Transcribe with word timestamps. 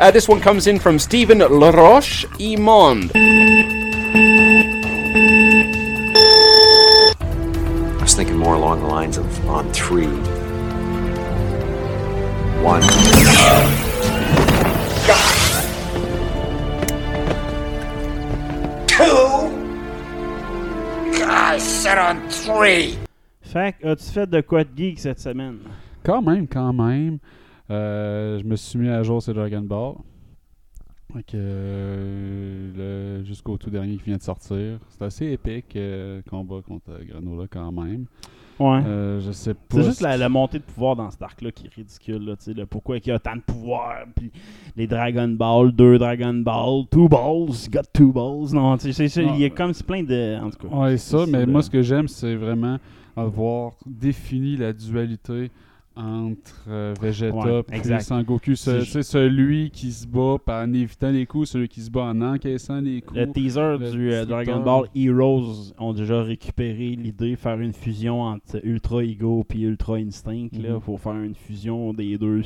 Uh, 0.00 0.12
this 0.12 0.28
one 0.28 0.40
comes 0.40 0.68
in 0.68 0.78
from 0.78 0.96
Stephen 0.96 1.38
Laroche 1.38 2.24
Imond. 2.38 3.10
I 7.98 8.00
was 8.00 8.14
thinking 8.14 8.36
more 8.36 8.54
along 8.54 8.78
the 8.78 8.86
lines 8.86 9.16
of 9.16 9.26
on 9.48 9.72
three. 9.72 10.06
One. 12.62 12.82
Two. 18.86 19.50
I 21.26 21.58
said 21.58 21.98
on 21.98 22.28
three. 22.30 22.96
Fait 23.42 23.74
que, 23.80 23.88
as-tu 23.88 24.12
fait 24.12 24.30
de 24.30 24.42
quoi 24.42 24.62
de 24.62 24.70
geek 24.76 25.00
cette 25.00 25.18
semaine? 25.18 25.58
Quand 26.04 26.22
même, 26.22 26.46
quand 26.46 26.72
même. 26.72 27.18
Euh, 27.70 28.38
je 28.38 28.44
me 28.44 28.56
suis 28.56 28.78
mis 28.78 28.88
à 28.88 29.02
jour 29.02 29.22
sur 29.22 29.34
Dragon 29.34 29.60
Ball. 29.60 29.94
Euh, 31.34 33.24
jusqu'au 33.24 33.56
tout 33.56 33.70
dernier 33.70 33.96
qui 33.96 34.04
vient 34.04 34.18
de 34.18 34.22
sortir. 34.22 34.78
C'est 34.90 35.02
assez 35.04 35.26
épique, 35.26 35.74
euh, 35.76 36.20
combat 36.28 36.60
contre 36.66 37.00
Granola 37.08 37.46
quand 37.50 37.72
même. 37.72 38.04
Ouais. 38.58 38.82
Euh, 38.84 39.20
je 39.20 39.30
sais 39.30 39.54
pas. 39.54 39.60
C'est 39.70 39.82
juste 39.84 40.00
la, 40.00 40.28
montée 40.28 40.58
de 40.58 40.64
pouvoir 40.64 40.96
dans 40.96 41.10
cet 41.10 41.22
arc-là 41.22 41.50
qui 41.52 41.66
est 41.66 41.74
ridicule. 41.74 42.24
Là, 42.24 42.34
le 42.46 42.66
pourquoi 42.66 42.98
il 42.98 43.06
y 43.06 43.10
a 43.10 43.18
tant 43.18 43.36
de 43.36 43.40
pouvoir. 43.40 44.04
Puis 44.16 44.30
les 44.76 44.86
Dragon 44.86 45.28
Ball, 45.28 45.72
deux 45.72 45.96
Dragon 45.96 46.34
Ball, 46.34 46.84
two 46.90 47.08
balls, 47.08 47.70
got 47.70 47.82
two 47.92 48.12
balls. 48.12 48.52
Non, 48.52 48.76
tu 48.76 48.92
sais, 48.92 49.06
il 49.06 49.38
y 49.38 49.44
a 49.44 49.50
comme 49.50 49.72
c'est 49.72 49.86
plein 49.86 50.02
de. 50.02 50.38
En 50.42 50.50
tout 50.50 50.68
cas. 50.68 50.74
Ouais, 50.74 50.96
ça, 50.98 51.24
mais 51.26 51.46
moi, 51.46 51.62
ce 51.62 51.70
que 51.70 51.82
j'aime, 51.82 52.08
c'est 52.08 52.34
vraiment 52.34 52.78
avoir 53.16 53.72
défini 53.86 54.56
la 54.56 54.72
dualité 54.72 55.50
entre 55.98 56.64
euh, 56.68 56.94
Vegeta 57.00 57.34
Ouais, 57.36 57.64
et. 57.72 58.00
Sangoku. 58.00 58.54
Ce- 58.54 58.80
C'est- 58.84 59.02
celui 59.02 59.70
qui 59.70 59.90
se 59.92 60.06
bat 60.06 60.36
en 60.46 60.72
évitant 60.72 61.10
les 61.10 61.26
coups, 61.26 61.50
celui 61.50 61.68
qui 61.68 61.80
se 61.80 61.90
bat 61.90 62.04
en 62.04 62.20
encaissant 62.22 62.80
les 62.80 63.02
coups. 63.02 63.18
Le 63.20 63.32
teaser 63.32 63.76
Le 63.78 63.90
du 63.90 64.12
euh, 64.12 64.24
Dragon. 64.24 64.62
Ball 64.62 64.84
Heroes 64.94 65.72
ont 65.78 65.92
déjà 65.92 66.22
récupéré 66.22 66.90
l'idée 66.96 67.32
de 67.32 67.36
faire 67.36 67.58
une 67.60 67.72
fusion 67.72 68.22
entre 68.22 68.60
Ultra 68.64 69.02
Ego 69.02 69.44
et 69.54 69.60
Ultra 69.60 69.94
Instinct. 69.96 70.48
Il 70.52 70.62
Mhm. 70.70 70.80
faut 70.80 70.96
faire 70.96 71.16
une 71.20 71.34
fusion 71.34 71.92
des 71.92 72.16
deux. 72.16 72.42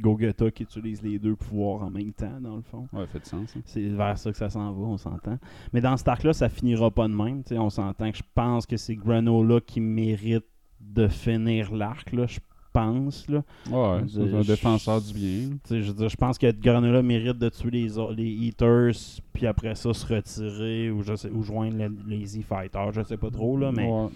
Gogeta 0.00 0.50
qui 0.50 0.64
utilise 0.64 1.02
les 1.02 1.18
deux 1.18 1.36
pouvoirs 1.36 1.82
en 1.84 1.90
même 1.90 2.12
temps, 2.12 2.40
dans 2.40 2.56
le 2.56 2.62
fond. 2.62 2.88
Ouais, 2.92 3.06
fait 3.06 3.20
de 3.20 3.26
sens. 3.26 3.54
hein. 3.56 3.60
C'est 3.64 3.82
vers 3.88 4.18
ça 4.18 4.30
que 4.32 4.36
ça 4.36 4.50
s'en 4.50 4.72
va, 4.72 4.82
on 4.82 4.96
s'entend. 4.96 5.38
Mais 5.72 5.80
dans 5.80 5.96
cet 5.96 6.08
arc-là, 6.08 6.32
ça 6.32 6.48
finira 6.48 6.90
pas 6.90 7.06
de 7.08 7.14
même. 7.14 7.42
On 7.52 7.70
s'entend 7.70 8.10
que 8.10 8.16
je 8.18 8.22
pense 8.34 8.66
que 8.66 8.76
c'est 8.76 8.96
Granola 8.96 9.60
qui 9.60 9.80
mérite 9.80 10.44
de 10.80 11.08
finir 11.08 11.74
l'arc, 11.74 12.12
là, 12.12 12.26
je 12.26 12.38
pense. 12.78 13.28
Là. 13.28 13.42
Ouais, 13.70 14.00
c'est 14.08 14.34
un 14.34 14.40
défenseur 14.42 15.00
du 15.00 15.12
bien. 15.14 15.56
Je 15.70 15.76
veux 15.76 15.92
dire, 15.94 16.08
je 16.08 16.16
pense 16.16 16.36
que 16.38 16.50
Granola 16.52 17.02
mérite 17.02 17.38
de 17.38 17.48
tuer 17.48 17.70
les, 17.70 17.88
les 18.16 18.24
Eaters, 18.48 18.92
puis 19.32 19.46
après 19.46 19.74
ça 19.74 19.92
se 19.94 20.06
retirer 20.06 20.90
ou, 20.90 21.02
je 21.02 21.14
sais, 21.16 21.30
ou 21.30 21.42
joindre 21.42 21.76
le- 21.78 21.96
les 22.06 22.38
E-Fighters. 22.38 22.92
Je 22.92 23.02
sais 23.02 23.16
pas 23.16 23.30
trop, 23.30 23.56
là, 23.56 23.70
mais 23.72 23.86
Ouais. 23.90 24.08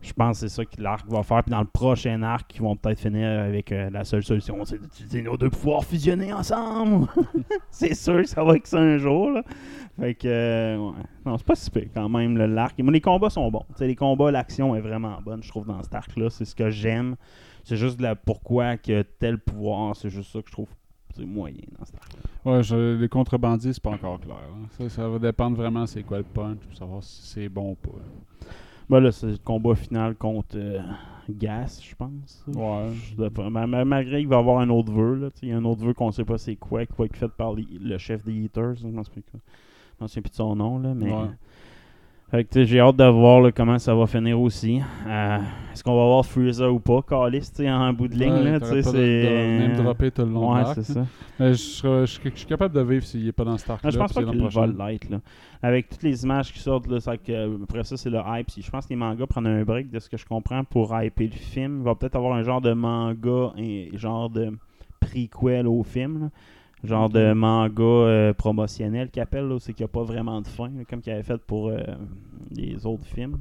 je 0.00 0.12
pense 0.12 0.40
que 0.40 0.48
c'est 0.48 0.54
ça 0.54 0.64
que 0.64 0.80
l'arc 0.80 1.06
va 1.08 1.22
faire. 1.22 1.42
Puis 1.44 1.50
dans 1.50 1.60
le 1.60 1.66
prochain 1.66 2.22
arc, 2.22 2.50
ils 2.56 2.62
vont 2.62 2.76
peut-être 2.76 2.98
finir 3.00 3.28
avec 3.42 3.70
euh, 3.72 3.90
la 3.90 4.04
seule 4.04 4.22
solution, 4.22 4.64
c'est 4.64 4.80
d'utiliser 4.80 5.22
nos 5.22 5.36
deux 5.36 5.50
pouvoirs 5.50 5.84
fusionnés 5.84 6.32
ensemble. 6.32 7.06
c'est 7.70 7.94
sûr 7.94 8.16
que 8.22 8.28
ça 8.28 8.42
va 8.42 8.56
être 8.56 8.66
ça 8.66 8.78
un 8.78 8.98
jour. 8.98 9.30
Là. 9.30 9.42
Fait 10.00 10.14
que, 10.14 10.26
euh, 10.26 10.78
ouais. 10.78 10.92
Non, 11.26 11.36
c'est 11.36 11.46
pas 11.46 11.54
si 11.54 11.70
pire 11.70 11.88
quand 11.94 12.08
même, 12.08 12.36
le 12.38 12.46
l'arc. 12.46 12.74
Les 12.78 13.00
combats 13.00 13.28
sont 13.30 13.50
bons. 13.50 13.64
Les 13.78 13.94
combats, 13.94 14.30
l'action 14.30 14.74
est 14.74 14.80
vraiment 14.80 15.18
bonne, 15.24 15.42
je 15.42 15.48
trouve, 15.48 15.66
dans 15.66 15.82
cet 15.82 15.94
arc-là. 15.94 16.30
C'est 16.30 16.46
ce 16.46 16.54
que 16.54 16.70
j'aime. 16.70 17.14
C'est 17.64 17.76
juste 17.76 18.00
la 18.00 18.14
pourquoi 18.16 18.76
que 18.76 19.02
tel 19.02 19.38
pouvoir, 19.38 19.94
c'est 19.96 20.10
juste 20.10 20.32
ça 20.32 20.40
que 20.42 20.48
je 20.48 20.52
trouve 20.52 20.68
c'est 21.14 21.24
moyen 21.26 21.60
dans 21.78 21.84
arc-là. 21.84 22.52
Ouais, 22.56 22.62
je- 22.62 22.98
les 22.98 23.08
contrebandiers, 23.08 23.72
c'est 23.74 23.82
pas 23.82 23.90
encore 23.90 24.18
clair. 24.18 24.36
hein. 24.36 24.66
Ça, 24.78 24.88
ça 24.88 25.08
va 25.08 25.18
dépendre 25.18 25.56
vraiment 25.56 25.86
c'est 25.86 26.02
quoi 26.02 26.18
le 26.18 26.24
punch 26.24 26.58
pour 26.58 26.76
savoir 26.76 27.02
si 27.02 27.22
c'est 27.28 27.48
bon 27.48 27.72
ou 27.72 27.74
pas. 27.74 27.98
Ben 28.88 28.98
là, 29.00 29.12
c'est 29.12 29.26
le 29.26 29.36
combat 29.38 29.74
final 29.74 30.14
contre 30.16 30.56
euh, 30.56 30.80
Gas, 31.30 31.80
je 31.86 31.94
pense. 31.94 32.42
Ouais. 32.48 32.90
Je 32.94 33.84
Malgré 33.84 34.18
qu'il 34.20 34.28
va 34.28 34.36
y 34.36 34.38
avoir 34.38 34.58
un 34.60 34.68
autre 34.70 34.90
vœu, 34.92 35.30
il 35.42 35.48
y 35.50 35.52
a 35.52 35.56
un 35.56 35.64
autre 35.64 35.84
vœu 35.84 35.94
qu'on 35.94 36.10
sait 36.10 36.24
pas 36.24 36.38
c'est 36.38 36.56
quoi, 36.56 36.84
qui 36.84 36.92
va 36.98 37.04
être 37.04 37.16
fait 37.16 37.28
par 37.28 37.52
les- 37.54 37.66
le 37.80 37.96
chef 37.98 38.24
des 38.24 38.32
Eaters. 38.34 38.74
Je 38.76 38.88
m'en 38.88 39.04
souviens, 39.04 39.22
je 39.34 39.38
m'en 40.00 40.08
souviens 40.08 40.22
plus 40.22 40.30
de 40.30 40.34
son 40.34 40.56
nom, 40.56 40.78
là, 40.78 40.94
mais. 40.94 41.12
Ouais. 41.12 41.28
Fait 42.32 42.44
que, 42.44 42.64
j'ai 42.64 42.80
hâte 42.80 42.96
de 42.96 43.04
voir 43.04 43.42
là, 43.42 43.52
comment 43.52 43.78
ça 43.78 43.94
va 43.94 44.06
finir 44.06 44.40
aussi. 44.40 44.80
Euh, 45.06 45.38
Est-ce 45.70 45.84
qu'on 45.84 45.94
va 45.94 46.04
voir 46.06 46.24
Freezer 46.24 46.72
ou 46.74 46.80
pas, 46.80 47.02
Calis, 47.02 47.52
en 47.68 47.92
bout 47.92 48.08
de 48.08 48.14
ligne, 48.14 48.32
Ouais, 48.32 48.58
là, 48.58 48.82
c'est. 48.82 49.58
même 49.58 49.76
dropper 49.76 50.10
tout 50.10 50.22
le 50.24 50.32
long 50.32 50.54
Ouais, 50.54 50.62
c'est 50.74 50.82
ça. 50.82 51.04
Mais 51.38 51.50
je, 51.50 51.58
serais- 51.58 52.06
je, 52.06 52.20
je 52.30 52.36
suis 52.38 52.46
capable 52.46 52.74
de 52.74 52.80
vivre 52.80 53.04
s'il 53.04 53.26
n'est 53.26 53.32
pas 53.32 53.44
dans 53.44 53.58
Star 53.58 53.78
Ah, 53.84 53.90
je 53.90 53.98
pense 53.98 54.14
pas 54.14 54.22
qu'il 54.24 54.40
va 54.48 54.66
l'être. 54.66 55.10
Là. 55.10 55.18
Avec 55.62 55.90
toutes 55.90 56.02
les 56.04 56.24
images 56.24 56.50
qui 56.54 56.58
sortent, 56.58 56.86
là, 56.86 57.00
c'est 57.00 57.18
que, 57.18 57.62
après 57.64 57.84
ça, 57.84 57.98
c'est 57.98 58.08
le 58.10 58.20
hype. 58.26 58.50
Si- 58.50 58.62
Je 58.62 58.70
pense 58.70 58.86
que 58.86 58.90
les 58.90 58.96
mangas 58.96 59.26
prennent 59.26 59.46
un 59.46 59.62
break 59.62 59.90
de 59.90 59.98
ce 59.98 60.08
que 60.08 60.16
je 60.16 60.24
comprends 60.24 60.64
pour 60.64 60.90
hyper 61.02 61.26
le 61.26 61.32
film. 61.36 61.80
Il 61.80 61.84
va 61.84 61.94
peut-être 61.94 62.16
avoir 62.16 62.32
un 62.34 62.42
genre 62.42 62.62
de 62.62 62.72
manga, 62.72 63.52
et 63.58 63.90
genre 63.94 64.30
de 64.30 64.52
prequel 65.00 65.66
au 65.66 65.82
film. 65.82 66.20
là. 66.22 66.26
Genre 66.84 67.08
de 67.08 67.32
manga 67.32 67.82
euh, 67.82 68.32
promotionnel 68.32 69.08
qu'il 69.10 69.22
appelle, 69.22 69.46
là, 69.46 69.58
c'est 69.60 69.72
qu'il 69.72 69.84
n'y 69.84 69.90
a 69.90 69.92
pas 69.92 70.02
vraiment 70.02 70.40
de 70.42 70.48
fin, 70.48 70.66
là, 70.68 70.82
comme 70.88 71.00
qu'il 71.00 71.12
avait 71.12 71.22
fait 71.22 71.38
pour 71.38 71.68
euh, 71.68 71.78
les 72.50 72.84
autres 72.86 73.06
films. 73.06 73.38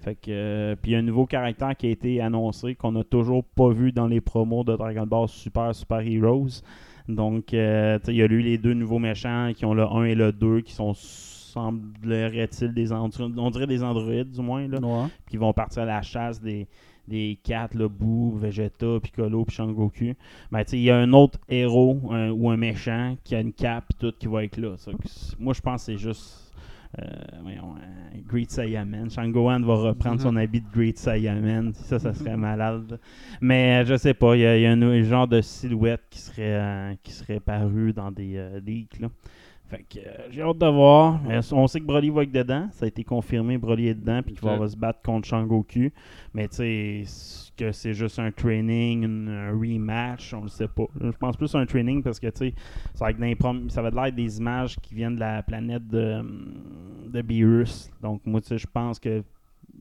Fait 0.00 0.14
que, 0.14 0.30
euh, 0.30 0.76
puis 0.80 0.92
il 0.92 0.94
y 0.94 0.96
a 0.96 1.00
un 1.00 1.02
nouveau 1.02 1.26
caractère 1.26 1.76
qui 1.76 1.86
a 1.88 1.90
été 1.90 2.20
annoncé 2.20 2.74
qu'on 2.76 2.92
n'a 2.92 3.04
toujours 3.04 3.44
pas 3.44 3.68
vu 3.70 3.92
dans 3.92 4.06
les 4.06 4.20
promos 4.22 4.64
de 4.64 4.74
Dragon 4.76 5.06
Ball 5.06 5.28
Super 5.28 5.74
Super 5.74 6.00
Heroes. 6.00 6.62
Donc, 7.08 7.52
il 7.52 7.58
y 7.58 8.22
a 8.22 8.24
eu 8.26 8.40
les 8.40 8.58
deux 8.58 8.74
nouveaux 8.74 8.98
méchants 8.98 9.52
qui 9.56 9.64
ont 9.64 9.74
le 9.74 9.84
1 9.84 10.04
et 10.04 10.14
le 10.14 10.30
2 10.32 10.60
qui 10.60 10.72
sont, 10.72 10.92
semblerait-il, 10.94 12.72
des 12.72 12.92
androïdes, 12.92 13.38
on 13.38 13.50
dirait 13.50 13.66
des 13.66 13.82
androïdes 13.82 14.30
du 14.30 14.40
moins, 14.40 14.66
là, 14.68 14.78
Ouais. 14.80 15.08
qui 15.28 15.36
vont 15.36 15.52
partir 15.52 15.82
à 15.82 15.86
la 15.86 16.02
chasse 16.02 16.40
des, 16.40 16.66
des 17.08 17.38
quatre, 17.42 17.74
là, 17.74 17.88
Boo, 17.88 18.36
Vegeta, 18.36 19.00
Piccolo, 19.02 19.44
puis 19.44 19.56
Shangoku. 19.56 20.14
Ben, 20.52 20.62
il 20.72 20.80
y 20.80 20.90
a 20.90 20.96
un 20.96 21.12
autre 21.12 21.38
héros 21.48 22.00
un- 22.10 22.30
ou 22.30 22.50
un 22.50 22.56
méchant 22.56 23.16
qui 23.24 23.34
a 23.34 23.40
une 23.40 23.52
cape 23.52 23.86
et 23.90 23.94
tout 23.98 24.12
qui 24.18 24.26
va 24.28 24.44
être 24.44 24.56
là. 24.58 24.76
Ça, 24.76 24.90
moi, 25.38 25.54
je 25.54 25.60
pense 25.60 25.82
que 25.86 25.92
c'est 25.92 25.98
juste. 25.98 26.44
euh, 26.98 27.04
voyons, 27.42 27.74
euh, 27.76 28.18
Great 28.26 28.50
Saiyaman. 28.50 29.10
Shangohan 29.10 29.60
va 29.60 29.74
reprendre 29.74 30.22
son 30.22 30.34
habit 30.36 30.62
de 30.62 30.66
Great 30.72 30.96
Saiyaman. 30.96 31.72
Ça, 31.74 31.98
ça 31.98 32.14
serait 32.14 32.36
malade. 32.38 32.98
Mais 33.42 33.82
euh, 33.82 33.84
je 33.84 33.96
sais 33.98 34.14
pas, 34.14 34.36
il 34.36 34.40
y 34.40 34.46
a, 34.46 34.56
il 34.56 34.62
y 34.62 34.66
a 34.66 34.72
un, 34.72 34.80
un 34.82 35.02
genre 35.02 35.28
de 35.28 35.42
silhouette 35.42 36.00
qui 36.08 36.18
serait, 36.18 36.54
euh, 36.54 36.94
qui 37.02 37.12
serait 37.12 37.40
paru 37.40 37.92
dans 37.92 38.10
des 38.10 38.36
euh, 38.38 38.58
leaks. 38.64 39.00
Là. 39.00 39.08
Fait 39.68 39.84
que 39.88 39.98
euh, 39.98 40.28
j'ai 40.30 40.40
hâte 40.42 40.58
de 40.58 40.66
voir. 40.66 41.20
Euh, 41.28 41.42
on 41.52 41.66
sait 41.66 41.80
que 41.80 41.84
Broly 41.84 42.08
va 42.10 42.22
être 42.22 42.32
dedans. 42.32 42.68
Ça 42.72 42.86
a 42.86 42.88
été 42.88 43.04
confirmé, 43.04 43.58
Broly 43.58 43.88
est 43.88 43.94
dedans, 43.94 44.22
puis 44.22 44.34
qu'il 44.34 44.48
va, 44.48 44.66
se 44.66 44.76
battre 44.76 45.02
contre 45.02 45.28
Shangoku. 45.28 45.90
Mais 46.32 46.48
tu 46.48 46.56
sais, 46.56 47.02
que 47.58 47.72
c'est 47.72 47.92
juste 47.92 48.18
un 48.20 48.30
training, 48.30 49.02
une- 49.04 49.28
un 49.28 49.50
rematch, 49.50 50.32
on 50.32 50.42
le 50.42 50.48
sait 50.48 50.68
pas. 50.68 50.84
Je 51.00 51.10
pense 51.10 51.36
plus 51.36 51.54
un 51.54 51.66
training 51.66 52.02
parce 52.02 52.20
que 52.20 52.28
tu 52.28 52.48
sais, 52.50 52.54
ça 52.94 53.08
ça 53.68 53.82
va 53.82 53.88
être 53.88 53.94
l'air 53.94 54.12
des 54.12 54.38
images 54.38 54.76
qui 54.80 54.94
viennent 54.94 55.16
de 55.16 55.20
la 55.20 55.42
planète 55.42 55.86
de, 55.88 56.22
de 57.08 57.20
Beerus. 57.22 57.90
Donc 58.00 58.22
moi, 58.24 58.40
tu 58.40 58.46
sais, 58.48 58.58
je 58.58 58.66
pense 58.72 58.98
que 58.98 59.22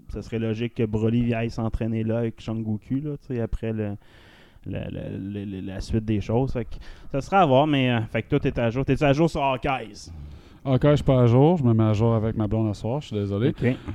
ça 0.10 0.22
serait 0.22 0.40
logique 0.40 0.74
que 0.76 0.84
Broly 0.84 1.34
aille 1.34 1.50
s'entraîner 1.52 2.04
là 2.04 2.20
avec 2.20 2.42
Shangoku, 2.42 2.96
là, 2.96 3.18
tu 3.18 3.28
sais, 3.36 3.40
après 3.42 3.74
le, 3.74 3.96
la 4.70 5.82
suite 5.82 6.06
des 6.06 6.22
choses. 6.22 6.52
Fait 6.54 6.66
que 6.66 6.76
ça 7.12 7.22
sera 7.22 7.42
à 7.42 7.46
voir, 7.46 7.68
mais 7.68 7.90
euh, 7.92 8.02
fait 8.12 8.24
que 8.24 8.30
toi, 8.30 8.40
t'es 8.40 8.60
à 8.60 8.70
jour. 8.70 8.86
T'es 8.86 9.02
à 9.04 9.14
jour 9.14 9.30
sur 9.30 9.44
Hawkeyes? 9.44 10.12
Ok, 10.66 10.82
je 10.84 10.96
suis 10.96 11.04
pas 11.06 11.22
à 11.22 11.28
jour. 11.28 11.56
Je 11.58 11.64
me 11.64 11.74
mets 11.74 11.84
à 11.86 11.94
jour 11.94 12.14
avec 12.14 12.36
ma 12.36 12.46
blonde 12.46 12.74
ce 12.76 12.82
soir. 12.82 13.00
Je 13.00 13.08
suis 13.08 13.16
désolé. 13.16 13.54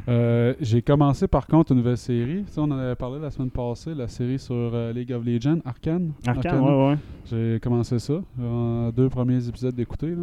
Euh, 0.09 0.55
J'ai 0.59 0.81
commencé 0.81 1.29
par 1.29 1.47
contre 1.47 1.73
une 1.73 1.79
nouvelle 1.79 1.99
série. 1.99 2.45
Tu 2.47 2.53
sais, 2.53 2.61
on 2.61 2.65
en 2.65 2.79
avait 2.79 2.95
parlé 2.95 3.19
la 3.21 3.31
semaine 3.31 3.51
passée, 3.51 3.95
la 3.95 4.09
série 4.09 4.39
sur 4.39 4.55
euh, 4.55 4.91
League 4.93 5.13
of 5.13 5.23
Legends, 5.23 5.59
Arcane. 5.67 6.13
Arcane, 6.27 6.47
Arcane. 6.47 6.61
ouais, 6.65 6.89
ouais. 6.93 6.97
J'ai 7.27 7.61
commencé 7.61 7.99
ça. 7.99 8.15
En 8.41 8.91
deux 8.91 9.11
premiers 9.11 9.47
épisodes 9.47 9.75
d'écouter. 9.75 10.15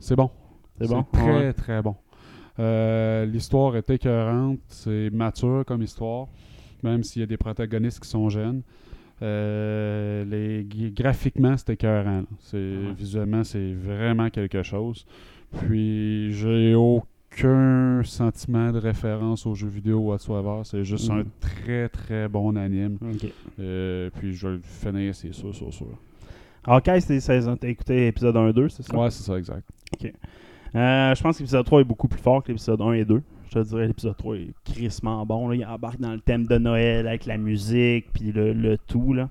C'est 0.00 0.16
bon. 0.16 0.28
C'est 0.80 0.88
bon? 0.88 1.04
Très, 1.12 1.32
Ouais. 1.36 1.52
très 1.52 1.80
bon. 1.82 1.94
Euh, 2.58 3.24
l'histoire 3.24 3.76
est 3.76 3.88
écœurante. 3.88 4.58
C'est 4.66 5.08
mature 5.12 5.62
comme 5.64 5.82
histoire, 5.82 6.26
même 6.82 7.04
s'il 7.04 7.20
y 7.20 7.22
a 7.22 7.26
des 7.26 7.36
protagonistes 7.36 8.00
qui 8.00 8.08
sont 8.08 8.28
jeunes. 8.28 8.62
Euh, 9.22 10.24
les, 10.24 10.90
graphiquement, 10.90 11.56
c'est 11.56 11.70
écœurant. 11.70 12.24
C'est, 12.40 12.74
Visuellement, 12.96 13.44
c'est 13.44 13.72
vraiment 13.72 14.28
quelque 14.30 14.62
chose. 14.62 15.06
Puis, 15.58 16.32
J'ai 16.32 16.74
aucun 16.74 18.02
sentiment 18.04 18.72
de 18.72 18.78
référence 18.78 19.46
aux 19.46 19.54
jeux 19.54 19.68
vidéo 19.68 19.98
whatsoever. 20.00 20.62
C'est 20.64 20.84
juste 20.84 21.08
Mm. 21.10 21.12
un 21.20 21.24
très 21.40 21.88
très 21.88 22.28
bon 22.28 22.56
anime. 22.56 22.98
Ok. 23.00 23.30
Euh, 23.60 24.10
puis 24.18 24.32
je 24.34 24.48
vais 24.48 24.54
le 24.54 24.60
finir, 24.62 25.14
c'est 25.14 25.32
sûr, 25.32 25.54
sûr, 25.54 25.72
sûr. 25.72 25.86
Hawkeye, 26.64 27.00
c'était 27.00 27.20
saison. 27.20 27.56
T'as 27.56 27.68
écouté 27.68 28.06
épisode 28.08 28.36
1-2, 28.36 28.68
c'est 28.68 28.82
ça? 28.82 28.96
Ouais, 28.96 29.10
c'est 29.10 29.22
ça, 29.22 29.36
exact. 29.38 29.68
Euh, 30.74 31.14
je 31.14 31.22
pense 31.22 31.36
que 31.36 31.42
l'épisode 31.42 31.66
3 31.66 31.80
est 31.80 31.84
beaucoup 31.84 32.08
plus 32.08 32.20
fort 32.20 32.42
que 32.42 32.48
l'épisode 32.48 32.80
1 32.80 32.92
et 32.92 33.04
2. 33.04 33.22
Je 33.52 33.58
te 33.60 33.68
dirais 33.68 33.86
l'épisode 33.86 34.16
3 34.16 34.36
est 34.36 34.54
crissement 34.64 35.26
bon. 35.26 35.48
Là. 35.48 35.56
Il 35.56 35.66
embarque 35.66 36.00
dans 36.00 36.12
le 36.12 36.20
thème 36.20 36.46
de 36.46 36.56
Noël 36.58 37.06
avec 37.06 37.26
la 37.26 37.36
musique 37.36 38.06
puis 38.12 38.32
le, 38.32 38.52
le 38.54 38.78
tout. 38.78 39.12
Là. 39.12 39.28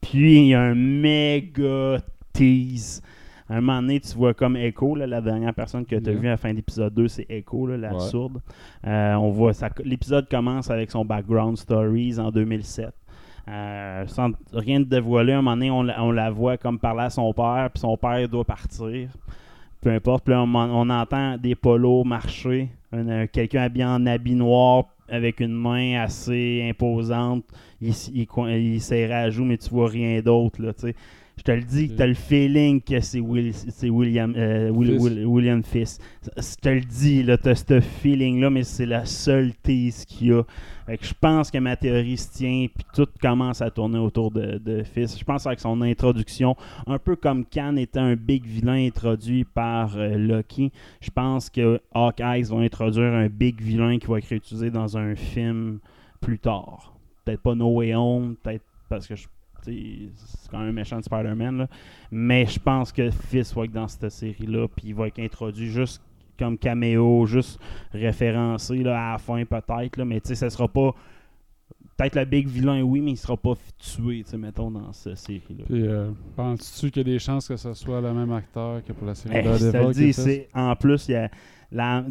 Puis 0.00 0.36
il 0.40 0.46
y 0.48 0.54
a 0.54 0.60
un 0.60 0.74
méga 0.74 1.98
tease. 2.32 3.02
À 3.48 3.54
un 3.56 3.60
moment 3.60 3.80
donné, 3.80 4.00
tu 4.00 4.12
vois 4.16 4.34
comme 4.34 4.56
Echo, 4.56 4.96
là, 4.96 5.06
la 5.06 5.20
dernière 5.20 5.54
personne 5.54 5.86
que 5.86 5.94
tu 5.96 6.08
as 6.08 6.12
Yeah. 6.12 6.20
vue 6.20 6.26
à 6.26 6.30
la 6.32 6.36
fin 6.36 6.50
de 6.50 6.56
l'épisode 6.56 6.92
2, 6.92 7.06
c'est 7.08 7.26
Echo, 7.30 7.66
là, 7.68 7.76
la 7.76 7.94
Ouais. 7.94 8.00
sourde. 8.00 8.40
Euh, 8.86 9.14
on 9.14 9.30
voit 9.30 9.52
ça- 9.54 9.70
L'épisode 9.84 10.28
commence 10.28 10.68
avec 10.70 10.90
son 10.90 11.04
background 11.04 11.56
stories 11.56 12.18
en 12.18 12.30
2007. 12.32 12.92
Euh, 13.48 14.04
sans 14.08 14.32
rien 14.52 14.80
de 14.80 14.84
dévoiler, 14.84 15.32
à 15.32 15.38
un 15.38 15.42
moment 15.42 15.56
donné, 15.56 15.70
on, 15.70 15.82
la- 15.84 16.02
on 16.02 16.10
la 16.10 16.30
voit 16.30 16.56
comme 16.58 16.78
parler 16.80 17.02
à 17.04 17.10
son 17.10 17.32
père, 17.32 17.70
puis 17.72 17.80
son 17.80 17.96
père 17.96 18.28
doit 18.28 18.44
partir 18.44 19.08
peu 19.80 19.90
importe. 19.92 20.24
Puis 20.24 20.34
là, 20.34 20.42
on, 20.42 20.52
on 20.52 20.90
entend 20.90 21.36
des 21.38 21.54
polos 21.54 22.02
marcher, 22.04 22.68
quelqu'un 23.32 23.62
habillé 23.62 23.84
en 23.84 24.06
habit 24.06 24.34
noir 24.34 24.86
avec 25.08 25.40
une 25.40 25.52
main 25.52 26.02
assez 26.02 26.66
imposante. 26.68 27.44
Il, 27.80 27.94
il, 28.14 28.26
il 28.48 28.80
serre 28.80 29.12
à 29.12 29.30
mais 29.44 29.58
tu 29.58 29.70
vois 29.70 29.88
rien 29.88 30.20
d'autre. 30.20 30.60
Là. 31.36 31.38
Je 31.38 31.42
te 31.42 31.50
le 31.52 31.62
dis, 31.62 31.94
tu 31.94 32.02
as 32.02 32.06
le 32.06 32.14
feeling 32.14 32.80
que 32.80 32.98
c'est 33.00 33.20
Will- 33.20 33.52
c'est 33.54 33.90
William, 33.90 34.32
euh, 34.36 34.70
Will- 34.70 34.92
Fist. 34.92 35.02
Will- 35.04 35.26
William. 35.26 35.62
Je 35.64 36.56
te 36.60 36.68
le 36.70 36.80
dis, 36.80 37.24
tu 37.24 37.48
as 37.48 37.54
ce 37.54 37.80
feeling-là, 37.80 38.48
mais 38.50 38.64
c'est 38.64 38.86
la 38.86 39.04
seule 39.04 39.52
tease 39.62 40.04
qu'il 40.06 40.28
y 40.28 40.32
a. 40.32 40.42
Fait 40.86 40.96
que 40.98 41.04
je 41.04 41.12
pense 41.20 41.50
que 41.50 41.58
ma 41.58 41.76
théorie 41.76 42.16
se 42.16 42.32
tient, 42.32 42.66
puis 42.74 42.86
tout 42.94 43.06
commence 43.20 43.60
à 43.60 43.70
tourner 43.70 43.98
autour 43.98 44.30
de, 44.30 44.58
de. 44.58 44.82
Je 44.96 45.24
pense 45.24 45.46
avec 45.46 45.60
son 45.60 45.82
introduction, 45.82 46.56
un 46.86 46.98
peu 46.98 47.16
comme 47.16 47.44
Khan 47.44 47.76
était 47.76 47.98
un 47.98 48.14
big 48.16 48.44
vilain 48.46 48.86
introduit 48.86 49.44
par 49.44 49.96
euh, 49.98 50.16
Loki, 50.16 50.72
je 51.00 51.10
pense 51.10 51.50
que 51.50 51.80
Hawkeyes 51.92 52.44
vont 52.44 52.60
introduire 52.60 53.12
un 53.12 53.28
big 53.28 53.60
vilain 53.60 53.98
qui 53.98 54.06
va 54.06 54.18
être 54.18 54.32
utilisé 54.32 54.70
dans 54.70 54.96
un 54.96 55.14
film 55.16 55.80
plus 56.20 56.38
tard. 56.38 56.94
Peut-être 57.24 57.42
pas 57.42 57.54
No 57.54 57.68
Way 57.74 57.94
Home, 57.94 58.36
peut-être 58.42 58.64
parce 58.88 59.06
que 59.06 59.16
je- 59.16 59.26
c'est 59.72 60.50
quand 60.50 60.58
même 60.58 60.68
un 60.68 60.72
méchant 60.72 60.98
de 60.98 61.04
Spider-Man, 61.04 61.68
mais 62.10 62.46
je 62.46 62.58
pense 62.58 62.92
que 62.92 63.10
Fist 63.10 63.54
va 63.54 63.64
être 63.64 63.72
dans 63.72 63.88
cette 63.88 64.10
série-là, 64.10 64.68
puis 64.68 64.88
il 64.88 64.94
va 64.94 65.08
être 65.08 65.18
introduit 65.18 65.68
juste 65.68 66.02
comme 66.38 66.58
caméo, 66.58 67.26
juste 67.26 67.60
référencé 67.92 68.82
là, 68.82 69.10
à 69.10 69.12
la 69.12 69.18
fin 69.18 69.44
peut-être, 69.44 70.02
mais 70.04 70.20
tu 70.20 70.28
sais, 70.28 70.34
ça 70.34 70.50
sera 70.50 70.68
pas 70.68 70.94
peut-être 71.96 72.16
le 72.16 72.24
big 72.24 72.46
vilain, 72.46 72.82
oui, 72.82 73.00
mais 73.00 73.12
il 73.12 73.16
sera 73.16 73.36
pas 73.36 73.54
tué, 73.78 74.22
tu 74.22 74.30
sais, 74.30 74.36
mettons, 74.36 74.70
dans 74.70 74.92
cette 74.92 75.16
série-là. 75.16 75.64
Puis, 75.66 75.86
euh, 75.86 76.10
penses-tu 76.36 76.90
qu'il 76.90 77.06
y 77.06 77.10
a 77.10 77.12
des 77.14 77.18
chances 77.18 77.48
que 77.48 77.56
ce 77.56 77.72
soit 77.74 78.00
le 78.00 78.12
même 78.12 78.32
acteur 78.32 78.84
que 78.84 78.92
pour 78.92 79.06
la 79.06 79.14
série 79.14 79.36
Eh, 79.38 79.42
je 79.42 79.66
te 79.66 79.72
Daredevil 79.72 80.14
c'est 80.14 80.48
en 80.54 80.76
plus, 80.76 81.08
il 81.08 81.12
y 81.12 81.16
a 81.16 81.30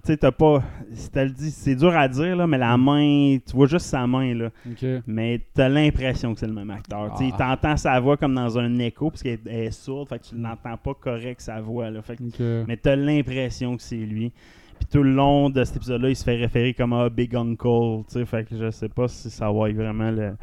tu 0.05 0.17
t'as 0.17 0.31
pas, 0.31 0.63
je 0.91 1.07
te 1.07 1.19
le 1.19 1.31
c'est 1.37 1.75
dur 1.75 1.95
à 1.95 2.07
dire 2.07 2.35
là, 2.35 2.45
mais 2.47 2.57
la 2.57 2.75
main, 2.77 3.37
tu 3.45 3.55
vois 3.55 3.67
juste 3.67 3.85
sa 3.85 4.05
main 4.05 4.33
là, 4.33 4.49
Ok. 4.69 4.85
mais 5.07 5.41
t'as 5.53 5.69
l'impression 5.69 6.33
que 6.33 6.39
c'est 6.39 6.47
le 6.47 6.53
même 6.53 6.69
acteur. 6.71 7.13
Tu 7.17 7.25
Ah. 7.33 7.37
t'entends 7.55 7.77
sa 7.77 7.99
voix 7.99 8.17
comme 8.17 8.35
dans 8.35 8.57
un 8.59 8.77
écho 8.79 9.09
parce 9.09 9.23
qu'elle 9.23 9.39
elle 9.45 9.65
est 9.65 9.71
sourde, 9.71 10.09
fait 10.09 10.19
que 10.19 10.25
tu 10.25 10.35
l'entends 10.35 10.77
pas 10.77 10.93
correct 10.93 11.39
sa 11.41 11.61
voix 11.61 11.89
là, 11.89 12.01
fait 12.01 12.17
que- 12.17 12.63
mais 12.67 12.77
t'as 12.77 12.95
l'impression 12.95 13.75
que 13.77 13.81
c'est 13.81 13.95
lui. 13.95 14.31
Puis 14.77 14.87
tout 14.91 15.03
le 15.03 15.13
long 15.13 15.49
de 15.49 15.63
cet 15.63 15.77
épisode-là, 15.77 16.09
il 16.09 16.15
se 16.17 16.23
fait 16.25 16.35
référer 16.35 16.73
comme 16.73 16.91
un 16.91 17.07
Big 17.09 17.33
Uncle, 17.33 18.03
tu 18.07 18.13
sais, 18.19 18.25
fait 18.25 18.43
que 18.47 18.57
je 18.57 18.69
sais 18.71 18.89
pas 18.89 19.07
si 19.07 19.29
ça 19.29 19.49
va 19.49 19.69
être 19.69 19.75
vraiment 19.77 20.11
le 20.11 20.33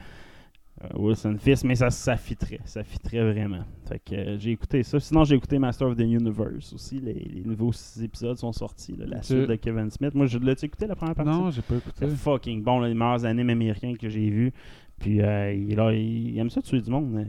Wilson 0.94 1.36
Fisk, 1.38 1.64
mais 1.64 1.74
ça, 1.74 1.90
ça 1.90 2.16
fitterait, 2.16 2.60
ça 2.64 2.82
fitterait 2.84 3.32
vraiment. 3.32 3.64
Fait 3.88 3.98
que 3.98 4.14
euh, 4.14 4.38
j'ai 4.38 4.50
écouté 4.52 4.82
ça. 4.82 4.98
Sinon, 5.00 5.24
j'ai 5.24 5.34
écouté 5.36 5.58
Master 5.58 5.88
of 5.88 5.96
the 5.96 6.00
Universe 6.00 6.72
aussi. 6.72 6.98
Les, 7.00 7.14
les 7.14 7.42
nouveaux 7.44 7.72
six 7.72 8.02
épisodes 8.02 8.36
sont 8.36 8.52
sortis, 8.52 8.94
là, 8.96 9.04
la 9.06 9.22
suite 9.22 9.48
de 9.48 9.54
Kevin 9.56 9.90
Smith. 9.90 10.14
Moi, 10.14 10.26
je 10.26 10.38
l'ai 10.38 10.52
écouté 10.52 10.86
la 10.86 10.96
première 10.96 11.14
partie? 11.14 11.30
Non, 11.30 11.50
j'ai 11.50 11.62
pas 11.62 11.76
écouté. 11.76 11.96
C'est 12.00 12.08
fucking 12.16 12.62
bon, 12.62 12.80
là, 12.80 12.88
les 12.88 12.94
meilleurs 12.94 13.24
animes 13.24 13.50
américains 13.50 13.94
que 13.94 14.08
j'ai 14.08 14.28
vus. 14.30 14.52
Puis 14.98 15.20
euh, 15.20 15.52
il, 15.52 15.74
là, 15.74 15.92
il, 15.92 16.30
il 16.30 16.38
aime 16.38 16.50
ça 16.50 16.62
tuer 16.62 16.80
du 16.80 16.90
monde. 16.90 17.16
euh. 17.16 17.24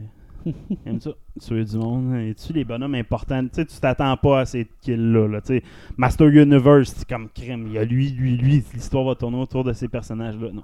il 0.70 0.78
aime 0.86 1.00
ça 1.00 1.12
tuer 1.42 1.64
du 1.64 1.78
monde. 1.78 2.16
Il 2.22 2.36
tue 2.36 2.54
les 2.54 2.66
bonhommes 2.66 2.96
importants. 2.96 3.42
Tu 3.44 3.50
sais, 3.54 3.66
tu 3.66 3.80
t'attends 3.80 4.16
pas 4.18 4.42
à 4.42 4.46
ces 4.46 4.68
kills-là. 4.82 5.28
là. 5.28 5.42
Tu 5.42 5.48
sais, 5.60 5.64
Master 5.98 6.28
Universe, 6.28 6.94
c'est 6.98 7.08
comme 7.08 7.30
crème. 7.30 7.66
Il 7.68 7.74
y 7.74 7.78
a 7.78 7.86
lui, 7.86 8.10
lui, 8.10 8.36
lui. 8.38 8.64
L'histoire 8.74 9.06
va 9.06 9.16
tourner 9.16 9.38
autour 9.38 9.64
de 9.64 9.74
ces 9.74 9.88
personnages-là. 9.88 10.52
Non. 10.52 10.64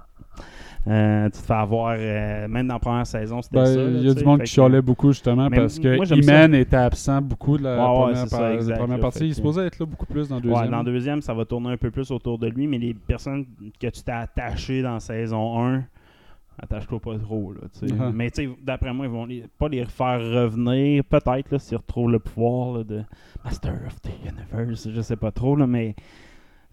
Euh, 0.88 1.26
tu 1.26 1.32
te 1.32 1.46
fais 1.46 1.52
avoir, 1.52 1.94
euh, 1.98 2.48
même 2.48 2.66
dans 2.66 2.74
la 2.74 2.80
première 2.80 3.06
saison, 3.06 3.42
c'était 3.42 3.56
Ben, 3.56 3.66
ça. 3.66 3.82
il 3.82 4.02
y 4.02 4.10
a 4.10 4.14
du 4.14 4.24
monde 4.24 4.40
qui 4.40 4.46
chialait 4.46 4.80
beaucoup 4.80 5.12
justement 5.12 5.48
Mais 5.50 5.58
parce 5.58 5.78
que 5.78 6.14
Iman 6.22 6.54
était 6.54 6.76
absent 6.76 7.20
beaucoup 7.20 7.58
de 7.58 7.64
la 7.64 7.74
Ouais, 7.76 7.80
ouais, 7.90 7.94
première, 8.04 8.16
c'est 8.16 8.26
ça, 8.28 8.38
par- 8.38 8.50
exact, 8.52 8.78
première 8.78 8.96
là, 8.96 9.02
partie. 9.02 9.24
Il 9.26 9.30
est 9.30 9.34
supposé 9.34 9.60
être 9.62 9.78
là 9.78 9.84
beaucoup 9.84 10.06
plus 10.06 10.28
dans 10.30 10.36
le 10.36 10.40
deuxième. 10.40 10.62
Ouais, 10.62 10.68
dans 10.70 10.78
le 10.82 10.84
deuxième, 10.90 11.20
ça 11.20 11.34
va 11.34 11.44
tourner 11.44 11.70
un 11.72 11.76
peu 11.76 11.90
plus 11.90 12.10
autour 12.10 12.38
de 12.38 12.46
lui, 12.48 12.66
mais 12.66 12.78
les 12.78 12.94
personnes 12.94 13.44
que 13.78 13.88
tu 13.88 14.02
t'es 14.02 14.10
attaché 14.10 14.80
dans 14.80 14.98
saison 15.00 15.62
1, 15.62 15.84
attache-toi 16.62 16.98
pas 16.98 17.18
trop. 17.18 17.52
Là. 17.52 17.60
Uh-huh. 17.82 18.12
Mais 18.14 18.30
d'après 18.62 18.94
moi, 18.94 19.04
ils 19.04 19.12
vont 19.12 19.26
les- 19.26 19.44
pas 19.58 19.68
les 19.68 19.84
faire 19.84 20.18
revenir, 20.18 21.04
peut-être, 21.04 21.58
s'ils 21.60 21.76
retrouvent 21.76 22.10
le 22.10 22.18
pouvoir 22.20 22.78
là, 22.78 22.84
de 22.84 23.02
Master 23.44 23.74
of 23.86 24.00
the 24.00 24.10
Universe, 24.24 24.88
je 24.90 25.00
sais 25.02 25.16
pas 25.16 25.30
trop, 25.30 25.56
là, 25.56 25.66
mais 25.66 25.94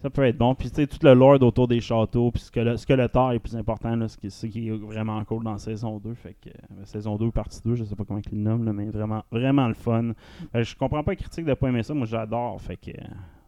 ça 0.00 0.10
peut 0.10 0.22
être 0.24 0.38
bon. 0.38 0.54
Puis 0.54 0.68
tu 0.70 0.76
sais, 0.76 0.86
tout 0.86 0.98
le 1.02 1.12
lore 1.14 1.42
autour 1.42 1.66
des 1.68 1.80
châteaux, 1.80 2.30
puis 2.30 2.40
ce 2.42 2.50
que 2.50 2.60
le, 2.60 2.76
ce 2.76 2.86
que 2.86 2.92
le 2.92 3.08
temps 3.08 3.30
est 3.30 3.38
plus 3.38 3.56
important, 3.56 3.94
là, 3.96 4.08
ce, 4.08 4.16
qui, 4.16 4.30
ce 4.30 4.46
qui 4.46 4.68
est 4.68 4.70
vraiment 4.76 5.22
cool 5.24 5.42
dans 5.44 5.58
saison 5.58 5.98
2. 5.98 6.14
Fait 6.14 6.34
que, 6.40 6.50
euh, 6.50 6.84
saison 6.84 7.16
2 7.16 7.26
ou 7.26 7.30
partie 7.32 7.60
2, 7.64 7.74
je 7.74 7.84
sais 7.84 7.96
pas 7.96 8.04
comment 8.04 8.20
ils 8.24 8.36
le 8.36 8.42
nomment, 8.42 8.64
là, 8.64 8.72
mais 8.72 8.86
vraiment, 8.90 9.24
vraiment 9.32 9.66
le 9.68 9.74
fun. 9.74 10.12
Euh, 10.54 10.62
je 10.62 10.76
comprends 10.76 11.02
pas 11.02 11.12
les 11.12 11.16
critiques 11.16 11.44
de 11.46 11.54
pas 11.54 11.68
aimer 11.68 11.82
ça, 11.82 11.94
moi 11.94 12.06
j'adore, 12.06 12.60
fait 12.60 12.76
que 12.76 12.90
euh, 12.90 13.04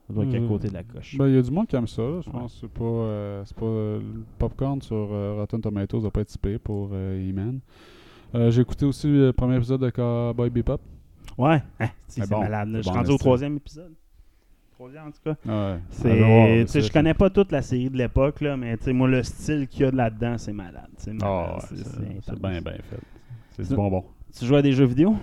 ça 0.09 0.13
doit 0.15 0.25
être 0.25 0.35
à 0.35 0.39
Euh, 0.39 0.49
côté 0.49 0.69
de 0.69 0.75
la 0.75 0.83
coche. 0.83 1.17
Ben, 1.17 1.29
il 1.29 1.35
y 1.35 1.39
a 1.39 1.43
du 1.43 1.51
monde 1.53 1.69
qui 1.69 1.77
aime 1.77 1.87
ça. 1.87 2.03
Je 2.03 2.29
Ouais. 2.29 2.33
pense 2.33 2.55
que 2.55 2.61
c'est 2.63 2.71
pas, 2.73 2.85
euh, 2.85 3.43
c'est 3.45 3.57
pas 3.57 3.67
euh, 3.67 4.01
le 4.01 4.25
popcorn 4.39 4.83
sur 4.83 4.97
euh, 5.13 5.35
Rotten 5.37 5.61
Tomatoes 5.61 6.01
va 6.01 6.11
pas 6.11 6.21
être 6.23 6.37
pire 6.39 6.59
pour 6.61 6.91
euh. 6.93 7.33
Euh, 8.35 8.51
J'ai 8.51 8.63
écouté 8.63 8.87
aussi 8.87 9.07
le 9.09 9.33
premier 9.33 9.57
épisode 9.57 9.81
de 9.81 9.91
Cowboy 9.91 10.51
Bebop. 10.51 10.81
Ouais, 11.39 11.63
hein, 11.79 11.89
c'est 12.09 12.29
bon, 12.29 12.41
malade. 12.41 12.71
Je 12.75 12.83
suis 12.83 12.91
rendu 12.91 13.11
au 13.13 13.19
troisième 13.19 13.57
épisode. 13.57 13.93
Troisième 14.81 15.09
en 15.09 15.11
tout 15.11 15.21
cas. 15.23 15.37
Ouais. 15.45 15.79
C'est, 15.91 16.81
je 16.81 16.91
connais 16.91 17.13
pas 17.13 17.29
toute 17.29 17.53
la 17.53 17.61
série 17.61 17.91
de 17.91 17.99
l'époque, 17.99 18.41
là, 18.41 18.57
mais 18.57 18.79
moi, 18.95 19.09
le 19.09 19.23
style 19.23 19.69
qu'il 19.69 19.83
y 19.83 19.85
a 19.85 19.91
de 19.91 19.97
là-dedans, 19.99 20.39
c'est 20.39 20.55
malade. 20.55 20.89
C'est 20.97 21.13
malade. 21.13 21.51
Ah, 21.53 21.59
c'est, 21.69 21.77
c'est 21.77 22.21
c'est 22.23 22.41
bien, 22.41 22.63
bien 22.63 22.73
fait. 22.89 22.99
C'est 23.51 23.69
du 23.69 23.75
bonbon. 23.75 24.03
Tu 24.39 24.47
joues 24.47 24.55
à 24.57 24.63
des 24.63 24.73
jeux 24.73 24.87
vidéo? 24.87 25.17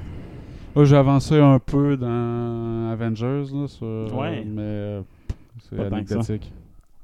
Là, 0.76 0.86
j'ai 0.86 0.96
avancé 0.96 1.40
un 1.40 1.58
peu 1.58 1.98
dans 1.98 2.92
Avengers, 2.92 3.46
là, 3.52 3.68
sur, 3.68 4.16
Ouais. 4.16 4.46
mais 4.46 4.62
euh, 4.62 5.02
c'est 5.68 5.80
anecdotique. 5.80 6.54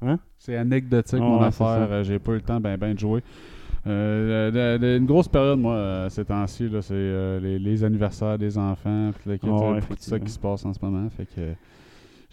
Hein? 0.00 0.20
C'est 0.38 0.56
anecdotique, 0.56 1.18
mon 1.18 1.40
ouais, 1.40 1.46
affaire. 1.46 1.88
Euh, 1.90 2.04
J'ai 2.04 2.20
pas 2.20 2.32
eu 2.32 2.36
le 2.36 2.42
temps 2.42 2.60
ben, 2.60 2.76
ben 2.76 2.94
de 2.94 2.98
jouer. 3.00 3.24
Euh, 3.88 4.52
de- 4.52 4.78
de- 4.78 4.98
une 4.98 5.06
grosse 5.06 5.26
période, 5.26 5.58
moi, 5.58 5.74
euh, 5.74 6.08
ces 6.08 6.24
temps-ci, 6.24 6.68
là, 6.68 6.82
c'est 6.82 6.94
euh, 6.94 7.40
les, 7.40 7.58
les 7.58 7.82
anniversaires 7.82 8.38
des 8.38 8.56
enfants, 8.56 9.10
puis 9.24 9.40
tout 9.40 9.96
ça 9.98 10.20
qui 10.20 10.30
se 10.30 10.38
passe 10.38 10.64
en 10.64 10.72
ce 10.72 10.78
moment. 10.80 11.10
Fait 11.10 11.26
que 11.26 11.40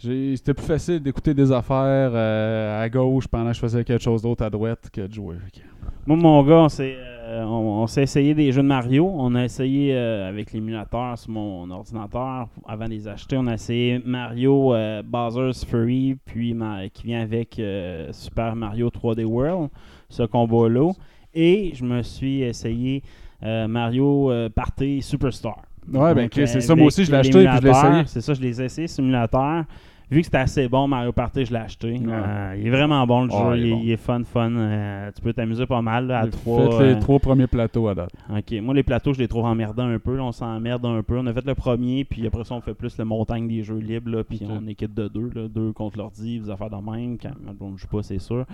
c'était 0.02 0.54
plus 0.54 0.66
facile 0.66 1.00
d'écouter 1.00 1.32
des 1.34 1.50
affaires 1.52 2.10
euh, 2.12 2.82
à 2.82 2.88
gauche 2.88 3.26
pendant 3.28 3.48
que 3.50 3.54
je 3.56 3.60
faisais 3.60 3.84
quelque 3.84 4.02
chose 4.02 4.22
d'autre 4.22 4.44
à 4.44 4.50
droite 4.50 4.88
que 4.92 5.02
de 5.02 5.12
jouer. 5.12 5.36
Moi, 6.06 6.16
mon 6.16 6.42
gars, 6.42 6.56
on 6.62 6.68
s'est, 6.68 6.96
euh, 6.98 7.44
on, 7.44 7.82
on 7.82 7.86
s'est 7.86 8.02
essayé 8.02 8.34
des 8.34 8.50
jeux 8.50 8.62
de 8.62 8.66
Mario. 8.66 9.08
On 9.14 9.34
a 9.36 9.44
essayé 9.44 9.94
euh, 9.94 10.28
avec 10.28 10.52
l'émulateur 10.52 11.16
sur 11.16 11.30
mon 11.30 11.70
ordinateur 11.70 12.48
avant 12.66 12.86
de 12.86 12.90
les 12.90 13.06
acheter. 13.06 13.36
On 13.36 13.46
a 13.46 13.54
essayé 13.54 14.00
Mario 14.04 14.74
Bowser's 15.04 15.64
Fury, 15.64 16.16
puis 16.24 16.54
ma- 16.54 16.88
qui 16.88 17.04
vient 17.06 17.22
avec 17.22 17.60
Super 18.10 18.56
Mario 18.56 18.88
3D 18.90 19.24
World, 19.24 19.70
ce 20.08 20.24
combo-là. 20.24 20.90
Et 21.34 21.70
je 21.74 21.84
me 21.84 22.02
suis 22.02 22.42
essayé 22.42 23.02
Mario 23.40 24.30
Party 24.54 25.00
Superstar. 25.02 25.62
Ouais, 25.92 26.14
ben, 26.14 26.22
Donc, 26.24 26.30
c'est 26.34 26.60
ça. 26.60 26.74
Moi 26.76 26.86
aussi, 26.86 27.04
je 27.04 27.10
l'ai 27.10 27.18
acheté 27.18 27.44
puis 27.44 27.56
je 27.58 27.62
l'ai 27.62 27.70
essayé. 27.70 28.02
C'est 28.06 28.20
ça, 28.20 28.34
je 28.34 28.40
les 28.40 28.60
ai 28.60 28.64
essayés, 28.66 28.88
simulateur. 28.88 29.64
Vu 30.10 30.20
que 30.20 30.26
c'était 30.26 30.38
assez 30.38 30.68
bon, 30.68 30.88
Mario 30.88 31.10
Party, 31.12 31.46
je 31.46 31.52
l'ai 31.52 31.58
acheté. 31.60 31.92
Ouais. 31.92 32.00
Euh, 32.06 32.54
il 32.58 32.66
est 32.66 32.70
vraiment 32.70 33.06
bon, 33.06 33.24
le 33.24 33.30
jeu. 33.30 33.36
il 33.56 33.62
est 33.64 33.66
il, 33.66 33.66
est, 33.66 33.70
bon. 33.72 33.80
il 33.84 33.90
est 33.92 33.96
fun, 33.96 34.22
fun. 34.24 34.50
Euh, 34.54 35.10
tu 35.14 35.22
peux 35.22 35.32
t'amuser 35.32 35.64
pas 35.64 35.80
mal 35.80 36.06
là, 36.06 36.20
à 36.20 36.24
J'ai 36.26 36.30
trois. 36.32 36.78
fait 36.78 36.86
les 36.88 36.94
euh, 36.96 37.00
trois 37.00 37.18
premiers 37.18 37.46
plateaux 37.46 37.88
à 37.88 37.94
date. 37.94 38.10
Ok, 38.30 38.52
moi 38.60 38.74
les 38.74 38.82
plateaux, 38.82 39.14
je 39.14 39.18
les 39.20 39.28
trouve 39.28 39.44
emmerdants 39.46 39.86
un 39.88 39.98
peu. 39.98 40.16
là, 40.16 40.24
on 40.24 40.32
s'emmerde 40.32 40.84
un 40.84 41.02
peu. 41.02 41.18
On 41.18 41.26
a 41.26 41.32
fait 41.32 41.46
le 41.46 41.54
premier, 41.54 42.04
puis 42.04 42.26
après 42.26 42.44
ça, 42.44 42.54
on 42.54 42.60
fait 42.60 42.74
plus 42.74 42.98
le 42.98 43.04
montagne 43.04 43.48
des 43.48 43.62
jeux 43.62 43.78
libres, 43.78 44.10
là, 44.10 44.24
puis 44.24 44.40
Ok. 44.42 44.50
on 44.52 44.66
équipe 44.66 44.92
de 44.92 45.08
deux, 45.08 45.30
là, 45.34 45.48
deux 45.48 45.72
contre 45.72 45.96
l'ordi, 45.98 46.40
des 46.40 46.50
affaires 46.50 46.70
de 46.70 46.76
même. 46.76 47.16
Quand 47.18 47.30
on 47.60 47.70
ne 47.70 47.76
joue 47.78 47.88
pas, 47.88 48.02
c'est 48.02 48.18
sûr. 48.18 48.44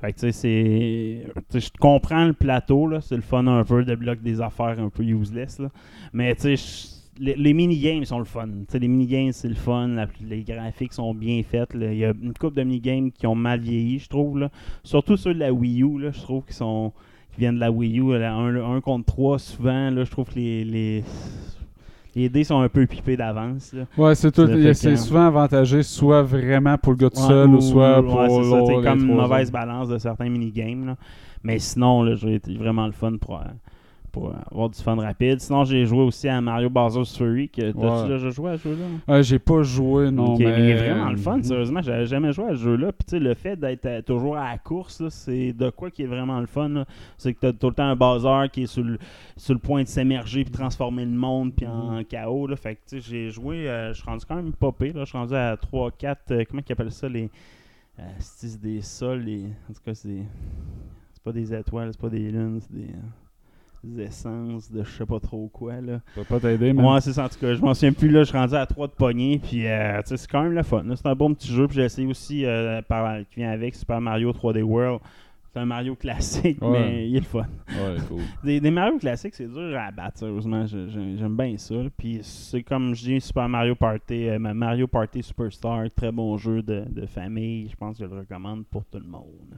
Fait 0.00 0.12
que 0.12 0.20
tu 0.20 0.30
sais, 0.30 0.32
c'est. 0.32 1.58
Je 1.58 1.68
comprends 1.80 2.26
le 2.26 2.32
plateau, 2.32 2.86
là, 2.86 3.00
c'est 3.00 3.16
le 3.16 3.22
fun 3.22 3.46
un 3.46 3.64
peu 3.64 3.84
de 3.84 3.94
bloc 3.96 4.20
des 4.22 4.40
affaires 4.40 4.78
un 4.78 4.88
peu 4.88 5.02
useless, 5.02 5.58
là. 5.58 5.68
Mais 6.12 6.34
tu 6.36 6.56
sais, 6.56 6.97
les, 7.20 7.34
les 7.36 7.52
minigames 7.52 8.04
sont 8.04 8.18
le 8.18 8.24
fun. 8.24 8.48
Les 8.72 8.88
minigames, 8.88 9.32
c'est 9.32 9.48
le 9.48 9.54
fun. 9.54 9.88
la- 9.88 10.06
les 10.26 10.42
graphiques 10.42 10.92
sont 10.92 11.14
bien 11.14 11.42
faits. 11.42 11.70
Il 11.74 11.94
y 11.96 12.04
a 12.04 12.12
une 12.22 12.32
couple 12.32 12.56
de 12.56 12.62
minigames 12.62 13.10
qui 13.12 13.26
ont 13.26 13.34
mal 13.34 13.60
vieilli, 13.60 13.98
je 13.98 14.08
trouve. 14.08 14.38
Là. 14.38 14.50
Surtout 14.84 15.16
ceux 15.16 15.34
de 15.34 15.38
la 15.38 15.52
Wii 15.52 15.82
U, 15.82 15.98
là, 16.00 16.10
je 16.12 16.20
trouve 16.20 16.44
qu'ils 16.44 16.54
sont 16.54 16.92
qui 17.34 17.40
viennent 17.40 17.56
de 17.56 17.60
la 17.60 17.70
Wii 17.70 17.98
U. 18.00 18.18
là, 18.18 18.34
un, 18.34 18.76
un 18.76 18.80
contre 18.80 19.06
trois, 19.06 19.38
souvent, 19.38 19.90
là, 19.90 20.04
je 20.04 20.10
trouve 20.10 20.28
que 20.28 20.34
les, 20.36 20.64
les, 20.64 21.04
les 22.16 22.28
dés 22.28 22.44
sont 22.44 22.60
un 22.60 22.68
peu 22.68 22.86
pipés 22.86 23.16
d'avance. 23.16 23.74
Ouais, 23.96 24.14
c'est 24.14 24.32
tout. 24.32 24.46
C'est 24.74 24.96
souvent 24.96 25.26
avantagé, 25.26 25.82
soit 25.82 26.22
vraiment 26.22 26.76
pour 26.78 26.92
le 26.92 26.98
gars 26.98 27.10
tout 27.10 27.20
Ouais, 27.20 27.26
seul, 27.28 27.48
ou 27.50 27.60
soit 27.60 28.00
ouais, 28.00 28.06
pour 28.06 28.22
c'est 28.44 28.50
l'autre, 28.50 28.82
comme 28.82 29.00
une 29.00 29.14
mauvaise 29.14 29.50
balance 29.52 29.88
de 29.88 29.98
certains 29.98 30.28
minigames. 30.28 30.96
Mais 31.44 31.58
sinon, 31.60 32.14
j'ai 32.16 32.34
été 32.34 32.54
vraiment 32.56 32.86
le 32.86 32.92
fun 32.92 33.16
pour, 33.20 33.36
euh, 33.36 33.44
pour 34.10 34.28
euh, 34.30 34.34
avoir 34.50 34.68
du 34.70 34.80
fun 34.80 34.96
rapide. 34.96 35.40
Sinon, 35.40 35.64
j'ai 35.64 35.84
joué 35.86 36.00
aussi 36.00 36.28
à 36.28 36.40
Mario 36.40 36.68
Bowser's 36.70 37.16
Fury. 37.16 37.48
Que, 37.48 37.72
Ouais. 37.72 38.08
déjà 38.08 38.30
joué 38.30 38.50
à 38.52 38.58
ce 38.58 38.68
jeu-là? 38.68 38.84
Ouais, 39.14 39.22
j'ai 39.22 39.38
pas 39.38 39.62
joué, 39.62 40.10
non, 40.10 40.32
Ok, 40.34 40.38
mais... 40.40 40.44
il 40.58 40.70
est 40.70 40.76
vraiment 40.76 41.10
le 41.10 41.16
fun, 41.16 41.42
sérieusement. 41.42 41.80
J'avais 41.82 42.06
jamais 42.06 42.32
joué 42.32 42.46
à 42.46 42.50
ce 42.50 42.56
jeu-là. 42.62 42.92
Puis, 42.92 43.04
tu 43.04 43.10
sais, 43.10 43.18
le 43.20 43.34
fait 43.34 43.56
d'être 43.56 43.86
euh, 43.86 44.02
toujours 44.02 44.36
à 44.36 44.50
la 44.52 44.58
course, 44.58 45.06
c'est 45.08 45.52
de 45.52 45.70
quoi 45.70 45.90
qui 45.90 46.02
est 46.02 46.06
vraiment 46.06 46.40
le 46.40 46.46
fun. 46.46 46.84
C'est 47.16 47.34
que 47.34 47.40
t'as 47.40 47.52
tout 47.52 47.68
le 47.68 47.74
temps 47.74 47.84
un 47.84 47.96
Bowser 47.96 48.48
qui 48.52 48.62
est 48.64 48.66
sur 48.66 48.82
le, 48.84 48.98
sur 49.36 49.54
le 49.54 49.60
point 49.60 49.82
de 49.82 49.88
s'émerger 49.88 50.44
puis 50.44 50.52
transformer 50.52 51.04
le 51.04 51.10
monde 51.12 51.52
puis 51.54 51.66
en 51.66 52.02
chaos. 52.04 52.46
Là. 52.46 52.56
Fait 52.56 52.74
que, 52.74 52.80
tu 52.88 53.00
sais, 53.00 53.10
j'ai 53.10 53.30
joué, 53.30 53.68
euh, 53.68 53.92
je 53.92 54.00
suis 54.00 54.06
rendu 54.08 54.24
quand 54.26 54.36
même 54.36 54.52
popé. 54.52 54.92
Je 54.94 55.04
suis 55.04 55.18
rendu 55.18 55.34
à 55.34 55.56
3-4, 55.56 56.16
euh, 56.30 56.44
comment 56.48 56.62
ils 56.66 56.72
appellent 56.72 56.90
ça, 56.92 57.08
les. 57.08 57.30
Euh, 58.00 58.02
c'est 58.20 58.60
des 58.60 58.80
sols, 58.80 59.20
les. 59.22 59.44
En 59.68 59.72
tout 59.72 59.80
cas, 59.84 59.94
c'est. 59.94 60.22
C'est 61.12 61.22
pas 61.24 61.32
des 61.32 61.52
étoiles, 61.52 61.88
c'est 61.92 62.00
pas 62.00 62.08
des 62.08 62.30
lunes, 62.30 62.60
c'est 62.60 62.72
des. 62.72 62.86
Essences 63.98 64.70
de 64.72 64.82
je 64.82 64.90
sais 64.90 65.06
pas 65.06 65.20
trop 65.20 65.48
quoi 65.48 65.80
là. 65.80 66.00
Ça 66.14 66.20
va 66.22 66.24
pas 66.26 66.40
t'aider, 66.40 66.72
mais... 66.72 66.82
Moi, 66.82 67.00
c'est 67.00 67.12
ça, 67.12 67.24
en 67.24 67.28
tout 67.28 67.38
cas. 67.38 67.54
Je 67.54 67.60
m'en 67.60 67.74
souviens 67.74 67.92
plus, 67.92 68.10
là. 68.10 68.20
Je 68.20 68.28
suis 68.28 68.36
rendu 68.38 68.54
à 68.54 68.66
3 68.66 68.86
de 68.88 68.92
poignée. 68.92 69.38
Puis, 69.38 69.66
euh, 69.66 70.00
c'est 70.04 70.26
quand 70.30 70.42
même 70.42 70.52
le 70.52 70.62
fun. 70.62 70.84
C'est 70.96 71.06
un 71.06 71.14
bon 71.14 71.32
petit 71.34 71.52
jeu. 71.52 71.66
Puis, 71.66 71.76
j'ai 71.76 71.84
essayé 71.84 72.06
aussi, 72.08 72.44
euh, 72.44 72.82
par, 72.82 73.18
qui 73.30 73.36
vient 73.40 73.50
avec 73.50 73.74
Super 73.74 74.00
Mario 74.00 74.32
3D 74.32 74.62
World. 74.62 75.00
C'est 75.52 75.60
un 75.60 75.64
Mario 75.64 75.94
classique, 75.94 76.60
Ouais. 76.60 76.70
mais 76.80 77.08
il 77.08 77.16
est 77.16 77.20
le 77.20 77.24
fun. 77.24 77.46
Ouais, 77.68 77.96
cool. 78.08 78.20
Des, 78.44 78.60
des 78.60 78.70
Mario 78.70 78.98
classiques, 78.98 79.34
c'est 79.34 79.50
dur 79.50 79.78
à 79.78 79.90
battre, 79.90 80.18
sérieusement. 80.18 80.66
J'aime 80.66 81.36
bien 81.36 81.56
ça. 81.56 81.74
Puis, 81.96 82.18
c'est 82.22 82.62
comme 82.62 82.94
je 82.94 83.02
dis, 83.04 83.20
Super 83.20 83.48
Mario 83.48 83.74
Party, 83.74 84.28
euh, 84.28 84.38
ma 84.38 84.52
Mario 84.52 84.86
Party 84.86 85.22
Superstar. 85.22 85.84
Très 85.96 86.12
bon 86.12 86.36
jeu 86.36 86.62
de, 86.62 86.84
de 86.90 87.06
famille. 87.06 87.68
Je 87.70 87.76
pense 87.76 87.96
que 87.98 88.04
je 88.04 88.10
le 88.10 88.18
recommande 88.20 88.64
pour 88.66 88.84
tout 88.84 88.98
le 88.98 89.06
monde. 89.08 89.56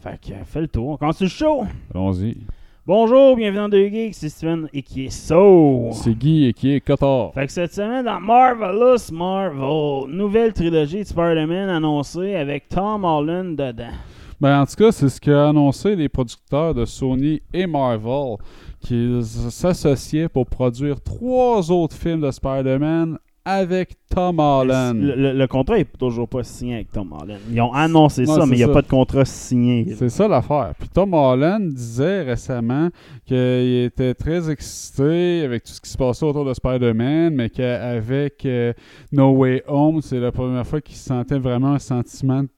Fait 0.00 0.18
que, 0.20 0.32
fais 0.44 0.62
le 0.62 0.68
tour. 0.68 0.88
On 0.88 0.96
commence 0.96 1.20
le 1.20 1.28
show. 1.28 1.64
Allons-y. 1.94 2.38
Bonjour, 2.84 3.36
bienvenue 3.36 3.58
dans 3.58 3.68
Deux 3.68 3.86
Geeks. 3.86 4.16
C'est 4.16 4.28
Steven 4.28 4.68
et 4.72 4.82
qui 4.82 5.04
est 5.04 5.10
so. 5.10 5.90
C'est 5.92 6.16
Guy 6.16 6.46
et 6.46 6.52
qui 6.52 6.72
est 6.72 6.80
Cotard. 6.80 7.32
Fait 7.32 7.46
que 7.46 7.52
cette 7.52 7.72
semaine, 7.72 8.04
dans 8.04 8.18
Marvelous 8.18 9.12
Marvel, 9.12 10.12
nouvelle 10.12 10.52
trilogie 10.52 10.98
de 10.98 11.04
Spider-Man 11.04 11.68
annoncée 11.68 12.34
avec 12.34 12.68
Tom 12.68 13.04
Holland 13.04 13.54
dedans. 13.56 13.92
Ben, 14.40 14.62
en 14.62 14.66
tout 14.66 14.74
cas, 14.74 14.90
c'est 14.90 15.08
ce 15.08 15.20
qu'a 15.20 15.50
annoncé 15.50 15.94
les 15.94 16.08
producteurs 16.08 16.74
de 16.74 16.84
Sony 16.84 17.40
et 17.54 17.68
Marvel, 17.68 18.38
qu'ils 18.80 19.22
s'associaient 19.22 20.28
pour 20.28 20.46
produire 20.46 21.00
trois 21.00 21.70
autres 21.70 21.94
films 21.94 22.22
de 22.22 22.32
Spider-Man 22.32 23.16
avec 23.44 23.94
Tom 24.08 24.38
Holland. 24.38 24.94
Le, 25.00 25.14
le- 25.16 25.32
le 25.32 25.46
contrat 25.48 25.78
est 25.78 25.98
toujours 25.98 26.28
pas 26.28 26.42
signé 26.44 26.76
avec 26.76 26.92
Tom 26.92 27.12
Holland. 27.12 27.38
Ils 27.50 27.60
ont 27.60 27.72
annoncé 27.72 28.24
ça, 28.26 28.46
mais 28.46 28.56
il 28.56 28.58
n'y 28.58 28.62
a 28.64 28.68
pas 28.68 28.82
de 28.82 28.88
contrat 28.88 29.24
signé. 29.24 29.94
C'est 29.96 30.08
ça 30.10 30.28
l'affaire. 30.28 30.72
Puis 30.78 30.88
Tom 30.88 31.12
Holland 31.14 31.72
disait 31.72 32.22
récemment 32.22 32.88
qu'il 33.26 33.36
était 33.84 34.14
très 34.14 34.50
excité 34.50 35.42
avec 35.44 35.64
tout 35.64 35.72
ce 35.72 35.80
qui 35.80 35.90
se 35.90 35.96
passait 35.98 36.24
autour 36.24 36.44
de 36.44 36.54
Spider-Man, 36.54 37.34
mais 37.34 37.50
qu'avec 37.50 38.44
euh, 38.46 38.72
No 39.12 39.30
Way 39.32 39.64
Home, 39.66 40.00
c'est 40.02 40.20
la 40.20 40.30
première 40.32 40.66
fois 40.66 40.80
qu'il 40.80 40.96
sentait 40.96 41.38
vraiment 41.38 41.72
un 41.72 41.78
sentiment 41.78 42.42
de 42.42 42.48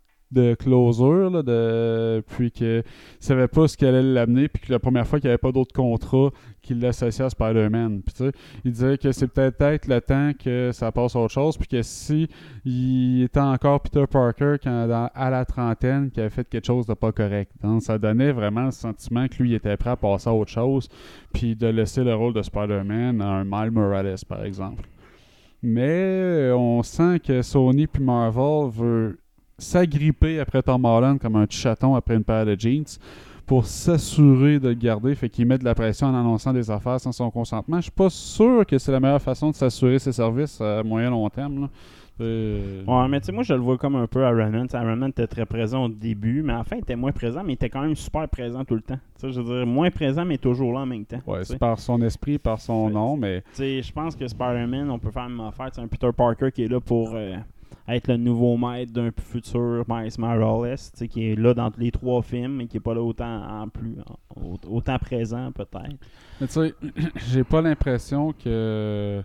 closure, 0.55 1.31
là, 1.31 1.43
de... 1.43 2.23
puis 2.29 2.51
qu'il 2.51 2.83
savait 3.21 3.49
pas 3.49 3.69
ce 3.69 3.77
qui 3.77 3.87
allait 3.87 4.03
l'amener, 4.03 4.49
puis 4.49 4.63
que 4.67 4.73
la 4.73 4.79
première 4.79 5.07
fois 5.07 5.21
qu'il 5.21 5.29
n'y 5.29 5.33
avait 5.33 5.39
pas 5.39 5.53
d'autre 5.53 5.73
contrat 5.73 6.31
qui 6.63 6.75
l'associait 6.75 7.27
à 7.27 7.31
Spider-Man. 7.31 8.03
Puis 8.03 8.15
tu 8.15 8.25
sais, 8.25 8.33
il 8.65 8.73
disait 8.73 8.99
que 8.99 9.13
c'est 9.13 9.29
peut-être 9.29 9.61
être 9.61 9.87
le 9.87 10.01
temps 10.01 10.33
que 10.39 10.71
ça 10.73 10.91
passe 10.91 11.15
à 11.15 11.21
autre 11.21 11.33
chose, 11.33 11.57
puis 11.57 11.69
que 11.69 11.83
si 11.83 12.29
il 12.65 13.23
était 13.25 13.41
encore 13.41 13.81
Peter 13.81 14.07
Parker 14.11 14.57
quand, 14.63 15.11
à 15.15 15.31
la 15.31 15.45
trentaine, 15.45 16.11
qui 16.11 16.21
avait 16.21 16.31
fait 16.31 16.49
quelque 16.49 16.67
chose 16.67 16.87
de 16.87 16.95
pas 16.95 17.13
correct. 17.13 17.53
Donc, 17.63 17.83
ça 17.83 17.99
donnait 17.99 18.33
vraiment 18.33 18.65
le 18.65 18.71
sentiment 18.71 19.29
que 19.29 19.43
lui 19.43 19.51
il 19.51 19.55
était 19.55 19.77
prêt 19.77 19.91
à 19.91 19.97
passer 19.97 20.31
à 20.31 20.35
autre 20.35 20.51
chose, 20.51 20.89
puis 21.33 21.55
de 21.55 21.67
laisser 21.67 22.03
le 22.03 22.15
rôle 22.15 22.33
de 22.33 22.43
Spider-Man 22.43 23.21
à 23.21 23.27
un 23.27 23.45
Miles 23.45 23.71
Morales, 23.71 24.17
par 24.29 24.45
exemple. 24.45 24.85
Mais 25.63 26.51
on 26.53 26.83
sent 26.83 27.21
que 27.21 27.41
Sony 27.41 27.87
puis 27.87 28.03
Marvel 28.03 28.71
veut 28.71 29.19
s'agripper 29.59 30.41
après 30.41 30.63
Tom 30.63 30.85
Holland 30.85 31.19
comme 31.19 31.37
un 31.37 31.47
petit 31.47 31.59
chaton 31.59 31.95
après 31.95 32.15
une 32.17 32.25
paire 32.25 32.47
de 32.47 32.57
jeans 32.59 32.85
pour 33.47 33.67
s'assurer 33.67 34.59
de 34.59 34.69
le 34.69 34.75
garder, 34.75 35.15
fait 35.15 35.29
qu'il 35.29 35.47
met 35.47 35.59
de 35.59 35.65
la 35.65 35.75
pression 35.75 36.07
en 36.07 36.15
annonçant 36.15 36.53
des 36.53 36.71
affaires 36.71 36.99
sans 36.99 37.13
son 37.13 37.31
consentement. 37.31 37.77
Je 37.77 37.83
suis 37.83 37.91
pas 37.91 38.09
sûr 38.09 38.65
que 38.65 38.79
c'est 38.79 38.91
la 38.93 39.01
meilleure 39.01 39.21
façon 39.21 39.51
de 39.51 39.55
s'assurer 39.55 39.99
ses 39.99 40.13
services 40.13 40.61
à 40.63 40.83
moyen 40.83 41.11
long 41.11 41.29
terme. 41.29 41.63
là. 41.63 41.69
Euh, 42.21 42.85
Ouais, 42.87 43.09
mais 43.09 43.21
tu 43.21 43.27
sais, 43.27 43.33
moi, 43.33 43.43
je 43.43 43.53
le 43.55 43.61
vois 43.61 43.77
comme 43.77 43.97
un 43.97 44.07
peu 44.07 44.21
Iron 44.23 44.49
Man. 44.51 44.67
Tu 44.67 44.71
sais, 44.71 44.83
Iron 44.83 44.97
Man 44.97 45.11
était 45.11 45.27
très 45.27 45.45
présent 45.45 45.85
au 45.85 45.89
début, 45.89 46.43
mais 46.43 46.53
enfin, 46.53 46.77
il 46.77 46.81
était 46.81 46.97
moins 46.97 47.11
présent, 47.13 47.43
mais 47.45 47.53
il 47.53 47.55
était 47.55 47.69
quand 47.69 47.83
même 47.83 47.97
super 47.97 48.29
présent 48.29 48.65
tout 48.65 48.77
le 48.77 48.83
temps. 48.83 48.99
Je 49.23 49.41
veux 49.41 49.57
dire, 49.59 49.67
moins 49.67 49.91
présent, 49.91 50.25
mais 50.25 50.39
toujours 50.39 50.73
là 50.73 50.81
en 50.81 50.87
même 50.87 51.05
temps. 51.05 51.21
Ouais, 51.27 51.45
c'est 51.45 51.59
par 51.59 51.79
son 51.79 52.01
esprit, 52.03 52.39
par 52.39 52.61
son 52.61 52.89
nom, 52.89 53.17
mais 53.17 53.41
Tu 53.41 53.47
sais, 53.55 53.83
je 53.83 53.93
pense 53.93 54.15
que 54.15 54.27
Spider-Man, 54.29 54.91
on 54.91 54.99
peut 54.99 55.11
faire 55.11 55.25
la 55.25 55.29
même 55.31 55.41
affaire. 55.41 55.71
C'est 55.73 55.81
un 55.81 55.89
Peter 55.89 56.11
Parker 56.17 56.51
qui 56.53 56.63
est 56.63 56.69
là 56.69 56.79
pour 56.81 57.11
euh, 57.15 57.37
être 57.89 58.09
le 58.09 58.17
nouveau 58.17 58.57
maître 58.57 58.93
d'un 58.93 59.11
futur 59.11 59.85
Miles 59.89 60.13
Morales, 60.19 60.79
qui 61.11 61.31
est 61.31 61.37
là 61.37 61.55
dans 61.55 61.71
les 61.79 61.91
trois 61.91 62.23
films, 62.23 62.57
mais 62.57 62.67
qui 62.67 62.79
est 62.79 62.81
pas 62.81 62.95
là 62.95 63.03
autant 63.03 63.63
en 63.63 63.69
plus, 63.69 63.97
autant 64.69 64.99
présent 64.99 65.53
peut-être. 65.53 65.97
Mais 66.41 66.47
tu 66.47 66.53
sais, 66.53 66.75
j'ai 67.31 67.45
pas 67.45 67.61
l'impression 67.61 68.33
que 68.33 69.23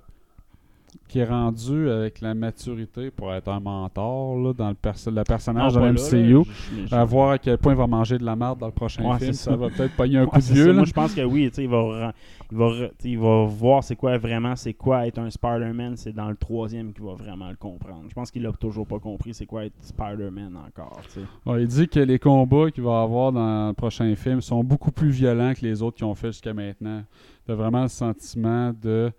qu'il 1.09 1.21
est 1.21 1.25
rendu 1.25 1.89
avec 1.89 2.21
la 2.21 2.33
maturité 2.33 3.11
pour 3.11 3.33
être 3.33 3.49
un 3.49 3.59
mentor 3.59 4.37
là, 4.37 4.53
dans 4.53 4.69
le, 4.69 4.75
perso- 4.75 5.11
le 5.11 5.23
personnage 5.23 5.75
Non, 5.75 5.81
de 5.81 5.85
pas 5.97 6.01
MCU. 6.01 6.31
là, 6.33 6.37
là. 6.39 6.43
Je- 6.45 6.87
je- 6.87 6.95
À 6.95 7.03
voir 7.03 7.31
à 7.31 7.37
quel 7.37 7.57
point 7.57 7.73
il 7.73 7.77
va 7.77 7.87
manger 7.87 8.17
de 8.17 8.23
la 8.23 8.35
merde 8.35 8.59
dans 8.59 8.67
le 8.67 8.71
prochain 8.71 9.03
Ouais, 9.03 9.17
film. 9.19 9.33
Ça. 9.33 9.51
ça. 9.51 9.55
va 9.57 9.69
peut-être 9.69 9.95
pogner 9.95 10.17
un 10.17 10.23
Ouais, 10.23 10.29
coup 10.29 10.37
de 10.37 10.43
vieux. 10.43 10.73
Moi, 10.73 10.85
je 10.85 10.93
pense 10.93 11.13
que 11.13 11.21
oui, 11.21 11.49
tu 11.53 11.63
il 11.63 11.67
va, 11.69 12.13
il, 12.51 12.57
va, 12.57 12.69
tu 12.99 13.09
il 13.09 13.19
va 13.19 13.45
voir 13.45 13.83
c'est 13.83 13.95
quoi 13.95 14.17
vraiment, 14.17 14.55
c'est 14.55 14.73
quoi 14.73 15.05
être 15.07 15.19
un 15.19 15.29
Spider-Man. 15.29 15.97
C'est 15.97 16.13
dans 16.13 16.29
le 16.29 16.35
troisième 16.37 16.93
qu'il 16.93 17.03
va 17.03 17.13
vraiment 17.15 17.49
le 17.49 17.55
comprendre. 17.57 18.03
Je 18.07 18.13
pense 18.13 18.31
qu'il 18.31 18.45
a 18.45 18.51
toujours 18.53 18.87
pas 18.87 18.99
compris 18.99 19.33
c'est 19.33 19.45
quoi 19.45 19.65
être 19.65 19.73
Spider-Man 19.81 20.57
encore. 20.67 21.01
tu. 21.13 21.19
Ouais, 21.49 21.63
il 21.63 21.67
dit 21.67 21.87
que 21.87 21.99
les 21.99 22.19
combats 22.19 22.71
qu'il 22.71 22.83
va 22.83 23.01
avoir 23.01 23.31
dans 23.31 23.67
le 23.69 23.73
prochain 23.73 24.15
film 24.15 24.41
sont 24.41 24.63
beaucoup 24.63 24.91
plus 24.91 25.09
violents 25.09 25.53
que 25.53 25.65
les 25.65 25.81
autres 25.81 25.97
qu'ils 25.97 26.05
ont 26.05 26.15
fait 26.15 26.27
jusqu'à 26.27 26.53
maintenant. 26.53 27.03
T'as 27.47 27.55
vraiment 27.55 27.81
le 27.81 27.87
sentiment 27.87 28.71
de 28.79 29.11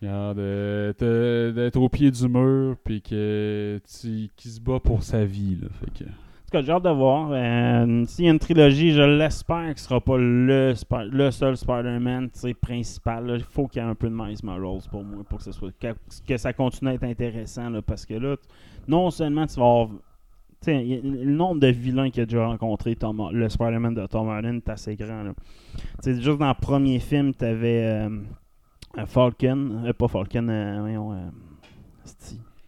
d'être 0.00 1.76
au 1.76 1.88
pied 1.88 2.10
du 2.10 2.28
mur 2.28 2.76
puis 2.84 3.02
que 3.02 3.80
se 3.86 4.60
bat 4.60 4.80
pour 4.80 5.02
sa 5.02 5.24
vie. 5.24 5.58
Là. 5.60 5.68
Fait 5.80 6.04
que... 6.04 6.08
En 6.10 6.50
tout 6.50 6.52
cas, 6.52 6.62
j'ai 6.62 6.72
hâte 6.72 6.84
de 6.84 6.88
voir. 6.90 7.28
Euh, 7.32 8.04
S'il 8.06 8.24
y 8.24 8.28
a 8.28 8.30
une 8.30 8.38
trilogie, 8.38 8.92
je 8.92 9.02
l'espère 9.02 9.64
qu'il 9.64 9.72
ne 9.74 9.78
sera 9.78 10.00
pas 10.00 10.16
le, 10.16 10.72
le 11.10 11.30
seul 11.30 11.56
Spider-Man 11.58 12.30
principal. 12.58 13.26
là. 13.26 13.34
Il 13.36 13.42
faut 13.42 13.66
qu'il 13.66 13.82
y 13.82 13.84
ait 13.84 13.88
un 13.88 13.94
peu 13.94 14.08
de 14.08 14.14
Miles 14.14 14.38
Morales 14.42 14.80
pour 14.90 15.04
moi, 15.04 15.24
pour 15.28 15.38
que, 15.38 15.44
ce 15.44 15.52
soit, 15.52 15.70
que, 16.26 16.36
ça 16.38 16.54
continue 16.54 16.90
à 16.90 16.94
être 16.94 17.04
intéressant. 17.04 17.68
là, 17.68 17.82
parce 17.82 18.06
que 18.06 18.14
là, 18.14 18.36
non 18.86 19.10
seulement 19.10 19.46
tu 19.46 19.60
vas 19.60 19.66
avoir. 19.66 19.88
le 20.66 21.30
nombre 21.30 21.60
de 21.60 21.66
vilains 21.66 22.08
qu'il 22.08 22.22
a 22.22 22.26
déjà 22.26 22.46
rencontré, 22.46 22.96
Tom- 22.96 23.28
le 23.30 23.48
Spider-Man 23.50 23.92
de 23.92 24.06
Tom 24.06 24.28
Holland, 24.28 24.62
est 24.66 24.70
assez 24.70 24.96
grand. 24.96 25.24
Là. 25.24 25.32
Juste 26.06 26.38
dans 26.38 26.48
le 26.48 26.54
premier 26.58 26.98
film, 26.98 27.34
tu 27.34 27.44
avais 27.44 28.08
Falcon, 29.06 29.84
euh, 29.86 29.92
pas 29.92 30.08
Falcon, 30.08 30.48
euh, 30.48 30.78
voyons, 30.80 31.12
euh, 31.12 31.16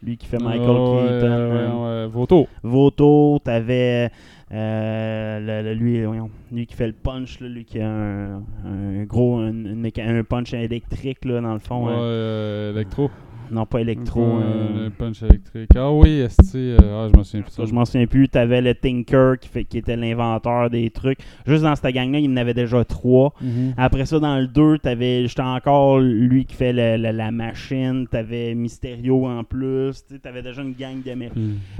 lui 0.02 0.16
qui 0.16 0.26
fait 0.26 0.38
Michael 0.38 0.76
ouais, 0.76 1.12
Keaton. 1.18 1.84
euh, 1.84 2.08
Vautour. 2.10 2.48
Voto, 2.62 3.38
t'avais 3.42 4.10
euh, 4.52 5.40
le- 5.40 5.68
le- 5.68 5.74
lui, 5.74 6.04
voyons, 6.04 6.30
lui 6.52 6.66
qui 6.66 6.74
fait 6.74 6.86
le 6.86 6.92
punch, 6.92 7.40
là, 7.40 7.48
lui 7.48 7.64
qui 7.64 7.80
a 7.80 7.88
un, 7.88 8.42
un 8.64 9.04
gros 9.04 9.38
un, 9.38 9.52
un 9.84 10.24
punch 10.24 10.54
électrique 10.54 11.24
là, 11.24 11.40
dans 11.40 11.52
le 11.52 11.58
fond. 11.58 11.86
Ouais, 11.86 11.92
hein. 11.92 11.98
euh, 12.00 12.72
électro. 12.72 13.10
Non, 13.50 13.66
pas 13.66 13.80
électro. 13.80 14.20
Euh, 14.22 14.40
euh, 14.42 14.84
le 14.84 14.90
punch 14.90 15.22
électrique. 15.22 15.70
Ah 15.76 15.90
oui, 15.92 16.20
esti, 16.20 16.56
euh, 16.56 16.76
ah, 16.80 17.08
je 17.12 17.18
me 17.18 17.24
souviens 17.24 17.42
plus. 17.42 17.50
ça, 17.52 17.64
je 17.64 17.72
m'en 17.72 17.84
souviens 17.84 18.06
plus. 18.06 18.28
T'avais 18.28 18.60
le 18.60 18.74
Tinker 18.74 19.34
qui, 19.40 19.48
fait, 19.48 19.64
qui 19.64 19.78
était 19.78 19.96
l'inventeur 19.96 20.70
des 20.70 20.88
trucs. 20.90 21.18
Juste 21.46 21.62
dans 21.64 21.74
cette 21.74 21.92
gang-là, 21.94 22.18
il 22.18 22.26
y 22.26 22.28
en 22.32 22.36
avait 22.36 22.54
déjà 22.54 22.84
trois. 22.84 23.32
Mhm. 23.40 23.74
Après 23.76 24.06
ça, 24.06 24.18
dans 24.20 24.38
le 24.38 24.46
2, 24.46 24.78
t'avais 24.78 25.26
j'étais 25.26 25.42
encore 25.42 25.98
lui 25.98 26.44
qui 26.44 26.54
fait 26.54 26.72
le- 26.72 26.96
le- 27.02 27.16
la 27.16 27.30
machine. 27.30 28.06
T'avais 28.10 28.54
Mysterio 28.54 29.26
en 29.26 29.42
plus. 29.44 30.04
T'avais 30.22 30.42
déjà 30.42 30.62
une 30.62 30.72
gang 30.74 31.02
de 31.04 31.10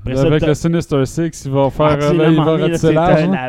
Après 0.01 0.17
ça, 0.17 0.27
avec 0.27 0.45
le 0.47 0.55
Sinister 0.55 1.07
Six, 1.07 1.45
il 1.47 1.53
va 1.53 1.71
faire. 1.71 1.87
Ah, 1.87 2.05
euh, 2.05 2.13
là, 2.15 2.31
il 2.31 2.37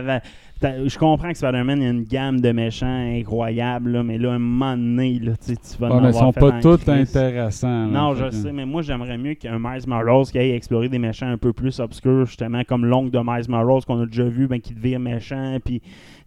va 0.05 0.21
je 0.61 0.97
comprends 0.97 1.29
que 1.29 1.37
Spider-Man 1.37 1.81
a 1.81 1.89
une 1.89 2.03
gamme 2.03 2.39
de 2.39 2.51
méchants 2.51 2.85
incroyable, 3.15 3.91
là, 3.91 4.03
mais 4.03 4.17
là, 4.17 4.33
un 4.33 4.39
moment 4.39 4.77
donné, 4.77 5.19
là, 5.19 5.33
tu 5.37 5.53
vas 5.79 5.87
Ouais, 5.87 5.93
en 5.93 6.01
mais 6.01 6.09
ils 6.09 6.13
sont 6.13 6.33
pas 6.33 6.61
tous 6.61 6.87
intéressants. 6.87 7.87
Non, 7.87 8.13
je 8.15 8.29
sais, 8.29 8.51
mais 8.51 8.65
moi 8.65 8.81
j'aimerais 8.81 9.17
mieux 9.17 9.33
qu'un 9.33 9.59
Miles 9.59 9.87
Morales 9.87 10.25
qui 10.25 10.37
aille 10.37 10.51
explorer 10.51 10.89
des 10.89 10.99
méchants 10.99 11.27
un 11.27 11.37
peu 11.37 11.53
plus 11.53 11.79
obscurs, 11.79 12.25
justement 12.25 12.63
comme 12.63 12.85
l'oncle 12.85 13.11
de 13.11 13.19
Miles 13.19 13.49
Morales 13.49 13.83
qu'on 13.85 14.01
a 14.01 14.05
déjà 14.05 14.25
vu, 14.25 14.47
ben, 14.47 14.59
qui 14.59 14.73
devient 14.73 14.99
méchant, 14.99 15.57
puis 15.63 15.81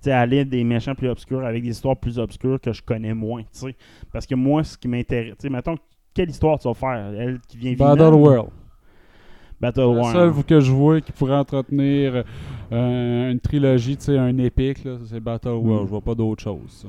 aller 0.07 0.45
des 0.45 0.65
méchants 0.65 0.95
plus 0.95 1.09
obscurs 1.09 1.45
avec 1.45 1.63
des 1.63 1.71
histoires 1.71 1.97
plus 1.97 2.19
obscures 2.19 2.61
que 2.61 2.73
je 2.73 2.83
connais 2.83 3.15
moins, 3.15 3.43
tu 3.43 3.49
sais. 3.53 3.75
Parce 4.13 4.27
que 4.27 4.35
moi, 4.35 4.63
ce 4.63 4.77
qui 4.77 4.89
m'intéresse, 4.89 5.37
mettons, 5.51 5.77
quelle 6.13 6.29
histoire 6.29 6.59
tu 6.59 6.69
vas 6.69 6.75
faire? 6.75 7.13
Elle 7.19 7.41
qui 7.49 7.57
vient 7.57 7.73
Battle? 7.75 8.15
World. 8.15 8.51
Battle 9.67 9.81
Le 9.81 9.87
World. 9.87 10.13
seul 10.35 10.45
que 10.45 10.61
je 10.61 10.71
vois 10.73 11.01
qui 11.01 11.13
pourrait 11.13 11.37
entretenir 11.37 12.25
euh, 12.73 13.31
une 13.31 13.41
trilogie, 13.41 13.97
tu 13.97 14.05
sais, 14.05 14.19
un 14.19 14.37
épique, 14.39 14.85
là, 14.85 14.97
c'est 15.07 15.21
Battle 15.21 15.49
World. 15.49 15.83
Mm. 15.83 15.87
Je 15.87 15.91
vois 15.91 16.01
pas 16.01 16.15
d'autre 16.15 16.43
chose. 16.43 16.61
ça. 16.69 16.89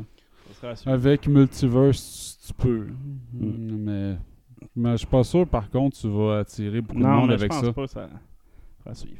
Ça. 0.75 0.91
Avec 0.91 1.27
Multiverse, 1.27 2.39
tu 2.47 2.53
peux. 2.53 2.87
Mm. 3.33 3.77
Mais, 3.77 4.15
mais 4.75 4.91
je 4.93 4.97
suis 4.97 5.07
pas 5.07 5.23
sûr, 5.23 5.47
par 5.47 5.69
contre, 5.69 5.97
tu 5.97 6.07
vas 6.09 6.39
attirer 6.39 6.81
beaucoup 6.81 6.97
de 6.99 7.03
Non, 7.03 7.09
monde 7.11 7.29
mais 7.29 7.37
je 7.37 7.43
avec 7.43 7.51
pense 7.51 7.65
ça. 7.65 7.73
pas 7.73 7.87
ça. 7.87 8.09
ça 8.83 8.89
va 8.89 8.93
suivre. 8.93 9.17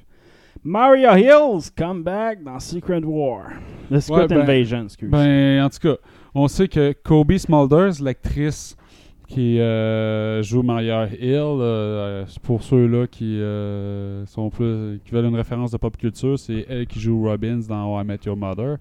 Mario 0.64 1.10
Hills 1.16 1.70
come 1.78 2.02
back 2.02 2.44
dans 2.44 2.60
Secret 2.60 3.04
War. 3.04 3.50
The 3.92 4.00
Secret 4.00 4.22
Ouais, 4.22 4.28
ben- 4.28 4.40
Invasion, 4.42 4.84
excuse. 4.86 5.10
Ben, 5.12 5.64
en 5.64 5.70
tout 5.70 5.80
cas, 5.80 5.96
on 6.34 6.48
sait 6.48 6.68
que 6.68 6.94
Kobe 7.04 7.38
Smulders, 7.38 8.02
l'actrice 8.02 8.76
qui 9.28 9.60
euh, 9.60 10.42
joue 10.44 10.62
Maria 10.62 11.08
Hill, 11.08 11.60
euh, 11.60 12.26
c'est 12.28 12.42
pour 12.42 12.64
ceux-là 12.64 13.08
qui 13.08 13.40
euh, 13.40 14.26
sont 14.26 14.50
plus 14.50 15.00
qui 15.04 15.12
veulent 15.12 15.26
une 15.26 15.36
référence 15.36 15.72
de 15.72 15.78
pop 15.78 15.96
culture, 15.98 16.38
c'est 16.38 16.66
elle 16.70 16.86
qui 16.88 17.00
joue 17.00 17.24
Robbins 17.24 17.62
dans 17.68 17.94
How 17.96 18.02
I 18.02 18.06
Met 18.06 18.20
Your 18.26 18.38
Mother. 18.38 18.78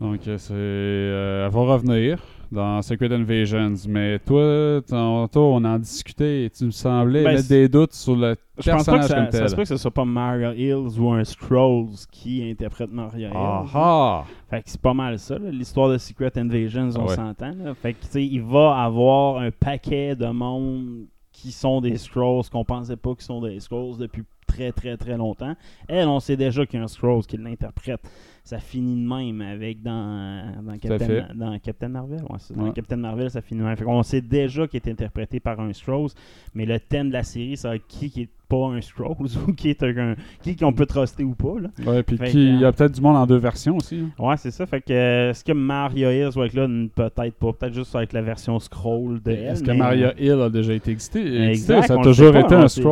Donc, 0.00 0.26
euh, 0.28 0.38
c'est, 0.38 0.52
euh, 0.54 1.46
elle 1.46 1.52
va 1.52 1.60
revenir 1.60 2.20
dans 2.54 2.80
Secret 2.80 3.12
Invasions. 3.12 3.74
Mais 3.88 4.18
toi, 4.20 4.80
tantôt, 4.86 5.52
on 5.54 5.64
en 5.64 5.78
discutait 5.78 6.44
et 6.44 6.50
tu 6.50 6.64
me 6.64 6.70
semblais 6.70 7.22
Ben, 7.24 7.34
mettre 7.34 7.48
des 7.48 7.68
doutes 7.68 7.92
sur 7.92 8.16
le 8.16 8.36
Je 8.58 8.70
pense 8.70 8.84
pas 8.86 8.92
que 8.92 8.98
personnage 8.98 9.08
ça, 9.08 9.14
comme 9.16 9.24
ça 9.32 9.38
tel. 9.40 9.48
se 9.50 9.54
peut 9.56 9.62
que 9.62 9.68
ce 9.68 9.76
soit 9.76 9.90
pas 9.90 10.04
Mario 10.04 10.52
Hills 10.52 10.98
ou 10.98 11.10
un 11.12 11.24
Scrolls 11.24 11.88
qui 12.10 12.48
interprète 12.50 12.90
Mario 12.90 13.28
Ah 13.34 13.62
Hills. 13.64 13.70
ah! 13.74 14.24
Fait 14.48 14.62
que 14.62 14.70
c'est 14.70 14.80
pas 14.80 14.94
mal 14.94 15.18
ça, 15.18 15.36
l'histoire 15.38 15.90
de 15.90 15.98
Secret 15.98 16.32
Invasions, 16.36 16.90
on 16.96 17.06
Ouais. 17.08 17.14
s'entend. 17.16 17.52
Fait 17.82 17.92
que, 17.92 18.00
tu 18.04 18.08
sais, 18.10 18.24
il 18.24 18.42
va 18.42 18.80
avoir 18.82 19.38
un 19.38 19.50
paquet 19.50 20.14
de 20.16 20.26
monde 20.26 21.06
qui 21.32 21.50
sont 21.52 21.80
des 21.80 21.96
Scrolls 21.96 22.44
qu'on 22.50 22.64
pensait 22.64 22.96
pas 22.96 23.12
qu'ils 23.14 23.24
sont 23.24 23.40
des 23.42 23.58
Scrolls 23.60 23.98
depuis 23.98 24.22
très 24.46 24.70
très 24.70 24.96
très 24.96 25.16
longtemps. 25.16 25.54
Elle, 25.88 26.06
on 26.06 26.20
sait 26.20 26.36
déjà 26.36 26.64
qu'il 26.64 26.78
y 26.78 26.80
a 26.80 26.84
un 26.84 26.88
Scrolls 26.88 27.24
qui 27.26 27.36
l'interprète. 27.36 28.00
Ça 28.46 28.58
finit 28.58 29.02
de 29.02 29.08
même 29.08 29.40
avec 29.40 29.82
dans, 29.82 30.52
Captain, 30.78 31.28
dans 31.34 31.58
Captain 31.58 31.88
Marvel. 31.88 32.20
Ouais, 32.28 32.36
dans 32.54 32.64
Ouais. 32.64 32.72
Captain 32.74 32.96
Marvel, 32.96 33.30
ça 33.30 33.40
finit 33.40 33.60
de 33.62 33.64
même. 33.66 33.74
Fait 33.74 33.84
qu'on 33.84 34.02
sait 34.02 34.20
déjà 34.20 34.66
qu'il 34.66 34.80
est 34.84 34.90
interprété 34.90 35.40
par 35.40 35.58
un 35.60 35.72
Scrolls, 35.72 36.10
mais 36.54 36.66
le 36.66 36.78
thème 36.78 37.08
de 37.08 37.14
la 37.14 37.22
série, 37.22 37.56
c'est 37.56 37.80
qui 37.88 38.10
qui 38.10 38.20
est 38.24 38.28
pas 38.46 38.66
un 38.66 38.82
Scrolls 38.82 39.16
ou 39.48 39.52
qui 39.54 39.70
est 39.70 39.82
un, 39.82 40.14
qui 40.42 40.56
qu'on 40.56 40.74
peut 40.74 40.84
truster 40.84 41.24
ou 41.24 41.34
pas. 41.34 41.54
Là. 41.58 41.70
Ouais, 41.90 42.02
puis 42.02 42.18
il 42.34 42.60
y 42.60 42.64
a 42.64 42.68
euh, 42.68 42.72
peut-être 42.72 42.92
du 42.92 43.00
monde 43.00 43.16
en 43.16 43.26
deux 43.26 43.38
versions 43.38 43.78
aussi. 43.78 44.00
hein. 44.00 44.22
Ouais, 44.22 44.36
c'est 44.36 44.50
ça. 44.50 44.66
Fait 44.66 44.82
que 44.82 44.92
euh, 44.92 45.30
est-ce 45.30 45.42
que 45.42 45.52
Mario 45.52 46.10
Hills 46.10 46.32
va 46.36 46.44
être 46.44 46.52
là? 46.54 46.68
Peut-être 46.94 47.34
pas. 47.36 47.52
Peut-être 47.54 47.72
juste 47.74 47.96
avec 47.96 48.12
la 48.12 48.20
version 48.20 48.58
scroll 48.58 49.22
de. 49.22 49.30
Est-ce 49.30 49.62
que 49.64 49.70
Maria 49.70 50.08
euh, 50.08 50.20
Hill 50.20 50.40
a 50.42 50.50
déjà 50.50 50.74
été 50.74 50.90
existé? 50.90 51.44
Exact? 51.48 51.86
Ça 51.86 51.94
a 51.94 51.96
on 51.96 52.02
toujours 52.02 52.32
pas, 52.32 52.40
été 52.40 52.54
on 52.54 52.58
un 52.58 52.68
sait. 52.68 52.82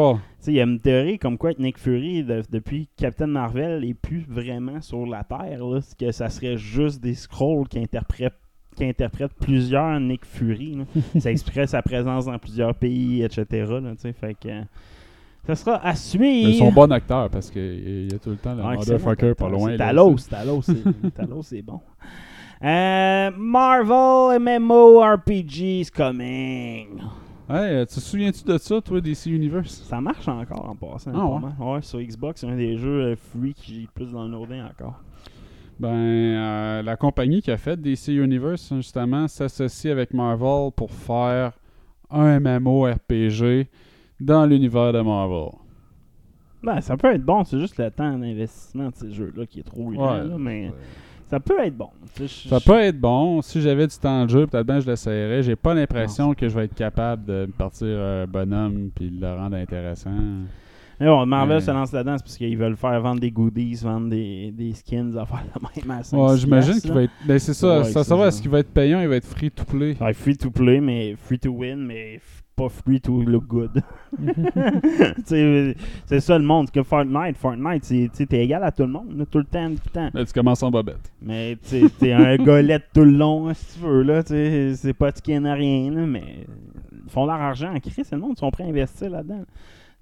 Il 0.46 0.54
y 0.54 0.60
a 0.60 0.64
une 0.64 0.80
théorie 0.80 1.18
comme 1.18 1.38
quoi 1.38 1.52
Nick 1.58 1.78
Fury, 1.78 2.24
de- 2.24 2.42
depuis 2.50 2.88
Captain 2.96 3.26
Marvel, 3.26 3.84
est 3.84 3.94
plus 3.94 4.24
vraiment 4.28 4.80
sur 4.80 5.06
la 5.06 5.24
Terre. 5.24 5.64
Là, 5.64 5.80
que 5.98 6.10
ça 6.12 6.28
serait 6.28 6.56
juste 6.56 7.00
des 7.00 7.14
scrolls 7.14 7.68
qui 7.68 7.78
interprètent 7.78 8.34
qui 8.76 8.84
plusieurs 9.40 10.00
Nick 10.00 10.24
Fury. 10.24 10.76
là. 10.76 10.84
ça 11.20 11.30
expliquerait 11.30 11.66
sa 11.66 11.82
présence 11.82 12.24
dans 12.26 12.38
plusieurs 12.38 12.74
pays, 12.74 13.22
etc. 13.22 13.44
là, 13.50 13.92
fait 14.12 14.34
que, 14.40 14.48
euh, 14.48 14.62
ça 15.46 15.54
sera 15.54 15.86
à 15.86 15.94
suivre. 15.94 16.48
Mais 16.48 16.54
son 16.54 16.72
bon 16.72 16.90
acteur 16.92 17.28
parce 17.28 17.50
qu'il 17.50 18.10
y 18.10 18.14
a 18.14 18.18
tout 18.18 18.30
le 18.30 18.36
temps 18.36 18.54
le 18.54 18.60
excellent 18.74 18.98
motherfucker 18.98 19.34
pas 19.34 19.48
loin. 19.48 19.76
Talos, 19.76 20.16
Talos, 20.30 20.62
Talos, 21.14 21.42
c'est 21.42 21.62
bon. 21.62 21.80
Euh, 22.64 23.30
Marvel 23.36 24.38
MMORPG 24.40 25.80
is 25.80 25.90
coming. 25.90 27.00
Hey, 27.48 27.74
euh, 27.74 27.84
tu 27.84 27.96
te 27.96 28.00
souviens-tu 28.00 28.44
de 28.44 28.56
ça, 28.56 28.80
toi, 28.80 29.00
DC 29.00 29.26
Universe? 29.26 29.82
Ça 29.88 30.00
marche 30.00 30.26
encore 30.28 30.68
en 30.68 30.76
passant. 30.76 31.10
Ah 31.14 31.26
ouais? 31.26 31.72
Ouais, 31.74 31.82
sur 31.82 32.00
Xbox, 32.00 32.40
c'est 32.40 32.46
un 32.46 32.56
des 32.56 32.76
jeux 32.78 33.02
euh, 33.02 33.16
free 33.16 33.52
qui 33.52 33.80
j'ai 33.82 33.88
plus 33.94 34.12
dans 34.12 34.24
le 34.24 34.30
loading 34.30 34.62
encore. 34.62 35.00
Ben, 35.80 35.88
euh, 35.88 36.82
la 36.82 36.96
compagnie 36.96 37.42
qui 37.42 37.50
a 37.50 37.56
fait 37.56 37.80
DC 37.80 38.08
Universe, 38.08 38.72
justement, 38.76 39.26
s'associe 39.28 39.90
avec 39.92 40.14
Marvel 40.14 40.70
pour 40.76 40.90
faire 40.92 41.52
un 42.10 42.38
MMORPG 42.40 43.66
dans 44.20 44.46
l'univers 44.46 44.92
de 44.92 45.00
Marvel. 45.00 45.50
Ben, 46.62 46.80
ça 46.80 46.96
peut 46.96 47.12
être 47.12 47.24
bon, 47.24 47.42
c'est 47.44 47.58
juste 47.58 47.76
le 47.78 47.90
temps 47.90 48.16
d'investissement 48.16 48.90
de 48.90 48.94
ces 48.94 49.10
jeux-là 49.12 49.46
qui 49.46 49.60
est 49.60 49.64
trop 49.64 49.88
Ouais. 49.88 49.96
là, 49.96 50.36
mais 50.38 50.70
ça 51.32 51.40
peut 51.40 51.58
être 51.64 51.76
bon. 51.76 51.88
Je- 52.20 52.26
Ça 52.26 52.58
je- 52.58 52.64
peut 52.64 52.78
être 52.78 53.00
bon. 53.00 53.40
Si 53.40 53.60
j'avais 53.62 53.86
du 53.86 53.96
temps 53.96 54.24
de 54.26 54.30
jeu, 54.30 54.46
peut-être 54.46 54.66
bien 54.66 54.80
je 54.80 54.86
l'essayerais. 54.86 55.42
J'ai 55.42 55.56
pas 55.56 55.72
l'impression 55.72 56.34
que 56.34 56.46
je 56.48 56.54
vais 56.54 56.66
être 56.66 56.74
capable 56.74 57.24
de 57.24 57.48
partir 57.56 57.86
un 57.98 58.26
bonhomme 58.26 58.90
puis 58.94 59.10
de 59.10 59.20
le 59.20 59.32
rendre 59.32 59.56
intéressant. 59.56 60.10
Mais 61.00 61.06
bon, 61.06 61.24
Marvel 61.26 61.60
se 61.62 61.70
lance 61.70 61.90
là-dedans, 61.90 62.16
c'est 62.18 62.22
parce 62.24 62.36
qu'ils 62.36 62.56
veulent 62.56 62.76
faire 62.76 63.00
vendre 63.00 63.18
des 63.20 63.30
goodies, 63.30 63.74
vendre 63.82 64.10
des, 64.10 64.52
des 64.52 64.72
skins, 64.74 65.16
à 65.18 65.24
faire 65.26 65.42
la 65.54 65.82
même 65.82 65.98
à 65.98 66.02
5 66.04 66.16
Ouais, 66.16 66.36
j'imagine 66.36 66.80
qu'il 66.80 66.92
va 66.92 67.02
être. 67.04 67.12
Ben, 67.26 67.38
c'est 67.38 67.54
ça. 67.54 67.78
Ouais, 67.78 67.84
ça 67.84 68.04
savoir 68.04 68.26
ça. 68.26 68.28
est-ce 68.36 68.42
qu'il 68.42 68.50
va 68.50 68.58
être 68.60 68.70
payant, 68.72 69.00
il 69.00 69.08
va 69.08 69.16
être 69.16 69.26
free 69.26 69.50
to 69.50 69.64
play? 69.64 69.96
Ouais, 70.00 70.12
free 70.12 70.36
to 70.36 70.50
play, 70.50 70.80
mais 70.80 71.16
free 71.16 71.38
to 71.38 71.50
win, 71.50 71.76
mais 71.86 72.20
pas 72.56 72.68
free 72.68 73.00
to 73.00 73.22
look 73.22 73.46
good. 73.46 73.82
Tu 75.26 75.74
c'est 76.06 76.20
ça 76.20 76.38
le 76.38 76.44
monde. 76.44 76.70
Que 76.70 76.82
Fortnite, 76.82 77.36
Fortnite, 77.36 77.84
tu 77.84 78.26
t'es 78.26 78.44
égal 78.44 78.62
à 78.64 78.70
tout 78.70 78.82
le 78.82 78.88
monde, 78.88 79.26
tout 79.30 79.38
le 79.38 79.44
temps, 79.44 79.68
tout 79.70 79.80
le 79.86 79.90
temps. 79.90 80.10
Là, 80.12 80.24
tu 80.24 80.32
commences 80.32 80.62
en 80.62 80.70
bobette. 80.70 81.12
Mais 81.20 81.56
tu 81.68 81.88
t'es 81.98 82.12
un 82.12 82.36
golette 82.44 82.84
tout 82.94 83.04
le 83.04 83.12
long, 83.12 83.52
si 83.54 83.74
tu 83.78 83.84
veux, 83.84 84.02
là. 84.02 84.22
tu 84.22 84.72
C'est 84.76 84.94
pas 84.94 85.10
de 85.10 85.16
skin 85.16 85.44
à 85.44 85.54
rien, 85.54 85.90
là, 85.90 86.06
mais 86.06 86.46
ils 87.04 87.10
font 87.10 87.26
leur 87.26 87.36
argent 87.40 87.74
en 87.74 87.80
crise, 87.80 87.94
c'est 88.04 88.12
le 88.12 88.20
monde, 88.20 88.34
ils 88.36 88.40
sont 88.40 88.50
prêts 88.50 88.64
à 88.64 88.68
investir 88.68 89.10
là-dedans. 89.10 89.44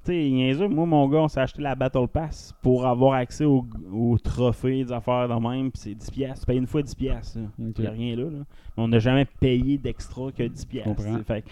Tu 0.02 0.12
sais, 0.54 0.68
moi, 0.68 0.86
mon 0.86 1.06
gars, 1.08 1.18
on 1.18 1.28
s'est 1.28 1.40
acheté 1.40 1.60
la 1.60 1.74
Battle 1.74 2.08
Pass 2.10 2.54
pour 2.62 2.86
avoir 2.86 3.14
accès 3.14 3.44
aux 3.44 3.66
au 3.92 4.16
trophées, 4.16 4.84
des 4.84 4.92
affaires 4.92 5.28
de 5.28 5.34
même, 5.34 5.70
puis 5.70 5.80
c'est 5.82 5.90
10$. 5.90 6.10
piastres. 6.10 6.40
Tu 6.40 6.46
payes 6.46 6.56
une 6.56 6.66
fois 6.66 6.80
10$. 6.80 6.96
piastres, 6.96 7.38
là. 7.38 7.44
Ok. 7.68 7.74
Il 7.76 7.82
n'y 7.82 7.86
a 7.86 7.90
rien 7.90 8.16
là. 8.16 8.22
là. 8.24 8.38
Mais 8.76 8.82
on 8.82 8.88
n'a 8.88 8.98
jamais 8.98 9.26
payé 9.26 9.76
d'extra 9.76 10.32
que 10.32 10.42
10$. 10.42 10.66
piastres, 10.66 10.88
comprends. 10.94 11.12
tu 11.12 11.18
sais. 11.18 11.24
Fait 11.24 11.42
que 11.42 11.48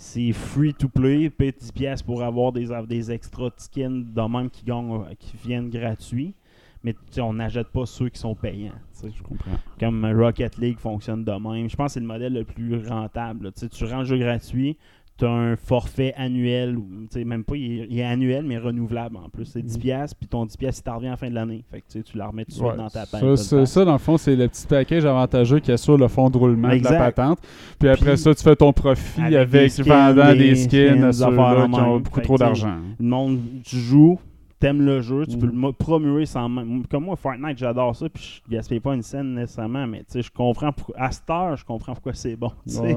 c'est 0.00 0.32
free 0.32 0.72
to 0.72 0.88
play, 0.88 1.28
paye 1.28 1.50
10$ 1.50 1.72
piastres 1.72 2.06
pour 2.06 2.22
avoir 2.22 2.52
des, 2.52 2.68
des 2.88 3.12
extra 3.12 3.50
skins 3.58 4.02
de 4.14 4.22
même 4.22 4.48
qui, 4.48 4.64
gagnent, 4.64 4.94
euh, 4.94 5.14
qui 5.18 5.36
viennent 5.36 5.68
gratuits. 5.68 6.34
Mais 6.82 6.94
on 7.18 7.34
n'achète 7.34 7.68
pas 7.68 7.84
ceux 7.84 8.08
qui 8.08 8.18
sont 8.18 8.34
payants. 8.34 8.72
Je 9.02 9.22
comprends. 9.22 9.58
Comme 9.78 10.06
Rocket 10.06 10.56
League 10.56 10.78
fonctionne 10.78 11.22
de 11.22 11.32
même. 11.32 11.68
Je 11.68 11.76
pense 11.76 11.88
que 11.88 11.92
c'est 11.92 12.00
le 12.00 12.06
modèle 12.06 12.32
le 12.32 12.44
plus 12.44 12.88
rentable. 12.88 13.52
tu 13.52 13.84
rends 13.84 13.98
le 13.98 14.04
jeu 14.06 14.16
gratuit, 14.16 14.78
tu 15.20 15.26
as 15.26 15.30
un 15.30 15.56
forfait 15.56 16.12
annuel, 16.16 16.76
ou, 16.76 16.86
même 17.24 17.44
pas, 17.44 17.54
il 17.56 17.80
est, 17.82 17.86
il 17.90 17.98
est 18.00 18.04
annuel, 18.04 18.44
mais 18.44 18.58
renouvelable 18.58 19.16
en 19.16 19.28
plus. 19.28 19.44
C'est 19.44 19.62
10$, 19.62 19.78
piastres, 19.78 20.16
puis 20.18 20.26
ton 20.26 20.44
10$, 20.46 20.56
piastres, 20.58 20.80
il 20.80 20.84
t'en 20.90 20.96
revient 20.96 21.06
à 21.08 21.10
la 21.12 21.16
fin 21.16 21.28
de 21.30 21.34
l'année. 21.34 21.62
Fait 21.70 21.80
que 21.82 21.98
tu 22.00 22.16
la 22.18 22.26
remets 22.26 22.44
tout 22.44 22.50
de 22.50 22.54
suite 22.56 22.76
dans 22.76 22.88
ta 22.88 23.04
Ça, 23.06 23.36
c'est- 23.36 23.66
ça, 23.66 23.84
dans 23.84 23.92
le 23.92 23.98
fond, 23.98 24.16
c'est 24.16 24.34
le 24.34 24.48
petit 24.48 24.66
package 24.66 25.04
avantageux 25.04 25.60
qui 25.60 25.70
assure 25.70 25.96
le 25.98 26.08
fond 26.08 26.28
de 26.30 26.36
roulement 26.38 26.68
de 26.68 26.82
la 26.82 26.98
patente. 26.98 27.38
Puis 27.78 27.88
après 27.88 28.14
Puis- 28.14 28.18
ça, 28.18 28.34
tu 28.34 28.42
fais 28.42 28.56
ton 28.56 28.72
profit 28.72 29.20
Avec 29.20 29.34
avec, 29.36 29.50
des 29.62 29.68
skins, 29.68 29.84
vendant 29.84 30.32
des 30.34 30.54
skins 30.56 31.04
à 31.04 31.12
ceux-là 31.12 31.68
qui 31.72 31.80
ont 31.80 32.00
beaucoup 32.00 32.16
Fait 32.20 32.24
trop 32.24 32.36
d'argent. 32.38 32.76
Le 32.98 33.06
monde, 33.06 33.38
tu 33.64 33.76
joues, 33.76 34.18
t'aimes 34.58 34.82
le 34.82 35.00
jeu, 35.00 35.26
tu 35.26 35.36
Mm. 35.36 35.40
peux 35.40 35.46
le 35.46 35.72
promuer 35.72 36.26
sans 36.26 36.48
même. 36.48 36.82
Comme 36.90 37.04
moi, 37.04 37.16
Fortnite, 37.16 37.56
j'adore 37.58 37.96
ça, 37.96 38.08
puis 38.08 38.42
je 38.46 38.54
gaspille 38.54 38.80
pas 38.80 38.94
une 38.94 39.02
scène 39.02 39.34
nécessairement, 39.34 39.86
mais 39.86 39.98
tu 40.00 40.04
sais, 40.08 40.22
je 40.22 40.30
comprends 40.30 40.70
pourquoi. 40.72 40.94
À 40.98 41.10
cette 41.10 41.28
heure, 41.30 41.56
je 41.56 41.64
comprends 41.64 41.94
pourquoi 41.94 42.12
c'est 42.14 42.36
bon. 42.36 42.52
Ouais. 42.66 42.94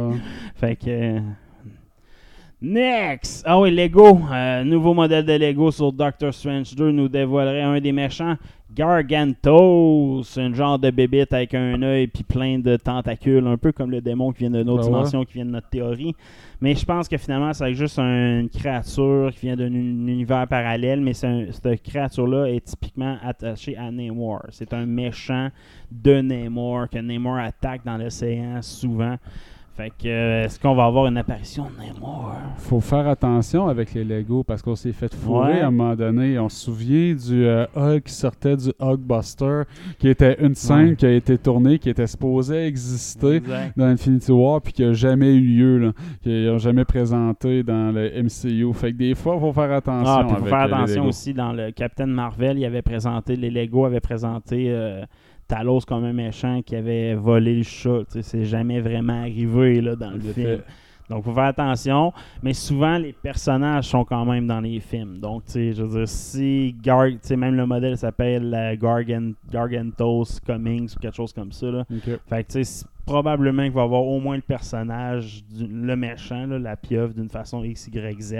Fait 0.56 0.76
que. 0.76 1.20
Next! 2.66 3.44
Ah 3.46 3.60
oui, 3.60 3.72
Lego. 3.72 4.22
Euh, 4.32 4.64
nouveau 4.64 4.94
modèle 4.94 5.26
de 5.26 5.34
Lego 5.34 5.70
sur 5.70 5.92
Doctor 5.92 6.34
Strange 6.34 6.74
2 6.74 6.92
nous 6.94 7.10
dévoilerait 7.10 7.62
un 7.62 7.82
des 7.82 7.92
méchants, 7.92 8.36
Gargantos. 8.74 10.40
Un 10.40 10.54
genre 10.54 10.80
de 10.80 10.90
bébite 10.90 11.34
avec 11.34 11.54
un 11.56 11.82
œil 11.82 12.08
puis 12.08 12.24
plein 12.24 12.60
de 12.60 12.78
tentacules, 12.78 13.46
un 13.46 13.58
peu 13.58 13.74
comme 13.74 13.92
le 13.92 14.00
démon 14.00 14.32
qui 14.32 14.40
vient 14.40 14.50
de 14.50 14.64
notre 14.64 14.84
ouais. 14.84 14.86
dimension, 14.86 15.26
qui 15.26 15.34
vient 15.34 15.46
de 15.46 15.52
notre 15.52 15.68
théorie. 15.68 16.16
Mais 16.62 16.74
je 16.74 16.86
pense 16.86 17.10
que 17.10 17.18
finalement, 17.18 17.52
c'est 17.52 17.74
juste 17.74 18.00
une 18.00 18.48
créature 18.48 19.30
qui 19.34 19.48
vient 19.48 19.58
d'un 19.58 19.66
un 19.66 20.08
univers 20.08 20.48
parallèle, 20.48 21.02
mais 21.02 21.12
un- 21.26 21.48
cette 21.52 21.84
créature-là 21.84 22.46
est 22.46 22.64
typiquement 22.64 23.18
attachée 23.22 23.76
à 23.76 23.92
Namor. 23.92 24.44
C'est 24.52 24.74
un 24.74 24.86
méchant 24.86 25.50
de 25.92 26.22
Namor, 26.22 26.88
que 26.90 27.00
Namor 27.00 27.40
attaque 27.40 27.82
dans 27.84 27.98
l'océan 27.98 28.62
souvent. 28.62 29.18
Fait 29.76 29.90
que, 29.90 30.08
euh, 30.08 30.44
est-ce 30.46 30.60
qu'on 30.60 30.76
va 30.76 30.86
avoir 30.86 31.08
une 31.08 31.18
apparition 31.18 31.64
de 31.66 31.84
Namor? 31.94 32.32
Faut 32.58 32.80
faire 32.80 33.08
attention 33.08 33.68
avec 33.68 33.96
les 33.96 34.04
Lego 34.04 34.44
parce 34.44 34.62
qu'on 34.62 34.76
s'est 34.76 34.92
fait 34.92 35.12
fourrer 35.16 35.54
Ouais. 35.54 35.62
à 35.62 35.68
un 35.68 35.72
moment 35.72 35.96
donné. 35.96 36.38
On 36.38 36.48
se 36.48 36.66
souvient 36.66 37.16
du 37.16 37.44
euh, 37.46 37.66
Hulk 37.76 38.04
qui 38.04 38.14
sortait 38.14 38.56
du 38.56 38.70
Hulkbuster, 38.80 39.64
qui 39.98 40.10
était 40.10 40.38
une 40.46 40.54
scène 40.54 40.90
Ouais. 40.90 40.96
qui 40.96 41.06
a 41.08 41.12
été 41.12 41.40
tournée, 41.40 41.80
qui 41.80 41.90
était 41.90 42.06
supposée 42.06 42.68
exister 42.68 43.38
Exact. 43.38 43.76
dans 43.76 43.86
Infinity 43.86 44.32
War, 44.32 44.62
puis 44.62 44.74
qui 44.74 44.84
a 44.84 44.94
jamais 44.94 45.34
eu 45.34 45.42
lieu, 45.42 45.78
là, 45.80 45.92
qui 46.22 46.30
n'a 46.46 46.58
jamais 46.60 46.86
présenté 46.86 47.64
dans 47.64 47.92
le 47.92 48.12
MCU. 48.22 48.72
Fait 48.76 48.92
que 48.92 48.98
des 48.98 49.16
fois, 49.16 49.34
il 49.38 49.40
faut 49.42 49.54
faire 49.54 49.72
attention. 49.72 50.14
Ah, 50.14 50.24
puis 50.24 50.36
faut 50.36 50.42
avec 50.42 50.50
faire 50.50 50.64
attention 50.78 51.06
aussi 51.08 51.34
dans 51.34 51.52
le 51.52 51.72
Captain 51.72 52.06
Marvel, 52.06 52.60
il 52.60 52.66
avait 52.66 52.84
présenté, 52.84 53.36
les 53.36 53.50
Lego 53.50 53.86
avaient 53.86 54.00
présenté 54.02 54.68
euh, 54.70 55.04
Talos 55.48 55.82
comme 55.82 56.06
un 56.06 56.14
méchant 56.14 56.62
qui 56.62 56.76
avait 56.76 57.16
volé 57.16 57.56
le 57.56 57.64
chat. 57.64 58.04
C'est 58.22 58.46
jamais 58.46 58.82
vraiment 58.82 59.22
arrivé 59.22 59.82
là, 59.82 59.96
dans 59.96 60.12
le 60.12 60.20
film. 60.20 60.48
effet. 60.48 60.64
Donc, 61.10 61.24
faut 61.26 61.34
faire 61.34 61.44
attention. 61.46 62.14
Mais 62.42 62.54
souvent, 62.54 62.98
les 62.98 63.14
personnages 63.14 63.86
sont 63.86 64.06
quand 64.06 64.26
même 64.26 64.48
dans 64.48 64.60
les 64.62 64.80
films. 64.80 65.20
Donc, 65.20 65.46
tu 65.46 65.52
sais, 65.52 65.74
je 65.74 65.84
veux 65.84 66.00
dire, 66.00 66.08
si 66.08 66.76
Gar 66.82 67.08
même 67.38 67.56
le 67.56 67.66
modèle 67.66 67.98
s'appelle 67.98 68.54
euh, 68.54 68.76
Gargan 68.76 69.32
Gargantos 69.52 70.40
Cummings 70.46 70.94
ou 70.96 71.00
quelque 71.00 71.16
chose 71.16 71.34
comme 71.34 71.52
ça, 71.52 71.68
là. 71.68 71.86
Fait 72.28 72.44
que, 72.44 72.54
tu 72.54 72.64
sais, 72.64 72.86
probablement 73.06 73.64
qu'il 73.64 73.74
va 73.74 73.82
y 73.82 73.84
avoir 73.84 74.04
au 74.06 74.20
moins 74.20 74.38
le 74.38 74.42
personnage, 74.42 75.44
du- 75.46 75.68
le 75.68 75.96
méchant, 75.96 76.46
là, 76.48 76.58
la 76.58 76.76
pieuvre, 76.78 77.14
d'une 77.14 77.30
façon 77.30 77.64
X, 77.64 77.90
Y, 77.94 78.22
Z. 78.22 78.34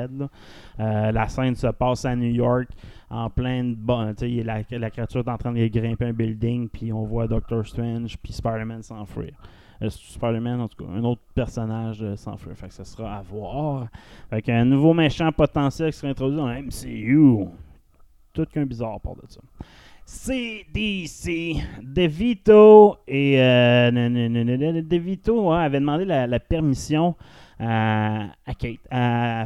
Euh, 0.80 1.12
la 1.12 1.28
scène 1.28 1.56
se 1.56 1.68
passe 1.68 2.06
à 2.06 2.16
New 2.16 2.32
York, 2.32 2.70
en 3.10 3.30
pleine. 3.30 3.76
Bon, 3.76 4.14
tu 4.14 4.38
sais, 4.38 4.44
la, 4.44 4.62
la 4.80 4.90
créature 4.90 5.20
est 5.20 5.30
en 5.30 5.38
train 5.38 5.52
de 5.52 5.68
grimper 5.68 6.06
un 6.06 6.14
building, 6.14 6.70
puis 6.70 6.94
on 6.94 7.04
voit 7.04 7.28
Doctor 7.28 7.66
Strange, 7.68 8.18
puis 8.24 8.32
Spider-Man 8.34 8.84
s'enfuir. 8.84 9.34
Euh, 9.82 9.90
Spider-Man, 9.90 10.62
en 10.62 10.68
tout 10.68 10.84
cas, 10.84 10.90
un 10.92 11.04
autre 11.04 11.22
personnage 11.34 12.02
euh, 12.02 12.16
s'enfuir. 12.16 12.56
Fait 12.56 12.68
que 12.68 12.74
ça 12.74 12.86
sera 12.86 13.18
à 13.18 13.22
voir. 13.22 13.88
Fait 14.30 14.42
qu'un 14.42 14.66
nouveau 14.66 14.94
méchant 14.94 15.32
potentiel 15.32 15.92
qui 15.92 15.98
sera 15.98 16.10
introduit 16.12 16.38
dans 16.38 16.48
le 16.48 16.62
MCU. 16.62 17.46
Tout 18.34 18.46
qu'un 18.46 18.66
bizarre 18.66 19.00
part 19.02 19.16
de 19.16 19.22
ça. 19.28 19.42
CDC, 20.06 21.56
DeVito 21.82 22.98
et 23.08 23.42
euh, 23.42 24.82
DeVito 24.82 25.52
hein, 25.52 25.60
avait 25.62 25.80
demandé 25.80 26.06
la, 26.06 26.28
la 26.28 26.40
permission 26.40 27.16
à, 27.60 28.26
à 28.46 28.54
Kate, 28.54 28.80
à, 28.92 29.46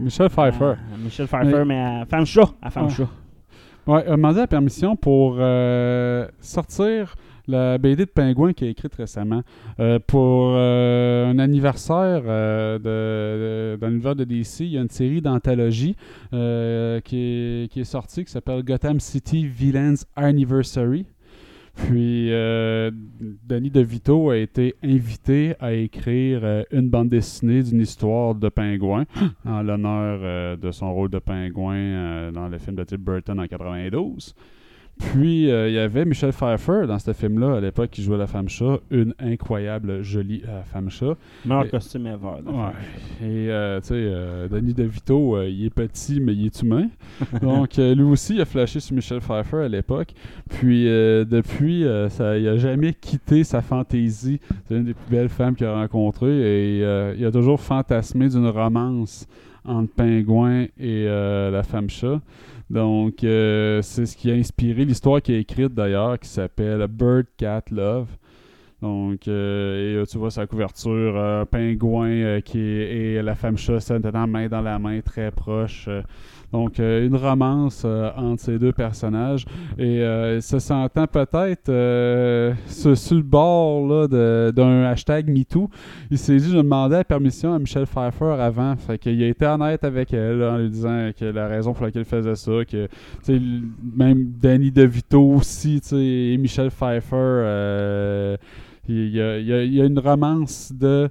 Michel 0.00 0.28
Pfeiffer. 0.28 0.74
Michel 0.98 1.26
Pfeiffer, 1.26 1.64
Mais- 1.66 1.82
à 1.82 2.04
Femme 2.06 2.24
Chat, 2.26 2.48
à 2.62 2.70
Femme 2.70 2.86
Ah. 2.90 2.94
Chat. 2.94 3.08
Ouais, 3.86 4.06
a 4.06 4.10
demandé 4.12 4.38
la 4.40 4.46
permission 4.46 4.96
pour 4.96 5.36
euh, 5.38 6.26
sortir 6.40 7.14
la 7.48 7.78
BD 7.78 8.04
de 8.06 8.10
Pingouin 8.10 8.52
qui 8.52 8.64
a 8.64 8.68
écrite 8.68 8.94
récemment 8.94 9.42
euh, 9.80 9.98
pour 10.06 10.54
euh, 10.56 11.26
un 11.30 11.38
anniversaire 11.38 12.22
euh, 12.26 12.78
de, 12.78 13.86
de- 13.86 14.24
DC. 14.24 14.60
Il 14.60 14.66
y 14.68 14.78
a 14.78 14.82
une 14.82 14.90
série 14.90 15.20
d'anthologies 15.20 15.96
euh, 16.32 17.00
qui, 17.00 17.16
est, 17.16 17.76
est 17.76 17.84
sortie 17.84 18.24
qui 18.24 18.32
s'appelle 18.32 18.62
Gotham 18.62 19.00
City 19.00 19.46
Villains 19.46 19.94
Anniversary. 20.16 21.06
Puis, 21.74 22.30
Danny 22.30 23.68
DeVito 23.70 24.30
a 24.30 24.38
été 24.38 24.76
invité 24.82 25.54
à 25.60 25.74
écrire 25.74 26.64
une 26.70 26.88
bande 26.88 27.10
dessinée 27.10 27.62
d'une 27.62 27.82
histoire 27.82 28.34
de 28.34 28.48
pingouin 28.48 29.04
en 29.44 29.60
l'honneur 29.62 30.56
de 30.56 30.70
son 30.70 30.94
rôle 30.94 31.10
de 31.10 31.18
pingouin 31.18 32.32
dans 32.32 32.48
le 32.48 32.56
film 32.56 32.76
de 32.76 32.84
Tim 32.84 32.96
Burton 32.98 33.38
en 33.38 33.46
92. 33.46 34.34
Puis, 34.98 35.50
euh, 35.50 35.68
il 35.68 35.74
y 35.74 35.78
avait 35.78 36.06
Michel 36.06 36.32
Pfeiffer 36.32 36.86
dans 36.86 36.98
ce 36.98 37.12
film-là, 37.12 37.56
à 37.56 37.60
l'époque, 37.60 37.90
qui 37.90 38.02
jouait 38.02 38.16
la 38.16 38.26
femme 38.26 38.48
chat, 38.48 38.78
une 38.90 39.14
incroyable 39.18 40.02
jolie 40.02 40.42
euh, 40.48 40.62
femme 40.62 40.88
chat. 40.88 41.16
Meilleur 41.44 41.68
costume 41.68 42.06
ever. 42.06 42.40
Ouais. 42.46 42.72
Et, 43.20 43.50
euh, 43.50 43.78
tu 43.80 43.88
sais, 43.88 43.94
euh, 43.94 44.48
Danny 44.48 44.72
DeVito, 44.72 45.42
il 45.42 45.66
est 45.66 45.70
petit, 45.70 46.18
mais 46.18 46.32
il 46.32 46.46
est 46.46 46.62
humain. 46.62 46.88
Donc, 47.42 47.76
lui 47.76 48.02
aussi, 48.02 48.36
il 48.36 48.40
a 48.40 48.46
flashé 48.46 48.80
sur 48.80 48.94
Michel 48.94 49.20
Pfeiffer 49.20 49.64
à 49.64 49.68
l'époque. 49.68 50.14
Puis, 50.48 50.84
depuis, 50.84 51.84
ça, 52.08 52.38
il 52.38 52.48
a 52.48 52.56
jamais 52.56 52.94
quitté 52.94 53.44
sa 53.44 53.60
fantaisie. 53.60 54.40
C'est 54.66 54.76
une 54.76 54.84
des 54.84 54.94
plus 54.94 55.10
belles 55.10 55.28
femmes 55.28 55.54
qu'il 55.54 55.66
a 55.66 55.74
rencontrées. 55.74 56.78
Et 56.78 56.78
il 57.18 57.24
a 57.24 57.30
toujours 57.30 57.60
fantasmé 57.60 58.28
d'une 58.28 58.48
romance 58.48 59.26
entre 59.64 59.92
Pingouin 59.92 60.66
et 60.78 61.04
la 61.04 61.62
femme 61.62 61.90
chat. 61.90 62.20
Donc, 62.68 63.22
euh, 63.22 63.80
c'est 63.82 64.06
ce 64.06 64.16
qui 64.16 64.30
a 64.30 64.34
inspiré 64.34 64.84
l'histoire 64.84 65.22
qu'il 65.22 65.36
a 65.36 65.38
écrite 65.38 65.72
d'ailleurs, 65.74 66.18
qui 66.18 66.28
s'appelle 66.28 66.86
Bird 66.88 67.26
Cat 67.36 67.62
Love. 67.70 68.08
Donc, 68.82 69.26
euh, 69.26 70.04
tu 70.04 70.18
vois 70.18 70.30
sa 70.30 70.46
couverture, 70.46 71.16
euh, 71.16 71.44
pingouin 71.46 72.10
euh, 72.10 72.40
qui 72.40 72.58
est, 72.58 73.14
et 73.14 73.22
la 73.22 73.34
femme 73.34 73.56
chat 73.56 73.80
se 73.80 73.94
tenant 73.94 74.26
main 74.26 74.48
dans 74.48 74.60
la 74.60 74.78
main, 74.78 75.00
très 75.00 75.30
proche. 75.30 75.88
Donc, 76.52 76.78
euh, 76.78 77.06
une 77.06 77.16
romance 77.16 77.82
euh, 77.84 78.10
entre 78.16 78.42
ces 78.42 78.58
deux 78.58 78.72
personnages. 78.72 79.44
Et 79.78 80.00
euh, 80.00 80.40
se 80.40 80.58
sentant 80.58 81.06
peut-être 81.06 81.66
sur, 82.66 83.16
le 83.16 83.22
bord 83.22 84.08
d'un 84.08 84.84
hashtag 84.84 85.28
MeToo, 85.28 85.68
il 86.10 86.18
s'est 86.18 86.36
dit, 86.36 86.50
je 86.50 86.56
demandais 86.56 86.96
la 86.96 87.04
permission 87.04 87.54
à 87.54 87.58
Michel 87.58 87.86
Pfeiffer 87.86 88.36
avant. 88.38 88.76
Fait 88.76 88.98
qu'il 88.98 89.22
a 89.22 89.28
été 89.28 89.46
honnête 89.46 89.84
avec 89.84 90.12
elle 90.12 90.42
en 90.42 90.58
lui 90.58 90.70
disant 90.70 91.10
que 91.18 91.24
la 91.24 91.48
raison 91.48 91.72
pour 91.72 91.84
laquelle 91.84 92.02
il 92.02 92.08
faisait 92.08 92.34
ça, 92.34 92.64
que 92.64 92.88
même 93.96 94.32
Danny 94.40 94.70
DeVito 94.70 95.20
aussi, 95.20 95.80
et 95.92 96.36
Michel 96.38 96.70
Pfeiffer, 96.70 98.36
il 98.88 99.08
y 99.08 99.20
a 99.20 99.84
une 99.84 99.98
romance 99.98 100.72
de 100.72 101.08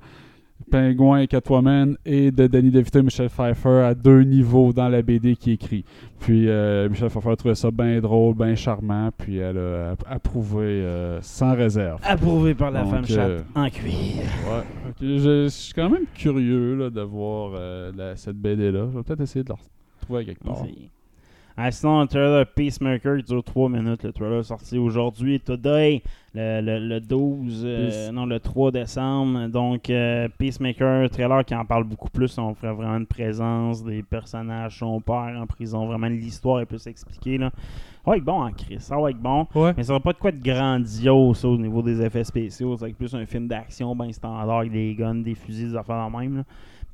Pingouin 0.69 1.19
et 1.19 1.27
Catwoman 1.27 1.95
et 2.05 2.31
de 2.31 2.47
Danny 2.47 2.71
DeVito 2.71 2.99
et 2.99 3.03
Michel 3.03 3.29
Pfeiffer 3.29 3.83
à 3.85 3.93
deux 3.93 4.21
niveaux 4.23 4.73
dans 4.73 4.89
la 4.89 5.01
BD 5.01 5.35
qui 5.35 5.51
écrit. 5.51 5.85
Puis 6.19 6.49
euh, 6.49 6.89
Michel 6.89 7.09
Pfeiffer 7.09 7.29
a 7.29 7.35
trouvé 7.35 7.55
ça 7.55 7.71
bien 7.71 7.99
drôle, 8.01 8.35
bien 8.35 8.55
charmant, 8.55 9.09
puis 9.17 9.37
elle 9.37 9.57
a 9.57 9.91
app- 9.91 10.03
approuvé 10.07 10.63
euh, 10.63 11.21
sans 11.21 11.53
réserve. 11.55 11.99
Approuvé 12.03 12.55
par 12.55 12.71
la 12.71 12.81
Donc, 12.81 12.91
femme 12.91 13.05
chatte 13.05 13.17
euh, 13.29 13.41
en 13.55 13.69
cuir. 13.69 13.91
Ouais. 13.93 14.63
Je, 15.01 15.17
je 15.43 15.47
suis 15.49 15.73
quand 15.73 15.89
même 15.89 16.05
curieux 16.15 16.75
là, 16.75 16.89
de 16.89 17.01
voir 17.01 17.51
la- 17.95 18.15
cette 18.15 18.37
BD-là. 18.37 18.87
Je 18.91 18.97
vais 18.97 19.03
peut-être 19.03 19.21
essayer 19.21 19.43
de 19.43 19.49
la 19.49 19.55
retrouver 20.01 20.25
quelque 20.25 20.43
part. 20.43 20.65
Ah, 21.57 21.71
sinon, 21.71 22.01
un 22.01 22.07
trailer 22.07 22.45
Peacemaker 22.45 23.17
qui 23.17 23.23
dure 23.23 23.41
3 23.41 23.69
minutes. 23.69 24.03
Le 24.03 24.11
trailer 24.11 24.43
sorti 24.43 24.77
aujourd'hui, 24.77 25.39
today, 25.39 26.03
le, 26.33 26.59
le, 26.59 26.79
le 26.79 26.99
12, 26.99 27.61
euh, 27.65 28.11
non, 28.11 28.25
le 28.25 28.41
3 28.41 28.71
décembre. 28.71 29.47
Donc, 29.47 29.89
euh, 29.89 30.27
Peacemaker, 30.37 31.09
trailer 31.09 31.45
qui 31.45 31.55
en 31.55 31.63
parle 31.63 31.85
beaucoup 31.85 32.09
plus. 32.09 32.37
On 32.37 32.53
ferait 32.55 32.73
vraiment 32.73 32.97
une 32.97 33.05
présence 33.05 33.85
des 33.85 34.03
personnages, 34.03 34.79
son 34.79 34.99
père 34.99 35.33
en 35.41 35.47
prison. 35.47 35.85
Vraiment, 35.85 36.07
l'histoire 36.07 36.59
est 36.59 36.65
plus 36.65 36.85
expliquée. 36.87 37.37
Là. 37.37 37.51
Ça 38.03 38.11
va 38.11 38.17
être 38.17 38.25
bon 38.25 38.43
en 38.43 38.51
Chris, 38.51 38.81
ça 38.81 38.97
va 38.97 39.09
être 39.09 39.17
bon. 39.17 39.47
Ouais. 39.55 39.73
Mais 39.77 39.83
ça 39.83 39.93
va 39.93 40.01
pas 40.01 40.11
de 40.11 40.17
quoi 40.17 40.31
de 40.33 40.43
grandiose 40.43 41.37
ça, 41.37 41.47
au 41.47 41.57
niveau 41.57 41.81
des 41.81 42.01
effets 42.01 42.25
spéciaux. 42.25 42.75
C'est 42.77 42.93
plus 42.93 43.15
un 43.15 43.25
film 43.25 43.47
d'action, 43.47 43.95
ben 43.95 44.11
standard, 44.11 44.59
avec 44.59 44.73
des 44.73 44.93
guns, 44.93 45.15
des 45.15 45.35
fusils, 45.35 45.71
des 45.71 45.77
affaires 45.77 46.07
de 46.11 46.17
même. 46.17 46.37
Là. 46.37 46.43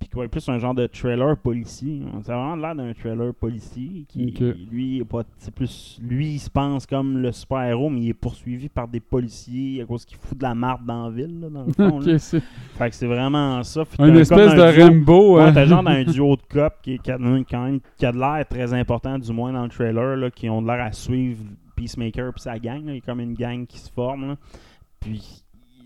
Puis 0.02 0.10
qui 0.10 0.16
va 0.18 0.24
être 0.26 0.32
plus 0.32 0.50
un 0.50 0.58
genre 0.58 0.74
de 0.74 0.88
trailer 0.88 1.38
policier. 1.38 2.02
Ça 2.24 2.34
a 2.34 2.38
vraiment 2.38 2.56
l'air 2.56 2.76
d'un 2.76 2.92
trailer 2.92 3.36
policier 3.36 4.04
qui, 4.10 4.34
lui, 4.72 5.00
est 5.00 5.06
pas, 5.06 5.22
c'est 5.38 5.54
plus, 5.54 6.00
lui, 6.02 6.34
il 6.34 6.40
se 6.40 6.50
pense 6.50 6.88
comme 6.88 7.20
le 7.20 7.32
super-héros, 7.32 7.88
mais 7.92 8.02
il 8.02 8.10
est 8.10 8.14
poursuivi 8.16 8.68
par 8.68 8.88
des 8.88 9.00
policiers 9.00 9.84
à 9.84 9.86
cause 9.86 10.04
qu'il 10.04 10.18
fout 10.18 10.36
de 10.36 10.42
la 10.44 10.56
marde 10.56 10.84
dans 10.88 11.04
la 11.06 11.10
ville, 11.12 11.40
là, 11.42 11.50
dans 11.50 11.66
le 11.66 11.72
fond. 11.74 12.00
là. 12.00 12.18
Fait 12.18 12.90
que 12.90 12.96
c'est 12.96 13.06
vraiment 13.06 13.62
ça. 13.62 13.86
Puis 13.86 14.10
une 14.10 14.18
espèce 14.18 14.56
de 14.56 14.72
duo- 14.74 14.84
Rambo. 14.88 15.38
Ouais, 15.38 15.44
hein. 15.44 15.54
t'as 15.54 15.66
genre 15.66 15.84
d'un 15.84 16.04
duo 16.04 16.36
de 16.36 16.42
cops 16.52 16.76
qui, 16.82 16.98
qui 16.98 17.12
a 17.12 17.18
quand 17.20 17.64
même 17.66 17.80
qui 17.96 18.06
a 18.08 18.12
de 18.12 18.18
l'air 18.18 18.44
très 18.50 18.74
important, 18.74 19.20
du 19.20 19.32
moins 19.32 19.54
dans 19.54 19.64
le 19.64 19.70
trailer, 19.70 20.18
là, 20.18 20.32
qui 20.32 20.50
ont 20.50 20.64
de 20.64 20.68
l'air 20.68 20.84
à 20.84 20.92
suivre 20.92 21.44
Peacemaker 21.76 22.34
puis 22.34 22.42
sa 22.42 22.58
gang. 22.58 22.84
là. 22.86 22.94
Il 22.94 22.96
y 22.96 22.98
a 22.98 23.02
comme 23.02 23.20
une 23.20 23.36
gang 23.36 23.68
qui 23.68 23.78
se 23.78 23.92
forme. 23.92 24.36
Puis 25.00 25.44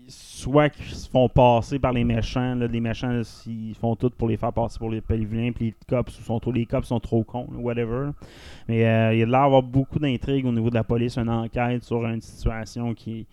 soit 0.08 0.70
qu'ils 0.70 0.94
se 0.94 1.08
font 1.08 1.28
passer 1.28 1.78
par 1.78 1.92
les 1.92 2.04
méchants, 2.04 2.54
les 2.54 2.80
méchants 2.80 3.22
ils 3.46 3.74
font 3.74 3.96
tout 3.96 4.10
pour 4.10 4.28
les 4.28 4.36
faire 4.36 4.52
passer 4.52 4.78
pour 4.78 4.90
les 4.90 5.02
vilains, 5.08 5.52
puis 5.52 5.66
les 5.66 5.74
cops 5.88 6.12
sont 6.12 6.38
trop, 6.38 6.52
les 6.52 6.66
cops 6.66 6.88
sont 6.88 7.00
trop 7.00 7.24
cons, 7.24 7.48
whatever. 7.54 8.10
Mais 8.68 8.86
euh, 8.86 9.14
il 9.14 9.18
y 9.18 9.22
a 9.22 9.26
de 9.26 9.30
l'air 9.30 9.62
beaucoup 9.62 9.98
d'intrigues 9.98 10.46
au 10.46 10.52
niveau 10.52 10.70
de 10.70 10.74
la 10.74 10.84
police, 10.84 11.16
une 11.18 11.30
enquête 11.30 11.82
sur 11.82 12.04
une 12.06 12.20
situation 12.20 12.94
qui 12.94 13.26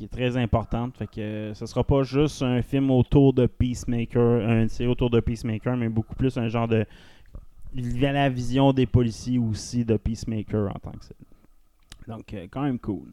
est 0.00 0.10
très 0.10 0.36
importante. 0.36 0.96
Fait 0.96 1.06
que 1.06 1.20
euh, 1.20 1.54
ce 1.54 1.66
sera 1.66 1.84
pas 1.84 2.02
juste 2.02 2.42
un 2.42 2.62
film 2.62 2.90
autour 2.90 3.32
de 3.32 3.46
Peacemaker, 3.46 4.48
un 4.48 4.68
série 4.68 4.90
autour 4.90 5.10
de 5.10 5.20
Peacemaker, 5.20 5.76
mais 5.76 5.88
beaucoup 5.88 6.14
plus 6.14 6.36
un 6.36 6.48
genre 6.48 6.68
de 6.68 6.84
la 7.74 8.28
vision 8.28 8.72
des 8.72 8.86
policiers 8.86 9.38
aussi 9.38 9.84
de 9.84 9.96
Peacemaker 9.96 10.70
en 10.70 10.78
tant 10.78 10.92
que 10.92 11.06
tel. 11.06 11.16
Donc 12.08 12.34
euh, 12.34 12.46
quand 12.50 12.62
même 12.62 12.78
cool. 12.78 13.08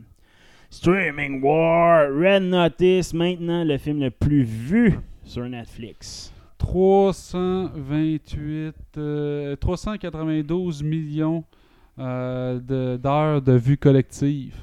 Streaming 0.69 1.41
War, 1.41 2.09
Red 2.11 2.43
Notice, 2.43 3.13
maintenant 3.13 3.63
le 3.63 3.77
film 3.77 4.01
le 4.01 4.11
plus 4.11 4.43
vu 4.43 4.99
sur 5.23 5.47
Netflix. 5.47 6.33
328, 6.57 8.73
euh, 8.97 9.55
392 9.55 10.83
millions 10.83 11.43
euh, 11.99 12.59
de- 12.59 12.97
d'heures 12.97 13.41
de, 13.41 13.53
vues 13.53 13.77
collectives. 13.77 14.55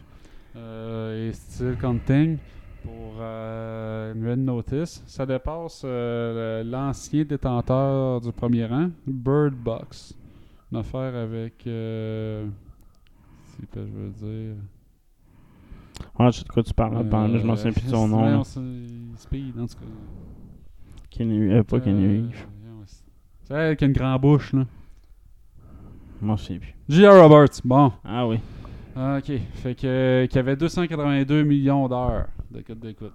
Euh, 0.56 1.28
et 1.28 1.32
still 1.32 1.76
counting. 1.80 2.36
pour 2.82 3.14
euh, 3.20 4.12
Red 4.24 4.40
Notice. 4.40 5.02
Ça 5.06 5.24
dépasse 5.24 5.82
euh, 5.84 6.62
l'ancien 6.64 7.24
détenteur 7.24 8.20
du 8.20 8.30
premier 8.30 8.66
rang, 8.66 8.90
Bird 9.06 9.54
Box. 9.54 10.14
Une 10.70 10.78
affaire 10.78 11.14
avec. 11.14 11.66
Euh, 11.66 12.46
si 13.56 13.62
je 13.74 13.80
veux 13.80 14.10
dire. 14.10 14.54
Ah, 16.18 16.30
je 16.30 16.38
sais 16.38 16.44
de 16.44 16.48
quoi 16.48 16.62
tu 16.62 16.74
parles. 16.74 17.08
pendant 17.08 17.28
là, 17.28 17.38
je 17.38 17.46
m'en 17.46 17.56
souviens 17.56 17.72
plus 17.72 17.84
de 17.86 17.90
son 17.90 18.08
nom. 18.08 18.38
Ouais, 18.38 18.44
c'est- 18.44 19.22
Speed, 19.22 19.58
en 19.58 19.66
tout 19.66 19.74
cas. 19.74 19.84
Kenny, 21.10 21.52
euh, 21.52 21.62
pas 21.62 21.80
Kenny 21.80 22.04
Euh, 22.04 22.22
ouais, 22.26 22.84
c'est- 22.86 23.04
elle 23.50 23.56
avec 23.56 23.82
une 23.82 23.92
grande 23.92 24.20
bouche, 24.20 24.52
là. 24.52 24.64
Je 26.20 26.26
m'en 26.26 26.36
souviens 26.36 26.58
plus. 26.58 26.74
J.R. 26.88 27.22
Roberts, 27.22 27.60
bon. 27.64 27.92
Ah 28.04 28.26
oui. 28.26 28.38
Ok, 28.96 29.32
fait 29.54 29.74
que 29.74 29.86
euh, 29.86 30.26
qu'il 30.26 30.36
y 30.36 30.38
avait 30.38 30.56
282 30.56 31.42
millions 31.42 31.88
d'heures 31.88 32.28
de 32.50 32.60
code 32.60 32.78
d'écoute. 32.80 33.12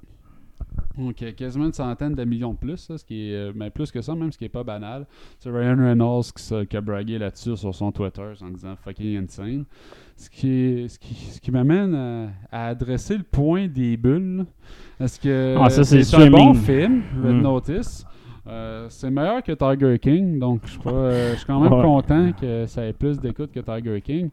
Donc 0.97 1.15
quasiment 1.35 1.65
une 1.65 1.73
centaine 1.73 2.13
de 2.15 2.23
millions 2.23 2.53
de 2.53 2.57
plus, 2.57 2.77
ça, 2.77 2.97
ce 2.97 3.05
qui 3.05 3.29
est 3.31 3.35
euh, 3.35 3.51
ben, 3.55 3.69
plus 3.69 3.91
que 3.91 4.01
ça 4.01 4.15
même, 4.15 4.31
ce 4.31 4.37
qui 4.37 4.45
est 4.45 4.49
pas 4.49 4.63
banal. 4.63 5.05
C'est 5.39 5.49
Ryan 5.49 5.77
Reynolds 5.77 6.23
qui, 6.69 6.77
a 6.77 6.81
bragué 6.81 7.17
là-dessus 7.17 7.55
sur 7.57 7.73
son 7.73 7.91
Twitter 7.91 8.31
en 8.41 8.49
disant 8.49 8.75
fucking 8.83 9.23
insane. 9.23 9.65
Ce 10.15 10.29
qui, 10.29 10.85
ce 10.89 10.99
qui, 10.99 11.13
ce 11.15 11.39
qui 11.39 11.51
m'amène 11.51 11.95
à, 11.95 12.27
à 12.51 12.67
adresser 12.67 13.17
le 13.17 13.23
point 13.23 13.67
des 13.67 13.95
bulles. 13.95 14.45
Est-ce 14.99 15.19
que 15.19 15.55
Ah, 15.57 15.69
c'est 15.69 16.15
un 16.15 16.29
bon 16.29 16.53
film, 16.53 17.01
Red 17.23 17.35
Mm. 17.35 17.41
Notice? 17.41 18.05
Euh, 18.47 18.87
c'est 18.89 19.11
meilleur 19.11 19.43
que 19.43 19.51
Tiger 19.51 19.99
King, 19.99 20.39
donc 20.39 20.61
je 20.65 20.79
euh, 20.87 21.31
je 21.33 21.37
suis 21.37 21.45
quand 21.45 21.59
même 21.61 21.71
Ouais. 21.73 21.83
content 21.83 22.31
que 22.33 22.65
ça 22.65 22.85
ait 22.85 22.93
plus 22.93 23.19
d'écoute 23.19 23.51
que 23.51 23.59
Tiger 23.59 24.01
King. 24.01 24.29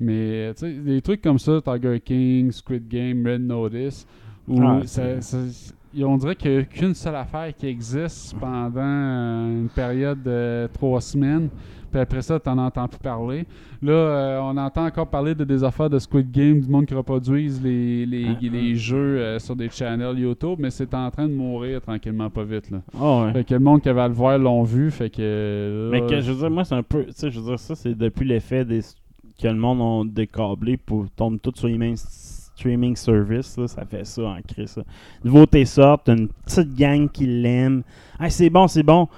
Mais 0.00 0.54
tu 0.54 0.60
sais, 0.60 0.72
des 0.74 1.02
trucs 1.02 1.20
comme 1.20 1.38
ça, 1.40 1.60
Tiger 1.60 1.98
King, 2.00 2.52
Squid 2.52 2.86
Game, 2.88 3.26
Red 3.26 3.40
Notice, 3.42 4.06
où 4.46 4.62
Ah, 4.62 4.80
ça- 4.84 5.20
ça- 5.20 5.38
y- 5.38 5.72
on 6.02 6.16
dirait 6.16 6.36
qu'il 6.36 6.50
n'y 6.52 6.58
a 6.58 6.62
qu'une 6.64 6.94
seule 6.94 7.16
affaire 7.16 7.54
qui 7.56 7.66
existe 7.66 8.36
pendant 8.38 8.80
euh, 8.80 9.60
une 9.62 9.68
période 9.68 10.22
de 10.22 10.68
trois 10.72 11.00
semaines. 11.00 11.48
Puis 11.90 12.00
après 12.00 12.20
ça, 12.20 12.38
tu 12.38 12.48
n'en 12.50 12.66
entends 12.66 12.86
plus 12.86 12.98
parler. 12.98 13.46
Là, 13.80 13.92
euh, 13.92 14.40
on 14.42 14.56
entend 14.58 14.84
encore 14.84 15.06
parler 15.06 15.34
de 15.34 15.44
des 15.44 15.64
affaires 15.64 15.88
de 15.88 15.98
Squid 15.98 16.30
Game, 16.30 16.60
du 16.60 16.68
monde 16.68 16.84
qui 16.84 16.92
reproduisent 16.92 17.62
les, 17.62 18.04
les, 18.04 18.26
Ah, 18.28 18.38
les 18.42 18.74
jeux 18.74 19.18
euh, 19.18 19.38
sur 19.38 19.56
des 19.56 19.70
channels 19.70 20.18
YouTube, 20.18 20.56
mais 20.58 20.70
c'est 20.70 20.92
en 20.92 21.10
train 21.10 21.26
de 21.26 21.32
mourir 21.32 21.80
tranquillement, 21.80 22.28
pas 22.28 22.44
vite. 22.44 22.70
Là. 22.70 22.82
Ah 22.94 23.24
ouais. 23.24 23.32
Fait 23.32 23.44
que 23.44 23.54
le 23.54 23.60
monde 23.60 23.80
qui 23.80 23.88
avait 23.88 24.02
à 24.02 24.08
le 24.08 24.14
voir 24.14 24.36
l'ont 24.38 24.64
vu, 24.64 24.90
fait 24.90 25.08
que... 25.08 25.88
Mais 25.90 26.02
que, 26.02 26.20
je 26.20 26.32
veux 26.32 26.40
dire, 26.40 26.50
moi, 26.50 26.64
c'est 26.64 26.74
un 26.74 26.82
peu. 26.82 27.06
Tu 27.06 27.12
sais, 27.12 27.30
je 27.30 27.40
veux 27.40 27.46
dire, 27.46 27.58
ça, 27.58 27.74
c'est 27.74 27.94
depuis 27.94 28.26
l'effet 28.26 28.66
des 28.66 28.82
que 29.40 29.46
le 29.46 29.54
monde 29.54 29.80
a 29.80 30.12
décâblé 30.12 30.76
pour 30.76 31.08
tomber 31.10 31.38
tout 31.38 31.52
sur 31.54 31.68
les 31.68 31.78
mêmes 31.78 31.96
streaming 32.58 32.96
services. 32.96 33.56
là, 33.56 33.68
ça 33.68 33.84
fait 33.84 34.04
ça 34.04 34.22
en 34.22 34.38
crise. 34.46 34.70
ça. 34.72 34.82
Nouveauté 35.24 35.64
sortent, 35.64 36.04
t'as 36.06 36.16
une 36.16 36.28
petite 36.28 36.74
gang 36.74 37.08
qui 37.08 37.26
l'aime. 37.26 37.82
Hey, 38.20 38.30
c'est 38.30 38.50
bon, 38.50 38.66
c'est 38.66 38.82
bon. 38.82 39.08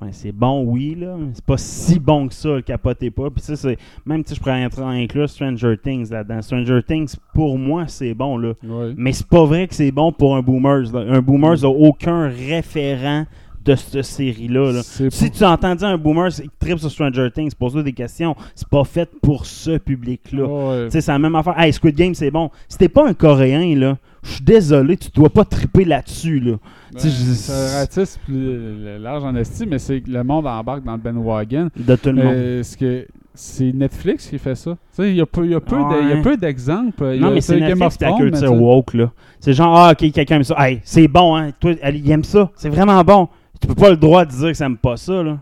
Ouais, 0.00 0.08
c'est 0.12 0.32
bon, 0.32 0.62
oui, 0.64 0.94
là. 0.98 1.16
mais 1.18 1.32
C'est 1.34 1.44
pas 1.44 1.58
si 1.58 1.98
bon 1.98 2.26
que 2.28 2.32
ça, 2.34 2.48
le 2.48 2.62
capotez 2.62 3.10
pas. 3.10 3.28
Puis 3.30 3.42
ça, 3.42 3.56
c'est. 3.56 3.76
Même, 4.06 4.22
sais, 4.24 4.34
je 4.34 4.40
pourrais 4.40 4.64
entrer- 4.64 4.82
inclure 5.02 5.28
Stranger 5.28 5.76
Things 5.82 6.10
là-dedans. 6.10 6.40
Stranger 6.40 6.80
Things, 6.86 7.14
pour 7.34 7.58
moi, 7.58 7.86
c'est 7.88 8.14
bon, 8.14 8.38
là. 8.38 8.54
ouais. 8.64 8.94
Mais 8.96 9.12
c'est 9.12 9.26
pas 9.26 9.44
vrai 9.44 9.68
que 9.68 9.74
c'est 9.74 9.90
bon 9.92 10.10
pour 10.12 10.34
un 10.36 10.40
Boomers. 10.42 10.92
là. 10.94 11.00
Un 11.00 11.20
Boomers 11.20 11.60
n'a 11.62 11.68
aucun 11.68 12.28
référent 12.28 13.24
de 13.64 13.74
cette 13.74 14.02
série-là. 14.04 14.72
là. 14.72 14.82
Si 14.82 15.30
tu 15.30 15.44
entends 15.44 15.74
dire 15.74 15.88
un 15.88 15.98
Boomers 15.98 16.30
qui 16.30 16.48
tripe 16.58 16.78
sur 16.78 16.90
Stranger 16.90 17.28
Things, 17.34 17.52
pose-toi 17.54 17.82
des 17.82 17.92
questions. 17.92 18.34
C'est 18.54 18.68
pas 18.68 18.84
fait 18.84 19.08
pour 19.22 19.46
ce 19.46 19.78
public-là. 19.78 20.44
Ouais. 20.44 20.84
Tu 20.86 20.90
sais, 20.92 21.00
c'est 21.00 21.12
la 21.12 21.18
même 21.18 21.34
affaire. 21.34 21.58
Hey, 21.58 21.72
Squid 21.72 21.94
Game, 21.96 22.14
c'est 22.14 22.30
bon. 22.30 22.50
Si 22.68 22.78
t'es 22.78 22.88
pas 22.88 23.06
un 23.08 23.14
Coréen, 23.14 23.76
là, 23.78 23.96
je 24.22 24.32
suis 24.32 24.44
désolé, 24.44 24.96
tu 24.96 25.10
dois 25.10 25.30
pas 25.30 25.44
triper 25.44 25.84
là-dessus, 25.84 26.40
là. 26.40 26.52
Ben, 26.92 27.00
c'est 27.00 27.76
ratisse 27.78 28.18
plus 28.24 28.34
euh, 28.36 28.98
large 28.98 29.24
en 29.24 29.34
estime, 29.34 29.70
mais 29.70 29.78
c'est 29.78 30.00
que 30.00 30.10
le 30.10 30.22
monde 30.22 30.46
embarque 30.46 30.84
dans 30.84 30.92
le 30.92 30.98
bandwagon. 30.98 31.68
De 31.76 31.96
tout 31.96 32.10
le 32.10 32.14
monde. 32.22 32.34
Euh, 32.34 32.62
ce 32.62 32.76
que 32.76 33.06
c'est 33.34 33.72
Netflix 33.72 34.28
qui 34.28 34.38
fait 34.38 34.54
ça? 34.54 34.72
Tu 34.72 35.02
sais, 35.02 35.08
il 35.10 35.16
y 35.16 35.20
a 35.22 35.26
peu, 35.26 35.46
y 35.48 35.54
a 35.54 35.60
peu 35.60 35.76
Ouais. 35.76 36.36
d'exemples. 36.36 37.16
Non, 37.16 37.28
a- 37.28 37.30
mais 37.30 37.40
c'est 37.40 37.58
Netflix 37.58 37.96
culture 37.96 38.36
sais, 38.38 38.46
woke, 38.46 38.92
là. 38.94 39.10
C'est 39.40 39.54
genre, 39.54 39.74
ah, 39.76 39.92
ok, 39.92 40.12
quelqu'un 40.12 40.36
aime 40.36 40.44
ça. 40.44 40.54
Hey, 40.58 40.80
c'est 40.84 41.08
bon, 41.08 41.34
hein. 41.34 41.50
Toi, 41.58 41.72
il 41.94 42.10
aime 42.10 42.24
ça. 42.24 42.50
C'est 42.54 42.68
vraiment 42.68 43.02
bon. 43.02 43.28
Tu 43.62 43.66
peux 43.68 43.74
pas 43.74 43.90
le 43.90 43.96
droit 43.96 44.24
de 44.26 44.30
dire 44.30 44.48
que 44.48 44.54
ça 44.54 44.66
aime 44.66 44.76
pas 44.76 44.96
ça, 44.98 45.22
là. 45.22 45.38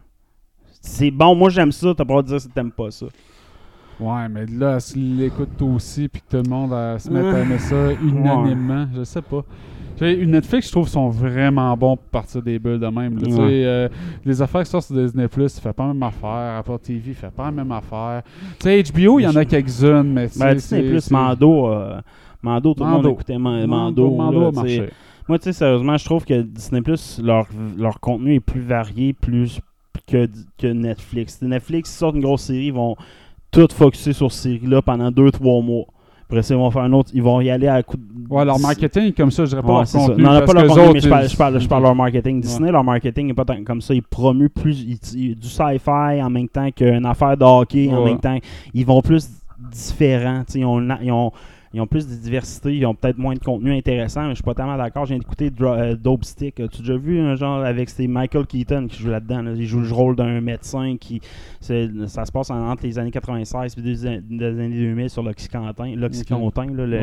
C'est 0.83 1.11
bon, 1.11 1.35
moi 1.35 1.51
j'aime 1.51 1.73
ça, 1.73 1.89
t'as 1.97 2.05
pas 2.05 2.15
le 2.17 2.23
droit 2.23 2.23
de 2.23 2.29
dire 2.39 2.49
que 2.49 2.55
t'aimes 2.55 2.71
pas 2.71 2.91
ça. 2.91 3.07
Ouais, 3.99 4.29
mais 4.31 4.47
là, 4.47 4.81
s'il 4.81 5.19
l'écoute 5.19 5.61
aussi, 5.61 6.09
puis 6.09 6.23
que 6.23 6.37
tout 6.39 6.43
le 6.43 6.49
monde 6.49 6.73
euh, 6.73 6.99
se 6.99 7.11
met 7.11 7.21
à 7.21 7.41
aimer 7.41 7.59
ça 7.59 7.93
unanimement, 8.03 8.87
je 8.95 9.05
sais 9.05 9.21
pas. 9.21 9.43
Sais, 9.99 10.17
Netflix, 10.25 10.69
je 10.69 10.73
trouve, 10.73 10.89
sont 10.89 11.11
vraiment 11.11 11.77
bons 11.77 11.97
pour 11.97 12.07
partir 12.07 12.41
des 12.41 12.59
bulles 12.59 12.81
de 12.81 12.87
même. 12.87 13.19
là. 13.19 13.29
Ouais. 13.29 13.65
euh, 13.67 13.89
les 14.25 14.41
affaires 14.41 14.63
qui 14.63 14.71
sortent 14.71 14.87
sur 14.87 14.97
Disney+, 14.97 15.27
ça 15.49 15.61
fait 15.61 15.73
pas 15.75 15.87
la 15.89 15.93
même 15.93 16.03
affaire. 16.03 16.57
Apple 16.59 16.79
TV 16.83 17.13
fait 17.13 17.31
pas 17.31 17.45
la 17.47 17.51
même 17.51 17.71
affaire. 17.73 18.23
Tu 18.59 18.71
sais, 18.71 18.83
HBO, 18.83 19.19
il 19.19 19.25
y 19.25 19.27
en 19.27 19.37
a 19.37 19.45
quelques-unes, 19.45 20.11
mais 20.15 20.29
Ben, 20.39 20.55
Disney 20.55 20.59
c'est- 20.59 20.83
Plus, 20.89 21.11
Mando, 21.11 21.67
euh, 21.69 22.01
Mando, 22.43 22.73
tout 22.73 22.83
le 22.83 22.89
monde 22.89 23.07
écoutait 23.09 23.37
Ma- 23.37 23.67
Mando, 23.67 24.11
Mando. 24.17 24.47
A 24.47 24.53
marché. 24.53 24.89
Moi, 25.29 25.39
tu 25.39 25.45
sais, 25.45 25.53
sérieusement, 25.53 25.97
je 25.97 26.05
trouve 26.05 26.25
que 26.25 26.43
Disney 26.43 26.83
Plus, 26.83 27.21
leur, 27.23 27.47
leur 27.79 28.01
contenu 28.01 28.35
est 28.35 28.41
plus 28.41 28.61
varié 28.63 29.13
plus 29.13 29.61
que, 30.07 30.29
que 30.59 30.67
Netflix. 30.67 31.41
Netflix, 31.43 31.93
ils 31.95 31.99
sortent 31.99 32.17
une 32.17 32.23
grosse 32.23 32.43
série, 32.43 32.67
ils 32.67 32.73
vont 32.73 32.97
tout 33.51 33.69
focuser 33.73 34.13
sur 34.13 34.31
cette 34.33 34.43
série-là 34.55 34.83
pendant 34.83 35.11
2-3 35.11 35.65
mois. 35.65 35.85
Après 36.29 36.43
ça, 36.43 36.55
ils 36.55 36.59
vont 36.59 36.71
faire 36.71 36.83
un 36.83 36.93
autre, 36.93 37.11
ils 37.13 37.23
vont 37.23 37.41
y 37.41 37.51
aller 37.51 37.67
à 37.67 37.83
coup 37.83 37.97
de. 37.97 38.03
Ouais, 38.33 38.45
leur 38.45 38.61
marketing, 38.61 39.13
comme 39.13 39.33
ça, 39.33 39.45
je 39.45 39.51
dirais 39.51 39.63
pas 39.63 39.81
Ouais, 39.81 39.85
leur 39.93 40.07
contenu. 40.07 40.23
Non, 40.23 40.29
pas 40.47 40.53
leur 40.53 40.67
contenu, 40.69 40.83
autres, 40.85 40.93
mais 40.95 41.01
je 41.01 41.09
parle, 41.09 41.25
ils- 41.25 41.29
je 41.29 41.37
parle, 41.37 41.61
je 41.61 41.69
parle 41.69 41.83
leur 41.83 41.95
marketing. 41.97 42.37
Ouais. 42.37 42.41
Disney, 42.43 42.71
leur 42.71 42.85
marketing 42.85 43.27
n'est 43.27 43.35
pas 43.35 43.45
tant 43.45 43.63
comme 43.65 43.81
ça. 43.81 43.95
Ils 43.95 44.03
promuent 44.03 44.49
plus 44.49 44.81
ils- 44.81 44.99
ils- 45.19 45.35
du 45.35 45.49
sci-fi 45.49 45.91
en 46.23 46.31
même 46.31 46.49
temps 46.49 46.71
qu'une 46.71 47.05
affaire 47.05 47.37
de 47.37 47.45
hockey, 47.45 47.91
en 47.93 48.05
même 48.05 48.21
temps. 48.21 48.39
Ils 48.73 48.87
vont 48.87 49.03
plus 49.03 49.29
différents. 49.73 50.45
Ils 50.55 50.65
ont, 50.65 50.81
ils, 51.03 51.11
ont, 51.11 51.33
ils 51.73 51.81
ont 51.81 51.87
plus 51.87 52.07
de 52.09 52.15
diversité, 52.15 52.77
ils 52.77 52.85
ont 52.87 52.95
peut-être 52.95 53.19
moins 53.19 53.35
de 53.35 53.39
contenu 53.39 53.73
intéressant, 53.77 54.23
mais 54.25 54.31
je 54.31 54.35
suis 54.37 54.43
pas 54.45 54.55
tellement 54.55 54.77
d'accord. 54.77 55.07
D'écouter 55.07 55.51
Dro- 55.51 55.69
euh, 55.75 55.95
Dope 55.95 56.25
Stick. 56.25 56.59
As-tu 56.61 56.81
déjà 56.81 56.97
vu 56.97 57.21
un 57.21 57.37
genre 57.37 57.65
avec 57.65 57.91
Michael 57.99 58.47
Keaton 58.47 58.87
qui 58.89 59.03
joue 59.03 59.11
là-dedans? 59.11 59.43
là? 59.43 59.53
Il 59.55 59.67
joue 59.67 59.81
le 59.81 59.93
rôle 59.93 60.17
d'un 60.17 60.41
médecin 60.41 60.97
qui. 60.99 61.21
Ça 61.61 62.25
se 62.25 62.33
passe 62.33 62.51
en- 62.51 62.71
entre 62.71 62.83
les 62.85 62.99
années 62.99 63.11
96 63.13 63.77
et 63.79 63.81
les 63.83 64.07
années 64.07 64.21
2000 64.29 65.09
sur 65.11 65.23
l'Oxycontin. 65.23 65.95
L'Oxycontin, 65.97 66.67
là, 66.75 66.87
le. 66.87 66.97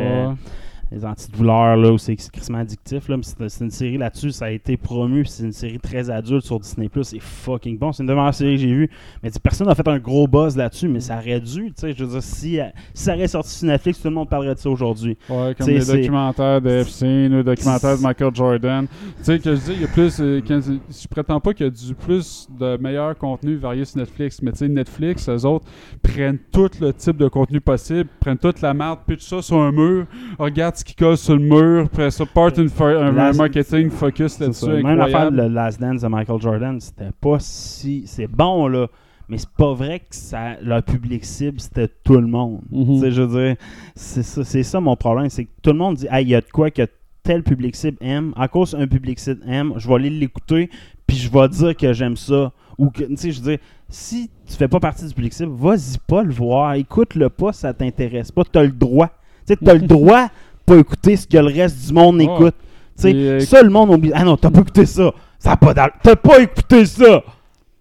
Les 0.91 1.03
antidouleurs, 1.05 1.75
là, 1.77 1.91
où 1.91 1.97
c'est 1.97 2.15
crissement 2.15 2.59
addictif. 2.59 3.07
Là, 3.09 3.17
mais 3.17 3.23
c'est, 3.23 3.49
c'est 3.49 3.63
une 3.63 3.71
série 3.71 3.97
là-dessus, 3.97 4.31
ça 4.31 4.45
a 4.45 4.51
été 4.51 4.77
promu, 4.77 5.25
c'est 5.25 5.43
une 5.43 5.51
série 5.51 5.79
très 5.79 6.09
adulte 6.09 6.45
sur 6.45 6.59
Disney+. 6.59 6.89
C'est 7.03 7.19
fucking 7.19 7.77
bon, 7.77 7.91
c'est 7.91 8.03
une 8.03 8.07
des 8.07 8.13
meilleures 8.15 8.33
séries 8.33 8.55
que 8.55 8.61
j'ai 8.61 8.73
vues. 8.73 8.89
Mais 9.23 9.29
personne 9.41 9.67
n'a 9.67 9.75
fait 9.75 9.87
un 9.87 9.99
gros 9.99 10.27
buzz 10.27 10.55
là-dessus, 10.55 10.87
mais 10.87 10.99
ça 10.99 11.17
aurait 11.17 11.39
dû, 11.41 11.67
tu 11.67 11.73
sais, 11.75 11.93
je 11.93 12.03
veux 12.03 12.11
dire, 12.11 12.23
si, 12.23 12.59
euh, 12.59 12.65
si 12.93 13.03
ça 13.03 13.15
aurait 13.15 13.27
sorti 13.27 13.49
sur 13.49 13.67
Netflix, 13.67 13.99
tout 14.01 14.07
le 14.07 14.13
monde 14.15 14.29
parlerait 14.29 14.55
de 14.55 14.59
ça 14.59 14.69
aujourd'hui. 14.69 15.17
Ouais, 15.29 15.53
comme 15.57 15.67
les 15.67 15.79
documentaires 15.97 16.61
de 16.61 16.69
Epstein 16.69 17.31
ou 17.33 17.37
les 17.37 17.43
documentaires 17.43 17.97
de 17.97 18.01
Michael 18.03 18.33
Jordan. 18.35 18.87
Tu 19.17 19.23
sais, 19.23 19.39
que 19.39 19.55
je 19.55 19.59
dis, 19.61 19.71
il 19.73 19.81
y 19.81 19.85
a 19.85 19.87
plus. 19.87 20.19
euh, 20.19 20.41
quand- 20.47 20.61
je 20.61 21.07
prétends 21.07 21.39
pas 21.39 21.53
qu'il 21.53 21.65
y 21.65 21.67
a 21.67 21.71
du 21.71 21.93
plus 21.95 22.47
de 22.57 22.77
meilleur 22.77 23.17
contenu 23.17 23.55
varié 23.57 23.83
sur 23.85 23.97
Netflix, 23.99 24.41
mais 24.41 24.51
tu 24.51 24.59
sais, 24.59 24.67
Netflix, 24.69 25.27
eux 25.29 25.45
autres, 25.45 25.65
prennent 26.01 26.39
tout 26.51 26.69
le 26.79 26.93
type 26.93 27.17
de 27.17 27.27
contenu 27.27 27.59
possible, 27.61 28.07
prennent 28.19 28.37
toute 28.37 28.61
la 28.61 28.73
merde, 28.73 28.99
pitchent 29.05 29.25
ça 29.27 29.41
sur 29.41 29.57
un 29.57 29.71
mur, 29.71 30.05
regarde 30.39 30.75
ce 30.77 30.83
qui 30.85 30.95
colle 30.95 31.17
sur 31.17 31.35
le 31.35 31.41
mur, 31.41 31.85
après 31.85 32.11
ça, 32.11 32.25
part 32.25 32.51
un, 32.57 33.33
marketing 33.33 33.89
focus 33.89 34.33
C'est 34.33 34.43
là-dessus. 34.43 34.65
ça. 34.65 34.71
Même 34.71 34.97
l'affaire 34.97 35.31
de 35.31 35.37
le 35.37 35.47
Last 35.47 35.79
Dance 35.79 36.01
de 36.01 36.07
Michael 36.07 36.41
Jordan, 36.41 36.79
c'était 36.79 37.11
pas 37.19 37.37
si... 37.39 38.03
C'est 38.05 38.27
bon, 38.27 38.67
là, 38.67 38.87
mais 39.29 39.37
c'est 39.37 39.49
pas 39.49 39.73
vrai 39.73 39.99
que 39.99 40.15
ça, 40.15 40.59
leur 40.61 40.83
public 40.83 41.25
cible, 41.25 41.59
c'était 41.59 41.89
tout 42.03 42.15
le 42.15 42.27
monde. 42.27 42.61
Mhm. 42.71 42.85
Tu 42.85 42.99
sais, 42.99 43.11
je 43.11 43.21
veux 43.21 43.45
dire, 43.45 43.55
c'est 43.95 44.23
ça, 44.23 44.43
c'est 44.43 44.63
ça 44.63 44.79
mon 44.79 44.95
problème, 44.95 45.29
c'est 45.29 45.45
que 45.45 45.51
tout 45.61 45.71
le 45.71 45.77
monde 45.77 45.95
dit, 45.95 46.07
hey, 46.09 46.25
il 46.25 46.29
y 46.29 46.35
a 46.35 46.41
de 46.41 46.49
quoi 46.49 46.71
que 46.71 46.87
tel 47.23 47.43
public 47.43 47.75
cible 47.75 47.97
aime. 47.99 48.33
À 48.37 48.47
cause 48.47 48.73
un 48.73 48.87
public 48.87 49.19
cible 49.19 49.41
aime, 49.47 49.73
je 49.75 49.87
vais 49.87 49.95
aller 49.95 50.09
l'écouter, 50.09 50.69
puis 51.05 51.17
je 51.17 51.29
vais 51.29 51.49
dire 51.49 51.75
que 51.75 51.91
j'aime 51.91 52.15
ça. 52.15 52.53
Ou 52.77 52.89
que, 52.89 53.03
tu 53.03 53.17
sais, 53.17 53.31
je 53.31 53.41
veux 53.41 53.51
dire, 53.51 53.59
si 53.89 54.29
tu 54.47 54.53
fais 54.53 54.67
pas 54.67 54.79
partie 54.79 55.05
du 55.05 55.13
public 55.13 55.33
cible, 55.33 55.51
vas-y 55.51 55.97
pas 56.07 56.23
le 56.23 56.31
voir, 56.31 56.73
écoute-le 56.75 57.29
pas, 57.29 57.51
ça 57.51 57.73
t'intéresse 57.73 58.31
pas, 58.31 58.43
t'as 58.49 58.63
le 58.63 58.71
droit. 58.71 59.07
Tu 59.45 59.53
sais, 59.53 59.57
t'as 59.57 59.73
le 59.73 59.81
droit 59.87 60.29
pas 60.67 60.77
écouter 60.77 61.15
ce 61.15 61.25
que 61.25 61.37
le 61.37 61.45
reste 61.47 61.87
du 61.87 61.93
monde 61.93 62.17
Ouais. 62.17 62.25
écoute. 62.25 62.55
Tu 62.97 63.01
sais, 63.03 63.11
Et, 63.11 63.15
euh, 63.29 63.39
ça, 63.39 63.61
le 63.63 63.69
monde 63.69 63.89
oublie. 63.91 64.11
Ah 64.13 64.23
non, 64.23 64.37
t'as 64.37 64.49
pas 64.51 64.59
écouté 64.61 64.85
ça. 64.85 65.11
Ça 65.39 65.51
a 65.53 65.57
pas 65.57 65.73
d'al- 65.73 65.93
T'as 66.03 66.15
pas 66.15 66.39
écouté 66.41 66.85
ça. 66.85 67.23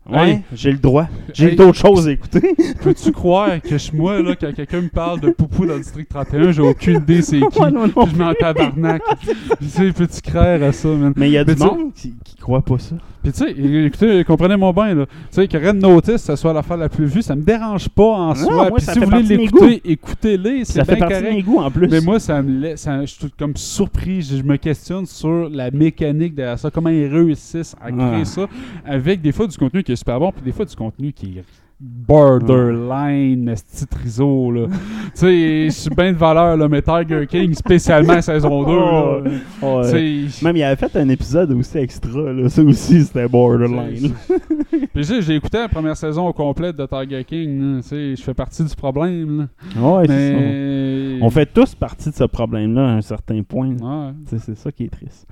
Ouais, 0.08 0.30
Hey. 0.30 0.40
j'ai 0.52 0.70
le 0.70 0.78
droit. 0.78 1.08
J'ai 1.34 1.48
Hey. 1.48 1.56
d'autres 1.56 1.78
choses 1.78 2.06
à 2.06 2.12
écouter. 2.12 2.54
Peux-tu 2.82 3.10
croire 3.10 3.60
que 3.60 3.76
je, 3.76 3.90
moi, 3.92 4.22
là, 4.22 4.36
quand 4.40 4.54
quelqu'un 4.54 4.82
me 4.82 4.88
parle 4.88 5.18
de 5.20 5.30
Poupou 5.30 5.66
dans 5.66 5.72
le 5.74 5.80
district 5.80 6.08
31, 6.10 6.52
j'ai 6.52 6.62
aucune 6.62 6.98
idée 6.98 7.22
c'est 7.22 7.40
qui. 7.50 7.58
Ouais, 7.60 7.72
non, 7.72 7.86
non 7.88 8.04
Puis 8.06 8.12
je 8.14 8.22
m'en 8.22 8.32
tabarnak. 8.34 9.02
Tu 9.60 9.68
sais, 9.68 9.92
peux-tu 9.92 10.20
croire 10.20 10.62
à 10.62 10.70
ça, 10.72 10.88
man? 10.88 11.12
Mais 11.16 11.28
il 11.28 11.32
y 11.32 11.38
a 11.38 11.44
Mais 11.44 11.54
du 11.56 11.60
monde 11.62 11.92
qui, 11.92 12.14
qui 12.24 12.36
crois 12.36 12.62
pas 12.62 12.78
ça. 12.78 12.94
Puis 13.28 13.32
tu 13.32 13.44
sais, 13.44 13.86
écoutez, 13.86 14.22
comprenez-moi 14.24 14.72
bien, 14.72 14.94
là. 14.94 15.06
Tu 15.06 15.12
sais, 15.30 15.48
que 15.48 15.56
Red 15.56 15.76
Notice, 15.82 16.18
ça 16.22 16.36
soit 16.36 16.52
l'affaire 16.52 16.76
la 16.76 16.88
plus 16.88 17.06
vue, 17.06 17.22
ça 17.22 17.34
me 17.34 17.42
dérange 17.42 17.88
pas 17.88 18.04
en 18.04 18.28
Non, 18.28 18.34
soi. 18.36 18.54
moi, 18.54 18.70
Puis 18.76 18.84
ça 18.84 18.92
si 18.92 19.00
fait 19.00 19.04
vous 19.04 19.10
voulez 19.10 19.22
de 19.24 19.28
mes 19.28 19.36
l'écouter, 19.38 19.80
écoutez-les, 19.84 20.64
Ça 20.64 20.84
fait 20.84 20.96
partie 20.96 21.14
de 21.16 21.20
correct. 21.20 21.34
mes 21.36 21.42
goûts 21.42 21.58
en 21.58 21.70
plus. 21.70 21.88
Mais 21.88 22.00
moi, 22.00 22.20
ça 22.20 22.40
me 22.40 22.60
laisse, 22.60 22.82
ça- 22.82 23.00
je 23.00 23.06
suis 23.06 23.18
tout 23.26 23.30
comme 23.36 23.56
surpris. 23.56 24.22
Je, 24.22 24.36
je 24.36 24.42
me 24.44 24.56
questionne 24.58 25.06
sur 25.06 25.48
la 25.48 25.72
mécanique 25.72 26.34
derrière 26.36 26.58
ça, 26.58 26.70
comment 26.70 26.90
ils 26.90 27.06
réussissent 27.06 27.74
à 27.82 27.90
créer 27.90 28.20
Ah. 28.22 28.24
ça, 28.24 28.46
avec 28.84 29.20
des 29.20 29.32
fois 29.32 29.48
du 29.48 29.56
contenu 29.58 29.82
qui 29.82 29.90
est 29.90 29.96
super 29.96 30.20
bon, 30.20 30.30
puis 30.30 30.42
des 30.44 30.52
fois 30.52 30.64
du 30.64 30.76
contenu 30.76 31.12
qui 31.12 31.38
est 31.38 31.44
borderline, 31.78 33.48
esti 33.50 33.86
triso, 33.86 34.50
là. 34.50 34.66
tu 35.04 35.10
sais, 35.14 35.64
je 35.66 35.70
suis 35.70 35.90
bien 35.90 36.12
de 36.12 36.16
valeur, 36.16 36.56
là, 36.56 36.68
mais 36.68 36.80
Tiger 36.82 37.26
King, 37.28 37.52
spécialement 37.54 38.20
saison 38.22 38.62
2, 38.66 38.72
Oh, 38.72 39.20
là. 39.24 39.30
oh, 39.62 39.82
ouais. 39.82 40.24
Même 40.42 40.56
il 40.56 40.62
avait 40.62 40.76
fait 40.76 40.96
un 40.96 41.08
épisode 41.08 41.52
aussi 41.52 41.78
extra, 41.78 42.32
là. 42.32 42.48
ça 42.48 42.62
aussi 42.62 43.04
c'était 43.04 43.28
borderline. 43.28 44.12
Puis 44.94 45.04
j'ai 45.04 45.34
écouté 45.34 45.58
la 45.58 45.68
première 45.68 45.96
saison 45.96 46.26
au 46.28 46.32
complet 46.32 46.72
de 46.72 46.86
Tiger 46.86 47.24
King. 47.24 47.80
Tu 47.82 47.88
sais, 47.88 48.16
je 48.16 48.22
fais 48.22 48.34
partie 48.34 48.64
du 48.64 48.74
problème. 48.74 49.48
là. 49.76 49.82
Ouais. 49.82 50.04
Mais... 50.08 51.18
On 51.20 51.30
fait 51.30 51.46
tous 51.46 51.74
partie 51.74 52.10
de 52.10 52.14
ce 52.14 52.24
problème-là 52.24 52.86
à 52.86 52.92
un 52.92 53.00
certain 53.02 53.42
point. 53.42 53.68
Ouais. 53.70 54.12
C'est 54.26 54.38
c'est 54.38 54.56
ça 54.56 54.72
qui 54.72 54.84
est 54.84 54.90
triste. 54.90 55.26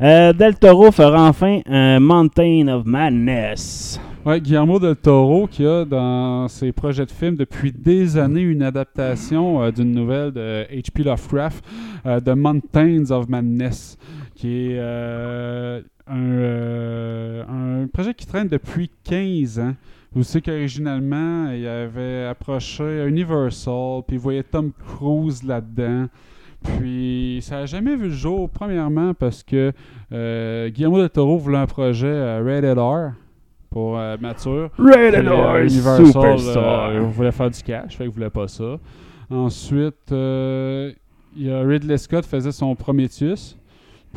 Euh, 0.00 0.32
Del 0.32 0.56
Toro 0.56 0.90
fera 0.90 1.28
enfin 1.28 1.60
un 1.66 2.00
Mountain 2.00 2.66
of 2.68 2.84
Madness. 2.84 4.00
Ouais, 4.26 4.40
Guillermo 4.40 4.78
del 4.78 4.96
Toro 4.96 5.46
qui 5.46 5.66
a 5.66 5.84
dans 5.84 6.48
ses 6.48 6.72
projets 6.72 7.04
de 7.04 7.10
films 7.10 7.36
depuis 7.36 7.72
des 7.72 8.16
années 8.16 8.40
une 8.40 8.62
adaptation 8.62 9.62
euh, 9.62 9.70
d'une 9.70 9.92
nouvelle 9.92 10.32
de 10.32 10.64
H.P. 10.72 11.02
Lovecraft, 11.02 11.62
euh, 12.06 12.20
The 12.20 12.30
Mountains 12.30 13.10
of 13.10 13.28
Madness, 13.28 13.98
qui 14.34 14.48
est 14.48 14.78
euh, 14.78 15.82
un, 16.06 16.22
euh, 16.22 17.86
projet 17.92 18.14
qui 18.14 18.26
traîne 18.26 18.48
depuis 18.48 18.90
15 19.04 19.58
ans. 19.58 19.74
Vous 20.14 20.22
savez 20.22 20.40
qu'originalement, 20.40 21.50
il 21.50 21.66
avait 21.66 22.24
approché 22.24 23.04
Universal, 23.06 24.04
puis 24.06 24.16
il 24.16 24.20
voyait 24.20 24.42
Tom 24.42 24.72
Cruise 24.72 25.42
là-dedans. 25.42 26.06
Puis 26.62 27.40
ça 27.42 27.56
n'a 27.56 27.66
jamais 27.66 27.94
vu 27.94 28.04
le 28.04 28.14
jour, 28.14 28.48
premièrement 28.48 29.12
parce 29.12 29.42
que 29.42 29.72
euh, 30.12 30.70
Guillermo 30.70 30.98
del 30.98 31.10
Toro 31.10 31.36
voulait 31.36 31.58
un 31.58 31.66
projet 31.66 32.06
euh, 32.06 32.42
Rated 32.42 32.78
R 32.78 33.12
pour 33.74 33.98
euh, 33.98 34.16
mature. 34.20 34.70
Euh, 34.78 35.64
Universal 35.64 36.06
Superstar. 36.06 36.88
euh, 36.90 37.00
voulait 37.00 37.32
faire 37.32 37.50
du 37.50 37.60
cash, 37.60 37.96
fait 37.96 38.04
qu'il 38.04 38.12
voulait 38.12 38.30
pas 38.30 38.46
ça. 38.46 38.78
Ensuite, 39.28 40.12
euh, 40.12 40.92
il 41.36 41.46
y 41.46 41.50
a 41.50 41.60
Ridley 41.60 41.98
Scott 41.98 42.24
faisait 42.24 42.52
son 42.52 42.76
Prometheus. 42.76 43.56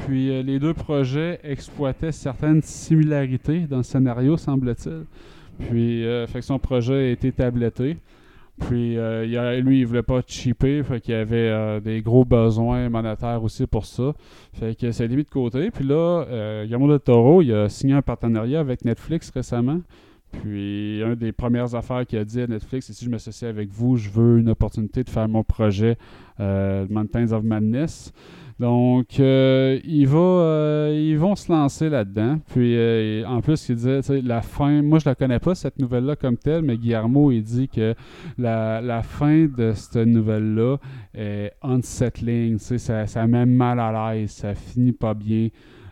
Puis 0.05 0.29
euh, 0.29 0.43
les 0.43 0.59
deux 0.59 0.75
projets 0.75 1.39
exploitaient 1.43 2.11
certaines 2.11 2.61
similarités 2.61 3.61
dans 3.61 3.77
le 3.77 3.83
scénario, 3.83 4.37
semble-t-il. 4.37 5.05
Puis, 5.67 6.03
fait 6.27 6.39
que 6.39 6.45
son 6.45 6.59
projet 6.59 6.93
a 6.93 7.09
été 7.09 7.31
tabletté. 7.31 7.97
Puis, 8.59 8.97
euh, 8.97 9.23
il 9.25 9.37
a- 9.37 9.59
lui, 9.59 9.79
il 9.81 9.85
voulait 9.85 10.01
pas 10.03 10.21
cheaper, 10.25 10.81
fait 10.83 10.99
qu'il 10.99 11.13
avait 11.13 11.35
euh, 11.49 11.79
des 11.79 12.01
gros 12.01 12.25
besoins 12.25 12.89
monétaires 12.89 13.43
aussi 13.43 13.67
pour 13.67 13.85
ça. 13.85 14.13
Fait 14.53 14.75
que 14.75 14.91
c'est 14.91 15.07
mis 15.07 15.23
de 15.23 15.29
côté. 15.29 15.69
Puis 15.69 15.85
là, 15.85 16.25
euh, 16.27 16.63
Guillermo 16.65 16.87
del 16.89 16.99
Toro, 16.99 17.41
il 17.43 17.53
a 17.53 17.69
signé 17.69 17.93
un 17.93 18.01
partenariat 18.01 18.59
avec 18.59 18.83
Netflix 18.83 19.29
récemment. 19.29 19.79
Puis, 20.31 21.01
une 21.01 21.15
des 21.15 21.31
premières 21.31 21.73
affaires 21.75 22.05
qu'il 22.05 22.19
a 22.19 22.25
dit 22.25 22.41
à 22.41 22.47
Netflix, 22.47 22.87
c'est 22.87 22.93
si 22.93 23.05
je 23.05 23.09
m'associe 23.09 23.47
avec 23.49 23.69
vous, 23.69 23.95
je 23.95 24.09
veux 24.09 24.39
une 24.39 24.49
opportunité 24.49 25.03
de 25.03 25.09
faire 25.09 25.29
mon 25.29 25.43
projet 25.43 25.95
euh, 26.39 26.85
Mountains 26.89 27.31
of 27.31 27.43
Madness. 27.43 28.11
Donc, 28.59 29.19
euh, 29.19 29.79
il 29.83 30.07
va, 30.07 30.17
euh, 30.17 30.91
ils 30.95 31.17
vont 31.17 31.35
se 31.35 31.51
lancer 31.51 31.89
là-dedans. 31.89 32.39
Puis, 32.47 32.75
euh, 32.75 33.23
en 33.27 33.41
plus, 33.41 33.69
il 33.69 33.75
disait, 33.75 34.01
la 34.23 34.41
fin, 34.41 34.81
moi, 34.81 34.97
je 34.97 35.07
la 35.07 35.13
connais 35.13 35.39
pas, 35.39 35.53
cette 35.53 35.77
nouvelle-là 35.77 36.15
comme 36.15 36.37
telle, 36.37 36.63
mais 36.63 36.77
Guillermo, 36.77 37.31
il 37.31 37.43
dit 37.43 37.67
que 37.69 37.93
la, 38.37 39.01
fin 39.03 39.45
de 39.45 39.73
cette 39.73 40.07
nouvelle-là 40.07 40.77
est 41.13 41.53
unsettling. 41.61 42.57
Ça, 42.57 43.05
ça 43.05 43.27
met 43.27 43.45
mal 43.45 43.79
à 43.79 44.13
l'aise, 44.13 44.31
ça 44.31 44.55
finit 44.55 44.91
pas 44.91 45.13
bien. 45.13 45.49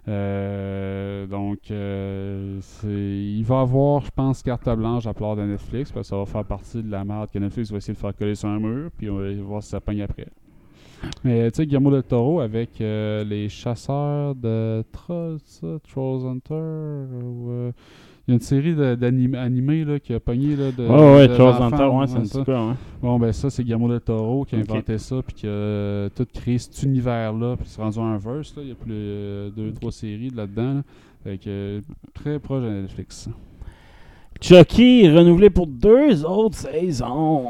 Euh, 0.07 1.25
donc, 1.27 1.59
euh, 1.71 2.59
il 2.83 3.43
va 3.43 3.61
avoir, 3.61 4.01
je 4.01 4.11
pense, 4.11 4.41
carte 4.41 4.69
blanche 4.75 5.05
à 5.05 5.13
part 5.13 5.35
de 5.35 5.43
Netflix, 5.43 5.91
parce 5.91 6.07
que 6.07 6.09
ça 6.09 6.17
va 6.17 6.25
faire 6.25 6.45
partie 6.45 6.81
de 6.81 6.91
la 6.91 7.03
merde 7.03 7.29
que 7.31 7.39
Netflix 7.39 7.71
va 7.71 7.77
essayer 7.77 7.93
de 7.93 7.99
faire 7.99 8.15
coller 8.15 8.35
sur 8.35 8.49
un 8.49 8.59
mur, 8.59 8.89
puis 8.97 9.09
on 9.09 9.17
va 9.17 9.33
voir 9.33 9.63
si 9.63 9.69
ça 9.69 9.79
pogne 9.79 10.01
après. 10.01 10.27
Mais 11.23 11.51
tu 11.51 11.57
sais, 11.57 11.65
Guillermo 11.65 11.91
del 11.91 12.03
Toro 12.03 12.39
avec 12.39 12.79
euh, 12.81 13.23
les 13.23 13.49
chasseurs 13.49 14.35
de 14.35 14.83
trolls, 14.91 15.39
Trolls 15.91 16.25
Hunter, 16.27 16.53
ou, 17.23 17.49
euh, 17.51 17.71
il 18.27 18.31
y 18.31 18.33
a 18.33 18.35
une 18.35 18.41
série 18.41 18.73
de- 18.73 18.95
d'anim- 18.95 19.35
animés 19.35 19.85
là, 19.85 19.99
qui 19.99 20.13
a 20.13 20.19
pogné 20.19 20.55
là, 20.55 20.71
de. 20.71 20.83
Ouais, 20.87 21.15
ouais, 21.15 21.27
de 21.27 21.35
Charles 21.35 21.61
Hunter, 21.61 21.83
ouais, 21.95 22.07
c'est 22.07 22.17
un 22.17 22.21
petit 22.21 22.43
peu, 22.43 22.53
ouais. 22.55 22.73
Bon, 23.01 23.19
ben 23.19 23.31
ça, 23.31 23.49
c'est 23.51 23.63
Guillermo 23.63 23.87
del 23.87 24.01
Toro 24.01 24.45
qui 24.45 24.55
a 24.55 24.59
inventé 24.73 24.97
ça, 24.97 25.21
puis 25.21 25.35
qui 25.35 25.45
a 25.45 25.49
euh, 25.49 26.09
tout 26.15 26.25
créé 26.33 26.57
cet 26.57 26.81
univers-là, 26.83 27.55
puis 27.57 27.67
c'est 27.69 27.81
rendu 27.81 27.99
un 27.99 28.17
verse, 28.17 28.55
là. 28.55 28.63
Il 28.63 28.69
y 28.69 28.71
a 28.71 28.75
plus 28.75 28.91
euh, 28.93 29.49
deux, 29.51 29.71
trois 29.73 29.91
séries 29.91 30.29
de 30.31 30.37
là-dedans, 30.37 30.73
là. 30.75 30.81
Fait 31.23 31.37
que 31.37 31.81
très 32.13 32.39
proche 32.39 32.63
de 32.63 32.69
Netflix. 32.69 33.29
Chucky 34.41 35.09
renouvelé 35.09 35.49
pour 35.49 35.65
deux 35.65 36.23
autres 36.25 36.57
saisons. 36.57 37.45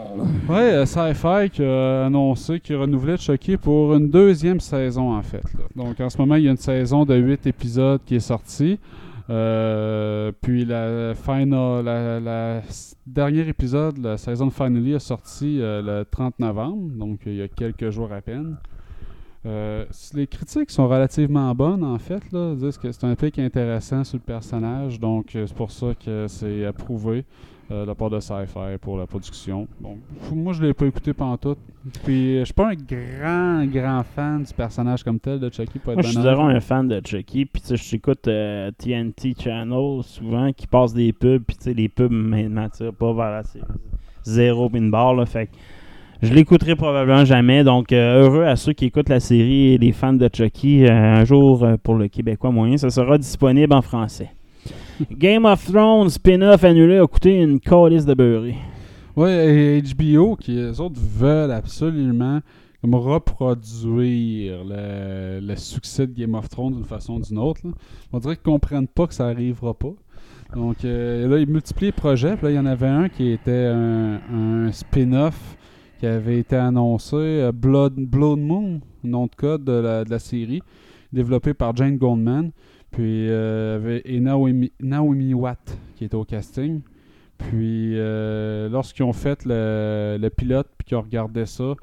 Ouais, 0.48 0.74
euh, 0.74 0.86
Sci-Fi 0.86 1.50
qui 1.52 1.64
a 1.64 2.06
annoncé 2.06 2.60
qu'il 2.60 2.76
renouvelait 2.76 3.18
Chucky 3.18 3.58
pour 3.58 3.96
une 3.96 4.10
deuxième 4.10 4.60
saison, 4.60 5.14
en 5.14 5.22
fait. 5.22 5.44
Donc, 5.76 6.00
en 6.00 6.10
ce 6.10 6.18
moment, 6.18 6.36
il 6.36 6.44
y 6.44 6.48
a 6.48 6.52
une 6.52 6.58
saison 6.58 7.04
de 7.04 7.16
8 7.16 7.48
épisodes 7.48 8.02
qui 8.06 8.16
est 8.16 8.20
sortie. 8.20 8.80
Euh, 9.30 10.32
puis, 10.42 10.64
la, 10.66 11.14
final, 11.16 11.84
la, 11.84 12.62
épisode, 13.48 13.98
la 13.98 14.18
saison 14.18 14.48
de 14.48 14.54
Finally, 14.54 14.94
est 14.94 15.00
sorti 15.00 15.60
euh, 15.60 15.82
le 15.82 16.06
30 16.06 16.40
novembre, 16.40 16.92
donc 16.96 17.22
il 17.26 17.36
y 17.36 17.42
a 17.42 17.48
quelques 17.48 17.90
jours 17.90 18.14
à 18.14 18.22
peine. 18.22 18.58
Euh, 19.46 19.86
les 20.14 20.28
critiques 20.28 20.72
sont 20.72 20.88
relativement 20.88 21.54
bonnes, 21.54 21.84
en 21.84 22.00
fait. 22.00 22.32
Là. 22.32 22.54
Ils 22.54 22.58
disent 22.58 22.78
que 22.78 22.92
c'est 22.92 23.06
un 23.06 23.16
pic 23.16 23.38
intéressant 23.40 24.04
sur 24.04 24.18
le 24.18 24.24
personnage, 24.24 25.00
donc 25.00 25.36
euh, 25.36 25.46
c'est 25.48 25.56
pour 25.56 25.72
ça 25.72 25.94
que 25.94 26.26
c'est 26.28 26.66
approuvé 26.66 27.26
euh, 27.72 27.82
de 27.82 27.88
la 27.88 27.96
part 27.96 28.12
de 28.12 28.20
Sci-Fi 28.20 28.78
pour 28.80 29.00
la 29.00 29.08
production. 29.08 29.68
Bon, 29.80 29.98
moi, 30.32 30.54
je 30.54 30.62
l'ai 30.62 30.74
pas 30.76 30.86
écouté 30.86 31.14
pantoute. 31.14 31.58
Puis, 32.04 32.38
euh, 32.38 32.40
je 32.42 32.46
suis 32.46 32.54
pas 32.54 32.70
un 32.70 32.76
grand, 32.76 33.66
grand 33.66 34.04
fan 34.04 34.44
du 34.44 34.54
personnage 34.54 35.04
comme 35.04 35.20
tel 35.20 35.40
de 35.40 35.52
Chucky. 35.52 35.80
Pour 35.80 35.94
être 35.94 35.98
Moi, 35.98 36.04
je 36.04 36.12
suis 36.12 36.22
zéro 36.22 36.44
un 36.44 36.60
fan 36.60 36.88
de 36.88 37.02
Chucky. 37.04 37.46
Puis, 37.46 37.64
tu 37.64 37.70
sais, 37.70 37.78
j'écoute 37.78 38.28
euh, 38.28 38.70
TNT 38.78 39.34
Channel 39.40 40.04
souvent 40.04 40.54
qui 40.54 40.68
passe 40.68 40.94
des 40.94 41.12
pubs. 41.12 41.44
Puis, 41.44 41.58
tu 41.58 41.64
sais, 41.64 41.74
les 41.74 41.90
pubs 41.90 42.12
ne 42.12 42.48
m'attirent 42.50 42.94
pas 42.94 43.14
vers 43.14 43.32
la 43.32 43.44
série. 43.44 43.66
Zéro 44.24 44.70
pin 44.70 44.88
bar, 44.90 45.16
là. 45.16 45.26
Fait 45.26 45.48
que 45.48 45.56
je 46.26 46.34
l'écouterai 46.34 46.76
probablement 46.76 47.26
jamais. 47.26 47.64
Donc, 47.64 47.92
euh, 47.92 48.24
heureux 48.24 48.44
à 48.44 48.56
ceux 48.56 48.74
qui 48.74 48.86
écoutent 48.86 49.10
la 49.10 49.20
série 49.20 49.74
et 49.74 49.78
les 49.78 49.92
fans 49.92 50.14
de 50.14 50.30
Chucky. 50.32 50.86
euh, 50.86 50.92
un 50.92 51.26
jour, 51.26 51.64
euh, 51.64 51.76
pour 51.82 51.96
le 51.96 52.08
Québécois 52.08 52.52
moyen, 52.52 52.78
ça 52.78 52.90
sera 52.90 53.18
disponible 53.18 53.74
en 53.74 53.82
français. 53.82 54.32
Game 55.12 55.46
of 55.46 55.66
Thrones 55.66 56.10
spin-off 56.10 56.64
annulé 56.64 56.98
a 56.98 57.08
coûté 57.08 57.42
une 57.42 57.60
calice 57.60 58.06
de 58.06 58.14
beurré. 58.14 58.56
Ouais, 59.16 59.78
et 59.78 59.82
HBO, 59.82 60.36
qui 60.36 60.58
eux 60.58 60.82
autres 60.82 61.00
veulent 61.00 61.52
absolument 61.52 62.40
comme 62.82 62.96
reproduire 62.96 64.64
le, 64.64 65.40
le 65.42 65.56
succès 65.56 66.06
de 66.08 66.14
Game 66.14 66.36
of 66.36 66.50
Thrones 66.50 66.74
d'une 66.76 66.86
façon 66.86 67.16
ou 67.16 67.22
d'une 67.22 67.38
autre. 67.40 67.62
là. 67.64 67.72
On 68.14 68.20
dirait 68.20 68.36
qu'ils 68.36 68.44
comprennent 68.44 68.88
pas 68.88 69.08
que 69.08 69.14
ça 69.14 69.28
arrivera 69.28 69.74
pas. 69.74 69.94
Donc 70.56 70.86
euh, 70.86 71.28
là, 71.28 71.38
ils 71.40 71.48
multiplient 71.48 71.88
les 71.88 71.92
projets. 71.92 72.36
Puis 72.36 72.46
là, 72.46 72.52
il 72.52 72.56
y 72.56 72.60
en 72.60 72.66
avait 72.66 72.88
un 72.88 73.10
qui 73.10 73.32
était 73.32 73.66
un, 73.74 74.20
un 74.32 74.72
spin-off 74.72 75.58
qui 76.00 76.06
avait 76.08 76.40
été 76.40 76.56
annoncé, 76.56 77.16
euh, 77.16 77.52
Blood, 77.52 77.98
Moon, 77.98 78.82
nom 79.04 79.26
de 79.28 79.36
code 79.36 79.64
de 79.64 80.04
la, 80.10 80.20
série, 80.20 80.62
développé 81.14 81.54
par 81.54 81.76
Jane 81.76 81.98
Goldman. 81.98 82.52
Puis 82.92 83.28
euh, 83.30 83.76
avait- 83.76 84.02
et 84.06 84.20
Naomi, 84.20 84.72
Naomi 84.82 85.34
Watt 85.34 85.78
qui 85.96 86.06
était 86.06 86.16
au 86.16 86.24
casting. 86.24 86.82
Puis 87.38 87.92
euh, 88.00 88.70
lorsqu'ils 88.70 89.04
ont 89.04 89.12
fait 89.14 89.44
le, 89.46 90.18
le 90.20 90.30
pilote 90.30 90.68
puis 90.78 90.86
qu'ils 90.86 90.98
ont 90.98 91.02
regardé 91.02 91.46
ça, 91.46 91.74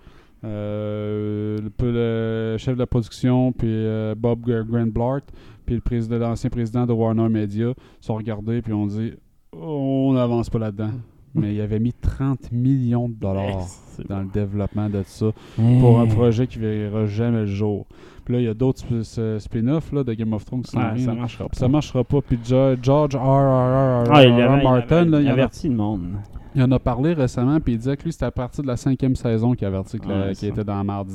euh, 0.44 1.58
le, 1.80 2.56
chef 2.58 2.74
de 2.74 2.78
la 2.78 2.86
production, 2.86 3.52
puis 3.52 3.68
Bob 4.16 4.40
Gr- 4.48 4.66
Grandblart, 4.66 5.20
puis 5.66 5.74
le 5.74 5.80
président, 5.80 6.18
l'ancien 6.18 6.50
président 6.50 6.86
de 6.86 6.92
Warner 6.92 7.28
Media 7.28 7.74
sont 8.00 8.14
regardés 8.14 8.62
puis 8.62 8.72
ont 8.72 8.86
dit 8.86 9.12
on 9.52 10.12
n'avance 10.14 10.48
pas 10.48 10.58
là-dedans. 10.58 10.92
Mais 11.34 11.54
il 11.54 11.60
avait 11.60 11.78
mis 11.80 11.92
30 11.92 12.52
millions 12.52 13.08
de 13.08 13.14
dollars 13.14 13.66
dans 14.08 14.16
bon. 14.16 14.22
le 14.22 14.28
développement 14.32 14.88
de 14.90 15.02
ça 15.04 15.26
pour 15.56 16.00
un 16.00 16.06
projet 16.06 16.46
qui 16.46 16.58
verra 16.58 17.06
jamais 17.06 17.40
le 17.40 17.46
jour. 17.46 17.86
Puis 18.24 18.34
là, 18.34 18.40
il 18.40 18.44
y 18.44 18.48
a 18.48 18.54
d'autres 18.54 18.80
sp- 18.84 19.02
sp- 19.02 19.38
spin-offs 19.38 19.92
là, 19.92 20.04
de 20.04 20.12
Game 20.14 20.32
of 20.32 20.44
Thrones 20.44 20.62
qui 20.62 20.76
viennent, 20.76 20.98
ça 20.98 21.14
marchera 21.14 21.48
pas. 21.48 21.54
ça 21.58 21.68
marchera 21.68 22.04
pas. 22.04 22.20
Puis 22.20 22.38
George 22.44 23.16
R. 23.16 23.18
R. 23.18 24.04
R. 24.06 24.10
Ah, 24.12 24.24
il 24.24 24.32
R. 24.32 24.50
avait, 24.50 24.60
il 24.60 24.64
Martin, 24.64 24.96
avait 24.96 25.10
là, 25.10 25.20
il 25.20 25.68
le 25.68 25.74
monde. 25.74 26.08
Il 26.54 26.62
en 26.62 26.70
a 26.72 26.78
parlé 26.78 27.14
récemment, 27.14 27.58
puis 27.60 27.74
il 27.74 27.78
disait 27.78 27.96
que 27.96 28.04
lui, 28.04 28.12
c'était 28.12 28.26
à 28.26 28.30
partir 28.30 28.62
de 28.62 28.68
la 28.68 28.76
cinquième 28.76 29.16
saison 29.16 29.54
qu'il 29.54 29.66
avertit 29.66 29.98
qu'il 29.98 30.48
était 30.48 30.64
dans 30.64 30.76
la 30.76 30.84
marde. 30.84 31.08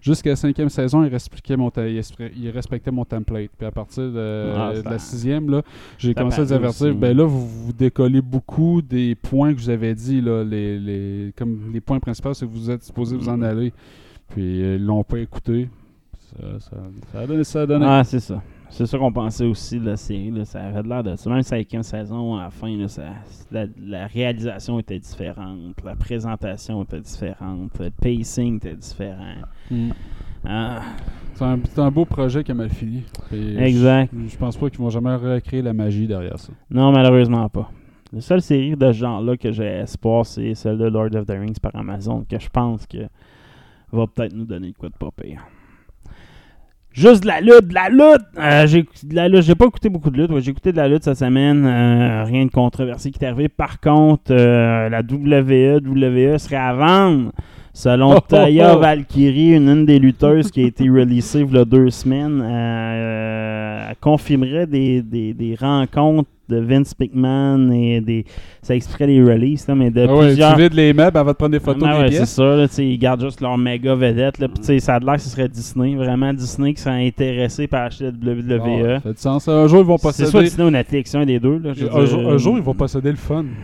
Jusqu'à 0.00 0.30
la 0.30 0.36
cinquième 0.36 0.68
saison, 0.68 1.02
il 1.02 1.08
respectait 1.08 1.56
mon, 1.56 1.70
il 1.76 2.50
respectait 2.50 2.90
mon 2.90 3.04
template. 3.04 3.50
Puis 3.58 3.66
à 3.66 3.70
partir 3.72 4.04
de, 4.04 4.52
Ah, 4.56 4.72
de 4.74 4.88
la 4.88 4.98
sixième, 4.98 5.62
j'ai 5.98 6.14
commencé 6.14 6.40
à 6.40 6.44
les 6.44 6.52
avertir. 6.52 6.86
aussi. 6.88 6.96
Ben 6.96 7.16
là, 7.16 7.24
vous, 7.24 7.46
vous 7.46 7.72
décollez 7.72 8.20
beaucoup 8.22 8.82
des 8.82 9.14
points 9.14 9.52
que 9.52 9.58
je 9.60 9.64
vous 9.64 9.70
avais 9.70 9.94
dit, 9.94 10.20
là, 10.20 10.44
les, 10.44 10.78
les, 10.78 11.32
comme 11.36 11.70
les 11.72 11.80
points 11.80 11.98
principaux, 12.00 12.32
c'est 12.34 12.46
que 12.46 12.50
vous 12.52 12.70
êtes 12.70 12.84
supposé 12.84 13.16
vous 13.16 13.28
en 13.28 13.42
aller. 13.42 13.72
Puis 14.28 14.62
euh, 14.62 14.76
ils 14.76 14.84
l'ont 14.84 15.04
pas 15.04 15.18
écouté. 15.18 15.68
Ça, 16.20 16.60
ça, 16.60 16.76
ça 17.12 17.18
a 17.20 17.26
donné. 17.26 17.44
Ça 17.44 17.62
a 17.62 17.66
donné. 17.66 17.86
Ah, 17.88 18.02
c'est 18.04 18.20
ça. 18.20 18.42
C'est 18.76 18.86
ça 18.86 18.98
qu'on 18.98 19.12
pensait 19.12 19.44
aussi 19.44 19.78
de 19.78 19.86
la 19.86 19.96
série. 19.96 20.32
Là. 20.32 20.44
Ça 20.44 20.60
avait 20.60 20.82
l'air 20.82 21.04
de 21.04 21.14
ça. 21.14 21.30
Même 21.30 21.42
cinquième 21.42 21.84
saison, 21.84 22.36
à 22.36 22.44
la 22.44 22.50
fin, 22.50 22.76
là, 22.76 22.88
ça- 22.88 23.02
la, 23.52 23.66
la 23.80 24.06
réalisation 24.08 24.80
était 24.80 24.98
différente. 24.98 25.76
La 25.84 25.94
présentation 25.94 26.82
était 26.82 27.00
différente. 27.00 27.70
Le 27.78 27.90
pacing 27.90 28.56
était 28.56 28.74
différent. 28.74 29.34
Mm. 29.70 29.90
Ah, 30.44 30.82
C'est 31.34 31.78
un, 31.78 31.90
beau 31.92 32.04
projet 32.04 32.42
qui 32.42 32.50
a 32.50 32.54
mal 32.54 32.68
fini. 32.68 33.04
Exact. 33.32 34.12
Je, 34.12 34.28
je 34.28 34.36
pense 34.36 34.56
pas 34.56 34.68
qu'ils 34.68 34.80
vont 34.80 34.90
jamais 34.90 35.14
recréer 35.14 35.62
la 35.62 35.72
magie 35.72 36.08
derrière 36.08 36.38
ça. 36.38 36.52
non, 36.68 36.90
malheureusement 36.90 37.48
pas. 37.48 37.70
La 38.12 38.20
seule 38.20 38.42
série 38.42 38.76
de 38.76 38.92
ce 38.92 38.98
genre-là 38.98 39.36
que 39.36 39.52
j'ai 39.52 39.64
espoir, 39.66 40.26
c'est 40.26 40.54
celle 40.54 40.78
de 40.78 40.86
Lord 40.86 41.14
of 41.14 41.26
the 41.26 41.30
Rings 41.30 41.58
par 41.62 41.74
Amazon, 41.76 42.24
que 42.28 42.38
je 42.38 42.48
pense 42.48 42.86
que 42.86 43.06
va 43.92 44.06
peut-être 44.06 44.34
nous 44.34 44.44
donner 44.44 44.72
de 44.72 44.76
quoi 44.76 44.88
de 44.88 44.94
pas 44.96 45.10
pire. 45.10 45.44
Juste 46.94 47.24
de 47.24 47.26
la 47.28 47.40
lutte, 47.40 47.66
de 47.68 47.74
la 47.74 47.88
lutte! 47.88 48.22
Euh, 48.38 48.66
j'ai 48.68 48.82
de 48.82 49.14
la 49.16 49.28
lutte, 49.28 49.42
j'ai 49.42 49.56
pas 49.56 49.66
écouté 49.66 49.88
beaucoup 49.88 50.10
de 50.10 50.16
lutte. 50.16 50.30
ouais, 50.30 50.40
j'ai 50.40 50.52
écouté 50.52 50.70
de 50.70 50.76
la 50.76 50.86
lutte 50.88 51.02
cette 51.02 51.18
semaine. 51.18 51.66
euh, 51.66 52.22
rien 52.24 52.46
de 52.46 52.50
controversé 52.52 53.10
qui 53.10 53.22
est 53.22 53.26
arrivé. 53.26 53.48
Par 53.48 53.80
contre, 53.80 54.30
euh, 54.30 54.88
la 54.88 55.00
WWE, 55.00 55.80
WWE 55.84 56.38
serait 56.38 56.54
à 56.56 56.72
vendre. 56.72 57.32
Selon 57.72 58.12
Oh, 58.12 58.18
oh, 58.18 58.20
Taya 58.20 58.76
oh. 58.76 58.78
Valkyrie, 58.80 59.54
une, 59.56 59.68
une 59.68 59.84
des 59.86 59.98
lutteuses 59.98 60.52
qui 60.52 60.62
a 60.62 60.66
été 60.68 60.88
releasée 60.88 61.40
il 61.40 61.52
y 61.52 61.58
a 61.58 61.64
deux 61.64 61.90
semaines, 61.90 62.40
euh, 62.40 63.86
elle 63.90 63.96
confirmerait 64.00 64.68
des, 64.68 65.02
des, 65.02 65.34
des 65.34 65.56
rencontres 65.60 66.30
de 66.48 66.58
Vince 66.58 66.94
McMahon 66.98 67.70
et 67.72 68.00
des. 68.00 68.24
Ça 68.62 68.74
expliquerait 68.74 69.06
les 69.08 69.22
releases, 69.22 69.66
là, 69.68 69.74
mais 69.74 69.90
de 69.90 70.06
Ah 70.08 70.14
ouais, 70.14 70.26
plusieurs. 70.26 70.54
Tu 70.56 70.62
vides 70.62 70.74
les 70.74 70.92
meubles, 70.92 71.14
va 71.14 71.24
te 71.32 71.38
prendre 71.38 71.52
des 71.52 71.60
photos 71.60 71.82
Ah 71.86 71.96
des 71.96 72.02
ouais, 72.04 72.10
c'est 72.12 72.26
ça, 72.26 72.42
là, 72.56 72.66
ils 72.78 72.98
gardent 72.98 73.22
juste 73.22 73.40
leur 73.40 73.56
méga 73.58 73.94
vedette. 73.94 74.38
Là, 74.38 74.48
puis, 74.48 74.58
tu 74.58 74.64
sais, 74.64 74.78
ça 74.80 74.94
a 74.94 74.98
l'air 75.00 75.14
que 75.16 75.20
ce 75.20 75.28
serait 75.30 75.48
Disney, 75.48 75.94
vraiment 75.94 76.32
Disney 76.32 76.74
qui 76.74 76.80
serait 76.82 77.06
intéressé 77.06 77.66
par 77.66 77.82
acheter 77.84 78.04
la 78.22 78.32
WWE. 78.32 78.60
Ah, 78.86 78.94
ça 78.94 79.00
fait 79.00 79.12
du 79.14 79.20
sens. 79.20 79.48
Un 79.48 79.66
jour, 79.66 79.80
ils 79.80 79.86
vont 79.86 79.96
c'est 79.98 80.02
posséder. 80.08 80.30
soit 80.30 80.42
Disney 80.42 80.66
ou 80.66 80.70
Netflix, 80.70 81.14
un 81.14 81.24
des 81.26 81.38
deux. 81.40 81.58
Là, 81.58 81.72
je 81.74 81.84
un, 81.86 81.88
dire, 81.88 82.06
jour, 82.06 82.30
un 82.32 82.36
jour, 82.38 82.56
ils 82.56 82.62
vont 82.62 82.74
posséder 82.74 83.10
le 83.10 83.16
fun. 83.16 83.44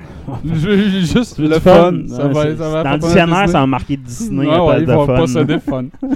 Juste 0.44 1.34
c'est 1.36 1.42
le 1.42 1.58
fun. 1.58 1.92
Ouais, 1.94 2.08
Ça 2.08 2.28
va, 2.28 2.42
c'est- 2.42 2.56
ça 2.56 2.68
va 2.68 2.82
dans 2.84 2.92
le 2.92 2.98
dictionnaire, 2.98 3.48
ça 3.48 3.60
va 3.60 3.66
marquer 3.66 3.96
Disney 3.96 4.46
ouais, 4.46 4.80
ils 4.80 4.86
de 4.86 4.92
vont 4.92 5.06
fun. 5.06 5.16
posséder 5.16 5.54
le 5.54 5.60
fun. 5.60 5.84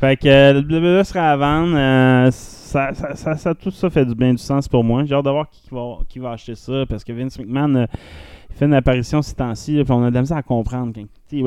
Fait 0.00 0.16
que 0.16 0.28
euh, 0.28 0.62
le 0.62 0.98
WWE 1.00 1.04
sera 1.04 1.30
à 1.32 1.36
vendre. 1.36 1.74
euh, 1.76 2.30
ça, 2.72 2.94
ça, 2.94 3.14
ça, 3.14 3.36
ça- 3.36 3.54
tout 3.54 3.70
ça 3.70 3.90
fait 3.90 4.04
du 4.06 4.14
bien 4.14 4.32
du 4.32 4.38
sens 4.38 4.66
pour 4.68 4.82
moi. 4.84 5.04
J'ai 5.04 5.14
hâte 5.14 5.24
de 5.24 5.30
voir 5.30 5.48
qui 5.50 5.68
va, 5.70 5.98
qui 6.08 6.18
va 6.18 6.30
acheter 6.32 6.54
ça 6.54 6.84
parce 6.88 7.04
que 7.04 7.12
Vince 7.12 7.38
McMahon 7.38 7.74
euh, 7.76 7.86
fait 8.50 8.66
une 8.66 8.74
apparition 8.74 9.22
ces 9.22 9.34
temps-ci. 9.34 9.82
puis 9.82 9.92
on 9.92 10.02
a 10.04 10.10
de 10.10 10.14
la 10.14 10.20
misère 10.22 10.36
à 10.36 10.42
comprendre. 10.42 10.92
quand- 10.94 11.02
tu 11.28 11.38
sais, 11.38 11.42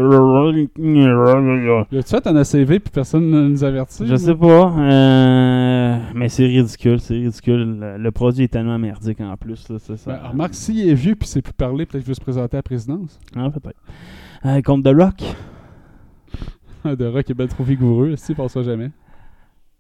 Tu 1.92 2.02
fait 2.04 2.28
un 2.28 2.36
ACV 2.36 2.80
puis 2.80 2.92
personne 2.92 3.30
ne 3.30 3.48
nous 3.48 3.64
avertit. 3.64 4.08
Je 4.08 4.16
sais 4.16 4.34
pas. 4.36 4.74
euh, 4.78 5.98
mais 6.16 6.30
c'est 6.30 6.46
ridicule. 6.46 7.00
C'est 7.00 7.14
ridicule. 7.16 7.80
Le, 7.80 7.98
le 7.98 8.12
produit 8.12 8.46
est 8.46 8.48
tellement 8.54 8.80
merdique 8.80 9.22
en 9.22 9.36
plus. 9.38 9.70
Là, 9.70 9.78
c'est 9.80 9.98
ça. 9.98 10.12
Ben, 10.12 10.30
remarque, 10.32 10.54
s'il 10.56 10.90
est 10.90 10.94
vieux 10.96 11.16
puis 11.16 11.28
sait 11.28 11.42
plus 11.42 11.54
parler, 11.54 11.86
peut-être 11.86 12.04
qu'il 12.04 12.10
veut 12.10 12.16
se 12.16 12.22
présenter 12.22 12.56
à 12.56 12.60
la 12.60 12.64
présidence. 12.64 13.20
Ah, 13.36 13.50
peut-être. 13.52 13.80
Euh, 14.46 14.62
contre 14.62 14.92
The 14.92 14.96
Rock. 14.96 15.24
De 16.98 17.08
Rock 17.08 17.30
est 17.30 17.34
bien 17.34 17.48
trop 17.48 17.64
vigoureux, 17.64 18.16
si 18.16 18.36
passe 18.36 18.54
ça 18.54 18.62
jamais. 18.62 18.92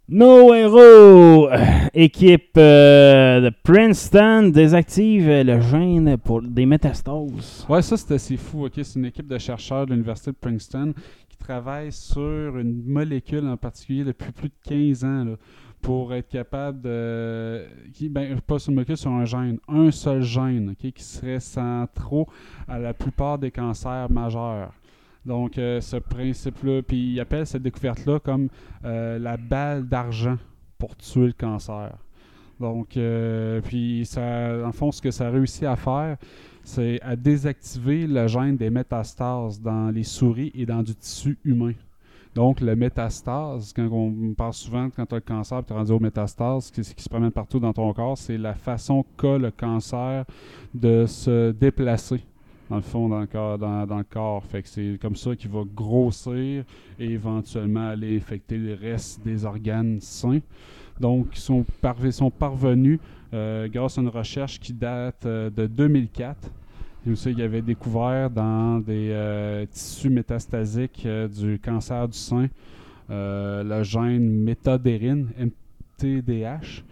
No 0.08 0.53
Hero, 0.53 1.49
équipe 1.91 2.56
euh, 2.58 3.41
de 3.41 3.51
Princeton, 3.64 4.51
désactive 4.53 5.28
le 5.28 5.60
gène 5.60 6.16
pour 6.20 6.43
des 6.43 6.68
métastases. 6.68 7.66
Ouais, 7.68 7.82
ça 7.82 7.97
c'est 7.97 8.14
assez 8.14 8.38
fou. 8.38 8.66
ok? 8.66 8.74
C'est 8.76 8.99
une 8.99 9.06
équipe 9.06 9.28
de 9.28 9.39
chercheurs 9.39 9.88
de 9.88 9.93
l'Université 9.93 10.30
de 10.30 10.36
Princeton 10.39 10.93
qui 11.28 11.38
travaille 11.38 11.91
sur 11.91 12.56
une 12.56 12.84
molécule 12.86 13.47
en 13.47 13.58
particulier 13.58 14.03
depuis 14.03 14.32
plus 14.32 14.49
de 14.49 14.56
15 14.64 15.03
ans 15.06 15.26
pour 15.82 16.14
être 16.14 16.30
capable 16.30 16.82
de. 16.82 17.66
Qui, 17.91 18.08
ben, 18.08 18.39
pas 18.41 18.60
sur 18.60 18.70
une 18.70 18.76
molécule, 18.76 18.97
sur 18.97 19.10
un 19.10 19.26
gène. 19.26 19.58
Un 19.68 19.89
seul 19.89 20.22
gène 20.22 20.76
qui 20.78 20.93
serait 20.97 21.39
centraux 21.39 22.28
à 22.68 22.78
la 22.78 22.93
plupart 22.93 23.39
des 23.39 23.49
cancers 23.49 24.12
majeurs. 24.12 24.72
Donc, 25.26 25.58
euh, 25.58 25.82
ce 25.82 25.98
principe-là, 25.98 26.82
puis 26.84 27.14
ils 27.14 27.20
appellent 27.20 27.48
cette 27.48 27.64
découverte-là 27.64 28.20
comme 28.20 28.50
euh, 28.84 29.18
la 29.18 29.38
balle 29.38 29.88
d'argent 29.88 30.38
pour 30.78 30.96
tuer 30.96 31.28
le 31.28 31.34
cancer. 31.34 31.98
Donc, 32.60 32.96
euh, 32.96 33.60
puis, 33.62 34.08
en 34.18 34.72
fond, 34.72 34.92
ce 34.92 35.02
que 35.02 35.12
ça 35.12 35.30
réussit 35.30 35.64
à 35.64 35.76
faire, 35.76 36.18
c'est 36.64 37.00
à 37.02 37.16
désactiver 37.16 38.08
le 38.08 38.28
gène 38.28 38.56
des 38.56 38.70
métastases 38.70 39.60
dans 39.60 39.90
les 39.90 40.04
souris 40.04 40.52
et 40.54 40.66
dans 40.66 40.84
du 40.84 40.96
tissu 40.96 41.38
humain. 41.44 41.74
Donc, 42.36 42.60
le 42.60 42.76
métastase, 42.76 43.74
quand 43.74 43.88
on 43.92 44.34
parle 44.34 44.54
souvent, 44.54 44.90
quand 44.90 45.06
tu 45.06 45.16
as 45.16 45.18
le 45.18 45.22
cancer 45.22 45.64
tu 45.66 45.74
es 45.74 45.76
rendu 45.76 45.92
aux 45.92 46.00
métastases, 46.00 46.70
qui, 46.70 46.82
qui 46.82 47.04
se 47.04 47.10
promène 47.10 47.32
partout 47.32 47.60
dans 47.60 47.74
ton 47.74 47.92
corps, 47.94 48.18
c'est 48.18 48.38
la 48.38 48.54
façon 48.54 49.06
qu'a 49.18 49.38
le 49.38 49.52
cancer 49.52 50.26
de 50.74 51.06
se 51.08 51.52
déplacer, 51.52 52.22
dans 52.70 52.78
le 52.78 52.82
fond, 52.82 53.09
dans 53.09 53.20
le 53.22 54.03
corps. 54.03 54.43
Fait 54.45 54.61
que 54.63 54.68
c'est 54.70 54.97
comme 55.01 55.16
ça 55.16 55.36
qu'il 55.36 55.49
va 55.51 55.63
grossir 55.74 56.63
et 56.99 57.05
éventuellement 57.05 57.89
aller 57.89 58.16
infecter 58.18 58.57
le 58.57 58.74
reste 58.74 59.24
des 59.24 59.45
organes 59.45 59.99
sains. 60.01 60.39
Donc, 60.99 61.28
ils 61.34 61.39
sont, 61.39 61.66
parve- 61.82 62.09
sont 62.11 62.32
parvenus, 62.32 62.99
euh, 63.34 63.68
grâce 63.68 63.97
à 63.97 64.01
une 64.01 64.07
recherche 64.07 64.59
qui 64.59 64.74
date 64.74 65.26
euh, 65.26 65.49
de 65.49 65.68
2004, 65.68 66.49
et 67.07 67.11
aussi, 67.11 67.32
il 67.32 67.41
avait 67.41 67.61
découvert 67.61 68.30
dans 68.32 68.80
des 68.80 69.09
euh, 69.11 69.66
tissus 69.68 70.09
métastasiques 70.09 71.07
du 71.38 71.59
cancer 71.59 72.07
du 72.07 72.18
sein 72.18 72.47
le 73.07 73.84
gène 73.84 74.28
métadérine, 74.43 75.28
MTDH. 75.38 76.84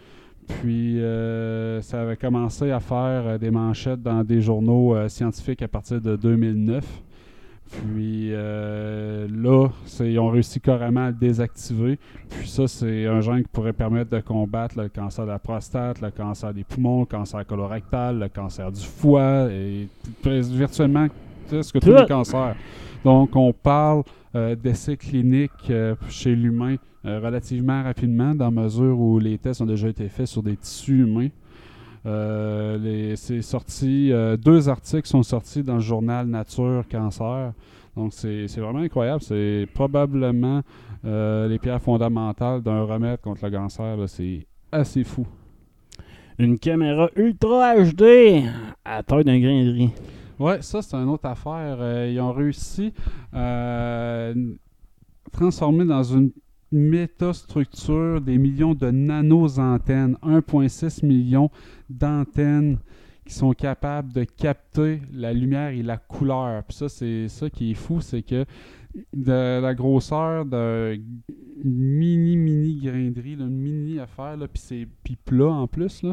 Puis, 0.48 1.02
euh, 1.02 1.82
ça 1.82 2.02
avait 2.02 2.18
commencé 2.18 2.72
à 2.72 2.80
faire 2.80 3.24
euh, 3.26 3.38
des 3.38 3.52
manchettes 3.52 4.02
dans 4.02 4.24
des 4.24 4.42
journaux 4.42 4.96
euh, 4.96 5.10
scientifiques 5.10 5.62
à 5.62 5.68
partir 5.68 6.02
de 6.02 6.16
2009. 6.16 6.86
Puis 7.72 8.30
euh, 8.32 9.28
là, 9.32 9.68
ils 10.02 10.20
ont 10.20 10.30
réussi 10.30 10.60
carrément 10.60 11.06
à 11.06 11.08
le 11.08 11.16
désactiver. 11.16 11.98
Puis 12.30 12.48
ça, 12.48 12.68
c'est 12.68 13.08
un 13.08 13.22
gène 13.22 13.44
qui 13.44 13.50
pourrait 13.52 13.74
permettre 13.74 14.12
de 14.12 14.20
combattre 14.20 14.80
le 14.80 14.90
cancer 14.90 15.26
de 15.26 15.32
la 15.32 15.40
prostate, 15.40 16.00
le 16.02 16.12
cancer 16.12 16.54
des 16.54 16.64
poumons, 16.64 17.02
le 17.02 17.06
cancer 17.06 17.46
colorectal, 17.48 18.20
le 18.20 18.30
cancer 18.30 18.72
du 18.72 18.82
foie 18.82 19.48
et 19.52 19.88
virtuellement 20.24 21.08
presque 21.48 21.80
tous 21.80 21.94
les 21.94 22.06
cancers. 22.06 22.56
Donc, 23.04 23.36
on 23.36 23.52
parle 23.52 24.04
d'essais 24.56 24.98
cliniques 24.98 25.70
euh, 25.70 25.96
chez 26.10 26.36
l'humain 26.36 26.78
euh, 27.06 27.20
relativement 27.20 27.84
rapidement, 27.84 28.34
dans 28.34 28.50
mesure 28.50 28.98
où 28.98 29.20
les 29.20 29.38
tests 29.38 29.62
ont 29.62 29.66
déjà 29.66 29.90
été 29.90 30.08
faits 30.08 30.28
sur 30.28 30.42
des 30.42 30.56
tissus 30.56 31.02
humains. 31.02 31.30
Euh, 32.06 33.14
c'est 33.16 33.42
sorti, 33.42 34.12
euh, 34.12 34.38
deux 34.38 34.70
articles 34.70 35.08
sont 35.08 35.24
sortis 35.24 35.64
dans 35.64 35.76
le 35.76 35.80
journal 35.82 36.28
Nature 36.28 36.84
Cancer. 36.90 37.54
Donc, 37.96 38.14
c'est 38.14 38.48
vraiment 38.58 38.80
incroyable. 38.80 39.22
C'est 39.22 39.68
probablement 39.74 40.62
euh, 41.06 41.48
les 41.48 41.60
pierres 41.60 41.82
fondamentales 41.82 42.62
d'un 42.62 42.84
remède 42.84 43.20
contre 43.22 43.46
le 43.46 43.52
cancer. 43.52 43.98
C'est 44.08 44.48
assez 44.72 45.04
fou. 45.04 45.28
Une 46.40 46.58
caméra 46.58 47.10
Ultra 47.16 47.76
HD 47.76 48.44
à 48.84 49.04
taille 49.04 49.24
d'un 49.24 49.40
grain 49.40 49.64
de 49.66 49.72
riz. 49.72 49.90
Ouais, 50.40 50.62
ça, 50.62 50.82
c'est 50.82 50.96
une 50.96 51.10
autre 51.10 51.28
affaire. 51.28 51.78
Euh, 51.80 52.10
ils 52.12 52.20
ont 52.20 52.34
réussi 52.34 52.94
à 53.32 54.32
transformer 55.32 55.86
dans 55.86 56.04
une 56.04 56.32
métastructure 56.72 58.20
des 58.20 58.38
millions 58.38 58.74
de 58.74 58.90
nano-antennes, 58.90 60.18
1,6 60.24 61.06
million 61.06 61.50
d'antennes 61.90 62.80
qui 63.26 63.34
sont 63.34 63.54
capables 63.54 64.12
de 64.12 64.24
capter 64.24 65.02
la 65.14 65.34
lumière 65.34 65.70
et 65.70 65.84
la 65.84 65.98
couleur. 65.98 66.64
Puis 66.64 66.78
ça, 66.78 66.90
c'est 66.90 67.28
ça 67.30 67.50
qui 67.50 67.72
est 67.72 67.76
fou, 67.76 68.02
c'est 68.02 68.24
que 68.24 68.46
de 69.14 69.60
la 69.60 69.74
grosseur 69.74 70.46
d'un 70.46 70.96
mini, 71.64 72.38
mini 72.38 72.76
grain 72.76 73.10
de 73.12 73.46
mini 73.46 74.00
affaire, 74.00 74.38
là, 74.38 74.48
puis 74.48 74.62
c'est 74.64 74.88
puis 75.04 75.16
plat 75.16 75.48
en 75.48 75.68
plus, 75.68 76.04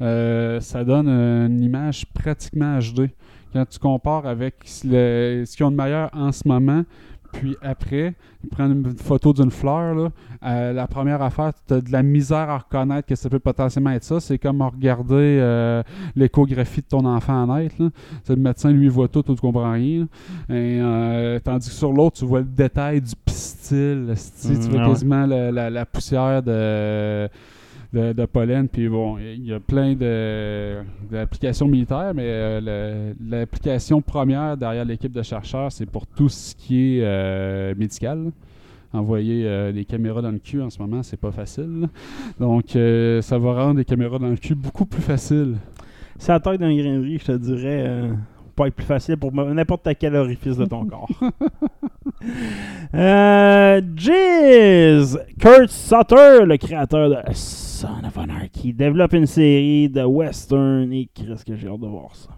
euh, 0.00 0.60
ça 0.60 0.84
donne 0.84 1.08
une 1.08 1.62
image 1.62 2.06
pratiquement 2.12 2.78
HD. 2.78 3.10
Quand 3.52 3.64
tu 3.68 3.78
compares 3.78 4.26
avec 4.26 4.54
le- 4.84 5.44
ce 5.46 5.56
qu'ils 5.56 5.66
ont 5.66 5.70
de 5.70 5.76
meilleur 5.76 6.10
en 6.12 6.32
ce 6.32 6.46
moment, 6.46 6.84
Puis 7.32 7.56
après, 7.62 8.14
ils 8.42 8.50
prennent 8.50 8.72
une 8.84 8.96
photo 8.96 9.32
d'une 9.32 9.52
fleur. 9.52 9.94
Là. 9.94 10.08
Euh, 10.44 10.72
la 10.72 10.88
première 10.88 11.22
affaire, 11.22 11.52
tu 11.64 11.74
as 11.74 11.80
de 11.80 11.92
la 11.92 12.02
misère 12.02 12.50
à 12.50 12.58
reconnaître 12.58 13.06
que 13.06 13.14
ça 13.14 13.28
peut 13.30 13.38
potentiellement 13.38 13.90
être 13.92 14.02
ça. 14.02 14.18
C'est 14.18 14.36
comme 14.36 14.60
regarder 14.62 15.38
euh, 15.40 15.80
l'échographie 16.16 16.80
de 16.80 16.86
ton 16.88 17.04
enfant 17.04 17.46
naître. 17.46 17.76
là. 17.78 17.90
C'est 18.24 18.34
le 18.34 18.42
médecin, 18.42 18.72
lui, 18.72 18.88
voit 18.88 19.06
tout, 19.06 19.22
tu 19.22 19.36
comprends 19.36 19.70
rien. 19.74 20.08
Et, 20.48 20.80
euh, 20.80 21.38
tandis 21.38 21.68
que 21.68 21.74
sur 21.76 21.92
l'autre, 21.92 22.16
tu 22.18 22.24
vois 22.24 22.40
le 22.40 22.46
détail 22.46 23.00
du 23.00 23.12
pistil. 23.24 24.12
tu 24.42 24.48
vois 24.68 24.80
ah 24.80 24.82
ouais. 24.86 24.88
quasiment 24.92 25.24
la, 25.24 25.52
la- 25.52 25.70
la 25.70 25.86
poussière 25.86 26.42
de, 26.42 27.28
de, 27.92 28.26
pollen. 28.26 28.68
Puis 28.68 28.88
bon, 28.88 29.18
il 29.18 29.44
y 29.44 29.52
a 29.52 29.60
plein 29.60 29.94
d'applications 31.10 31.66
militaires, 31.66 32.12
mais 32.14 32.24
euh, 32.26 33.12
l'application 33.20 34.00
première 34.00 34.56
derrière 34.56 34.84
l'équipe 34.84 35.12
de 35.12 35.22
chercheurs, 35.22 35.72
c'est 35.72 35.86
pour 35.86 36.06
tout 36.06 36.28
ce 36.28 36.54
qui 36.54 36.98
est 36.98 37.04
euh, 37.04 37.74
médical. 37.76 38.30
Envoyer 38.92 39.46
euh, 39.46 39.70
des 39.70 39.84
caméras 39.84 40.20
dans 40.20 40.32
le 40.32 40.40
cul 40.40 40.60
en 40.60 40.68
ce 40.68 40.80
moment, 40.80 41.04
c'est 41.04 41.16
pas 41.16 41.30
facile. 41.30 41.88
Donc, 42.40 42.74
euh, 42.74 43.22
ça 43.22 43.38
va 43.38 43.52
rendre 43.54 43.78
les 43.78 43.84
caméras 43.84 44.18
dans 44.18 44.28
le 44.30 44.36
cul 44.36 44.56
beaucoup 44.56 44.84
plus 44.84 45.02
facile. 45.02 45.58
C'est 46.18 46.32
la 46.32 46.40
taille 46.40 46.58
d'un 46.58 46.74
grain 46.74 46.98
de 46.98 47.04
riz, 47.04 47.18
je 47.18 47.26
te 47.26 47.32
dirais, 47.32 48.10
pas 48.60 48.66
être 48.68 48.74
plus 48.74 48.84
facile 48.84 49.16
pour 49.16 49.32
n'importe 49.32 49.88
quel 49.98 50.14
orifice 50.16 50.56
de 50.56 50.66
ton 50.66 50.84
corps. 50.86 51.08
euh, 52.94 53.80
Jizz! 53.96 55.18
Kurt 55.40 55.70
Sutter, 55.70 56.44
le 56.44 56.56
créateur 56.56 57.08
de 57.08 57.16
Son 57.32 58.04
of 58.06 58.18
Anarchy, 58.18 58.72
développe 58.72 59.12
une 59.14 59.26
série 59.26 59.88
de 59.88 60.02
western 60.02 60.92
et 60.92 61.08
qu'est-ce 61.14 61.44
que 61.44 61.54
j'ai 61.56 61.68
hâte 61.68 61.80
de 61.80 61.86
voir 61.86 62.14
ça. 62.14 62.30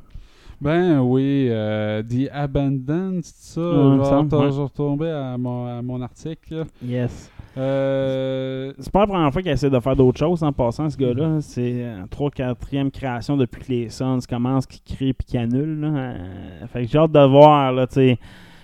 Ben 0.61 1.01
oui, 1.01 1.49
euh, 1.51 2.03
The 2.05 2.29
Abandoned, 2.33 3.23
c'est 3.25 3.55
ça? 3.55 3.61
Je 3.61 3.99
vais 3.99 4.05
semble, 4.05 4.31
re- 4.33 4.39
ouais. 4.45 4.51
je 4.53 4.57
vais 4.59 4.63
retomber 4.63 5.11
à 5.11 5.37
mon, 5.37 5.67
à 5.67 5.83
mon 5.83 6.01
article. 6.03 6.65
Yes. 6.87 7.31
Euh, 7.59 8.73
C'est 8.79 8.93
pas 8.93 9.01
la 9.01 9.07
première 9.07 9.33
fois 9.33 9.43
qu'il 9.43 9.51
essaie 9.51 9.71
de 9.71 9.81
faire 9.81 9.97
d'autres 9.97 10.19
choses 10.19 10.43
en 10.43 10.53
passant, 10.53 10.89
ce 10.91 10.97
gars-là. 10.97 11.41
C'est 11.41 11.83
euh, 11.85 12.03
3-4e 12.11 12.91
création 12.91 13.37
depuis 13.37 13.63
que 13.63 13.73
les 13.73 13.89
Suns 13.91 14.21
commencent, 14.29 14.67
qui 14.67 14.81
créent 14.81 15.13
puis 15.13 15.27
qui 15.27 15.39
annulent. 15.39 15.81
là. 15.81 15.89
Euh, 15.89 16.67
fait 16.73 16.85
que 16.85 16.91
j'ai 16.91 16.99
hâte 16.99 17.13
de 17.13 17.27
voir. 17.29 17.73
Là. 17.73 17.87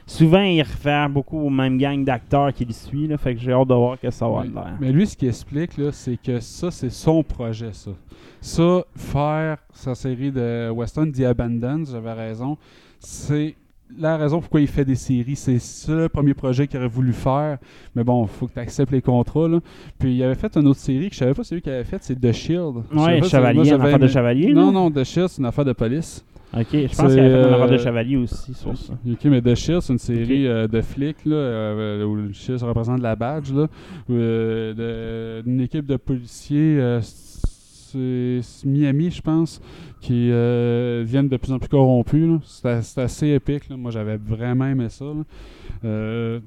Souvent, 0.07 0.41
il 0.41 0.63
réfère 0.63 1.11
beaucoup 1.11 1.39
aux 1.39 1.51
mêmes 1.51 1.77
gangs 1.77 2.03
d'acteurs 2.03 2.53
qui 2.55 2.65
le 2.65 2.73
suivent. 2.73 3.11
Là, 3.11 3.19
fait 3.19 3.35
que 3.35 3.41
j'ai 3.41 3.53
hâte 3.53 3.69
de 3.69 3.75
voir 3.75 4.01
que 4.01 4.11
ça 4.11 4.27
va 4.27 4.39
Ouais. 4.39 4.47
l'air. 4.47 4.77
Mais 4.81 4.91
lui, 4.91 5.07
ce 5.07 5.15
qu'il 5.17 5.29
explique, 5.29 5.77
là, 5.77 5.93
c'est 5.93 6.17
que 6.17 6.41
ça, 6.41 6.71
c'est 6.71 6.89
son 6.91 7.23
projet, 7.23 7.73
ça. 7.73 7.91
Ça, 8.41 8.85
faire 8.97 9.59
sa 9.73 9.95
série 9.95 10.31
de 10.33 10.71
Western, 10.71 11.13
The 11.13 11.23
Abandoned, 11.25 11.87
j'avais 11.91 12.13
raison, 12.15 12.57
c'est 13.01 13.55
la 13.99 14.17
raison 14.17 14.41
pourquoi 14.41 14.61
il 14.61 14.67
fait 14.67 14.85
des 14.85 14.95
séries. 14.95 15.37
C'est 15.37 15.59
ça 15.59 15.95
le 15.95 16.09
premier 16.09 16.35
projet 16.35 16.67
qu'il 16.67 16.79
aurait 16.79 16.89
voulu 16.89 17.13
faire. 17.13 17.59
Mais 17.95 18.05
bon, 18.05 18.25
il 18.25 18.29
faut 18.29 18.47
que 18.47 18.53
tu 18.55 18.59
acceptes 18.59 18.93
les 18.93 19.03
contrats. 19.03 19.49
Là. 19.49 19.61
Puis 19.99 20.17
il 20.17 20.23
avait 20.23 20.35
fait 20.35 20.57
une 20.57 20.67
autre 20.67 20.81
série 20.81 21.09
que 21.09 21.15
je 21.15 21.21
savais 21.21 21.35
pas 21.35 21.45
celui 21.45 21.63
qu'il 21.63 21.73
avait 21.73 21.85
fait, 21.85 21.99
c'est 22.03 22.21
The 22.21 22.33
Shield. 22.33 22.77
Ouais, 22.95 23.21
c'est- 23.23 23.29
Chevalier, 23.31 23.55
moi, 23.55 23.67
une 23.67 23.81
affaire 23.83 23.99
de 23.99 24.09
Chevalier. 24.09 24.53
Non, 24.53 24.73
non, 24.73 24.91
The 24.91 25.05
Shield, 25.05 25.29
c'est 25.29 25.39
une 25.41 25.47
affaire 25.47 25.65
de 25.65 25.73
police. 25.73 26.25
Ok, 26.57 26.67
je 26.73 26.79
pense 26.87 26.97
C'est, 26.97 27.09
qu'il 27.09 27.19
avait 27.19 27.29
fait 27.29 27.35
une 27.41 27.45
euh, 27.45 27.55
affaire 27.57 27.71
de 27.71 27.77
Chevalier 27.79 28.17
aussi 28.17 28.55
sur 28.55 28.75
ça. 28.77 28.95
Ok, 29.07 29.25
mais 29.27 29.43
The 29.43 29.55
Shield, 29.55 29.83
c'est 29.83 29.93
une 29.93 29.99
série 29.99 30.47
euh, 30.47 30.67
de 30.67 30.81
flics 30.81 31.25
là, 31.27 31.37
euh, 31.37 32.05
où 32.07 32.15
le 32.15 32.33
Shield 32.33 32.63
représente 32.63 33.03
la 33.03 33.17
badge 33.17 33.53
là, 33.53 33.67
euh, 34.11 35.43
d'une 35.43 35.61
équipe 35.61 35.87
de 35.87 35.97
policiers. 35.97 36.79
euh, 36.81 37.01
c'est 37.03 38.41
c'est 38.43 38.67
Miami, 38.69 39.11
je 39.11 39.23
pense, 39.23 39.61
qui 40.01 40.31
euh, 40.31 41.03
viennent 41.07 41.29
de 41.29 41.37
plus 41.37 41.53
en 41.53 41.59
plus 41.59 41.69
corrompus. 41.69 42.41
C'est 42.45 42.99
assez 43.01 43.29
épique. 43.29 43.69
là. 43.69 43.77
Moi, 43.77 43.91
j'avais 43.91 44.17
vraiment 44.17 44.67
aimé 44.67 44.89
ça. 44.89 45.05
Euh, 45.85 46.41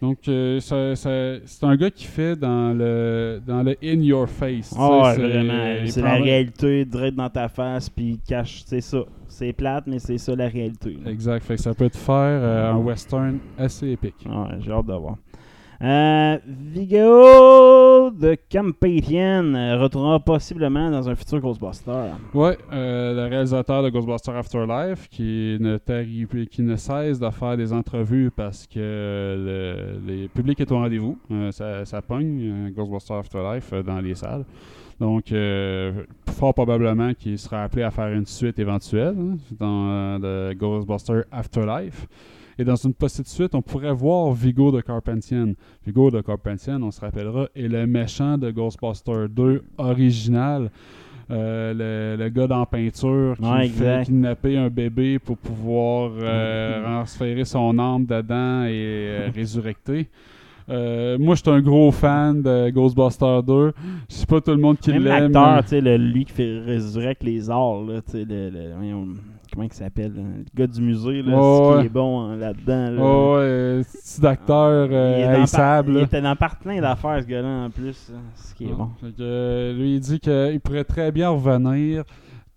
donc, 0.00 0.18
euh, 0.26 0.58
ça- 0.58 0.96
ça- 0.96 1.36
c'est 1.44 1.64
un 1.64 1.76
gars 1.76 1.90
qui 1.90 2.04
fait 2.06 2.34
dans 2.34 2.76
le 2.76 3.40
dans 3.46 3.62
le 3.62 3.76
in 3.84 4.00
your 4.02 4.28
face. 4.28 4.74
Ah 4.76 4.88
ouais, 5.02 5.14
c'est- 5.14 5.20
vraiment. 6.00 6.08
la 6.08 6.14
réalité 6.16 6.84
direct 6.84 7.16
dans 7.16 7.30
ta 7.30 7.48
face, 7.48 7.88
puis 7.88 8.18
cache, 8.26 8.62
c'est 8.66 8.80
ça. 8.80 9.04
C'est 9.28 9.52
plate, 9.52 9.84
mais 9.86 9.98
c'est 10.00 10.18
ça 10.18 10.34
la 10.34 10.48
réalité. 10.48 10.98
là. 11.04 11.10
Exact. 11.10 11.42
Fait 11.44 11.54
que 11.54 11.62
ça 11.62 11.72
peut 11.72 11.88
te 11.88 11.96
faire 11.96 12.42
un 12.74 12.76
western 12.78 13.38
assez 13.56 13.90
épique. 13.90 14.26
Ouais, 14.26 14.56
j'ai 14.60 14.72
hâte 14.72 14.86
de 14.86 14.92
voir. 14.94 15.16
Euh, 15.82 16.38
Vigo 16.46 18.10
de 18.12 18.36
Campatien 18.48 19.52
euh, 19.52 19.82
retournera 19.82 20.20
possiblement 20.20 20.88
dans 20.92 21.08
un 21.08 21.16
futur 21.16 21.40
Ghostbuster. 21.40 22.12
Ouais, 22.32 22.56
euh, 22.72 23.14
le 23.14 23.28
réalisateur 23.28 23.82
de 23.82 23.88
Ghostbusters 23.88 24.36
Afterlife 24.36 25.08
qui 25.08 25.56
ne, 25.58 25.78
qui 26.44 26.62
ne 26.62 26.76
cesse 26.76 27.18
de 27.18 27.28
faire 27.30 27.56
des 27.56 27.72
entrevues 27.72 28.30
parce 28.30 28.68
que 28.68 29.96
le, 30.06 30.28
public 30.28 30.60
est 30.60 30.70
au 30.70 30.76
rendez-vous. 30.76 31.18
Euh, 31.32 31.50
ça, 31.50 31.84
ça 31.84 32.00
pogne, 32.00 32.40
euh, 32.40 32.70
Ghostbusters 32.70 33.16
Afterlife, 33.16 33.72
euh, 33.72 33.82
dans 33.82 33.98
les 34.00 34.14
salles. 34.14 34.44
Donc, 35.00 35.34
fort 36.28 36.54
probablement 36.54 37.12
qu'il 37.14 37.36
sera 37.36 37.64
appelé 37.64 37.82
à 37.82 37.90
faire 37.90 38.06
une 38.12 38.26
suite 38.26 38.60
éventuelle 38.60 39.16
hein, 39.18 39.36
dans 39.58 40.18
le 40.22 40.54
Ghostbusters 40.54 41.24
Afterlife. 41.32 42.06
Et 42.58 42.64
dans 42.64 42.76
une 42.76 42.94
possible 42.94 43.26
suite, 43.28 43.54
on 43.54 43.62
pourrait 43.62 43.92
voir 43.94 44.32
Vigo 44.32 44.70
de 44.72 44.80
Carpentier. 44.80 45.42
Vigo 45.86 46.10
de 46.10 46.20
Carpentier, 46.20 46.74
on 46.74 46.90
se 46.90 47.00
rappellera, 47.00 47.46
est 47.54 47.68
le 47.68 47.86
méchant 47.86 48.36
de 48.38 48.50
Ghostbusters 48.50 49.28
2 49.30 49.62
original. 49.78 50.70
Euh, 51.30 52.16
le, 52.16 52.22
le 52.22 52.28
gars 52.28 52.46
dans 52.46 52.66
peinture 52.66 53.36
qui 53.38 53.44
Ouais, 53.48 53.68
fait 53.68 54.04
kidnapper 54.04 54.58
un 54.58 54.68
bébé 54.68 55.18
pour 55.18 55.38
pouvoir 55.38 56.10
euh, 56.20 56.82
transférer 56.82 57.44
son 57.44 57.78
âme 57.78 58.04
dedans 58.04 58.64
et 58.64 58.70
euh, 58.74 59.30
résurrecter. 59.34 60.08
Euh, 60.68 61.16
moi, 61.18 61.34
je 61.34 61.40
suis 61.42 61.50
un 61.50 61.60
gros 61.60 61.90
fan 61.90 62.42
de 62.42 62.70
Ghostbusters 62.70 63.42
2. 63.44 63.72
Je 64.10 64.14
sais 64.14 64.26
pas 64.26 64.40
tout 64.40 64.50
le 64.50 64.58
monde 64.58 64.78
qui 64.78 64.90
l'aime. 64.92 65.04
l'acteur, 65.32 65.62
tu 65.62 65.68
sais, 65.70 65.80
le- 65.80 65.96
lui 65.96 66.24
qui 66.24 66.32
fait 66.32 66.58
résurrecte 66.60 67.22
les 67.22 67.48
arts, 67.50 67.82
là, 67.82 68.00
tu 68.02 68.12
sais, 68.12 68.24
le, 68.28 68.50
comment 69.52 69.64
il 69.64 69.72
s'appelle, 69.72 70.12
là, 70.14 70.22
le 70.22 70.44
gars 70.54 70.66
du 70.66 70.80
musée, 70.80 71.22
là, 71.22 71.32
ce 71.32 71.80
qui 71.80 71.86
est 71.86 71.88
bon 71.90 72.20
hein, 72.22 72.36
là-dedans. 72.36 72.90
là. 72.90 73.02
Oh, 73.02 73.36
ouais, 73.36 73.82
petit 73.84 74.20
d'acteur 74.20 74.86
il, 74.86 74.92
est 74.92 74.96
euh, 75.26 75.38
dans 75.38 75.46
par- 75.46 75.84
il 75.88 75.96
était 75.98 76.20
dans 76.22 76.36
plein 76.36 76.80
d'affaires, 76.80 77.20
ce 77.22 77.26
gars-là, 77.26 77.64
en 77.66 77.70
plus, 77.70 78.10
hein, 78.14 78.20
ce 78.34 78.54
qui 78.54 78.64
est 78.64 78.70
Ah, 78.72 78.76
bon. 78.76 78.90
euh, 79.20 79.72
lui, 79.74 79.94
il 79.96 80.00
dit 80.00 80.20
qu'il 80.20 80.60
pourrait 80.60 80.84
très 80.84 81.12
bien 81.12 81.28
revenir, 81.30 82.04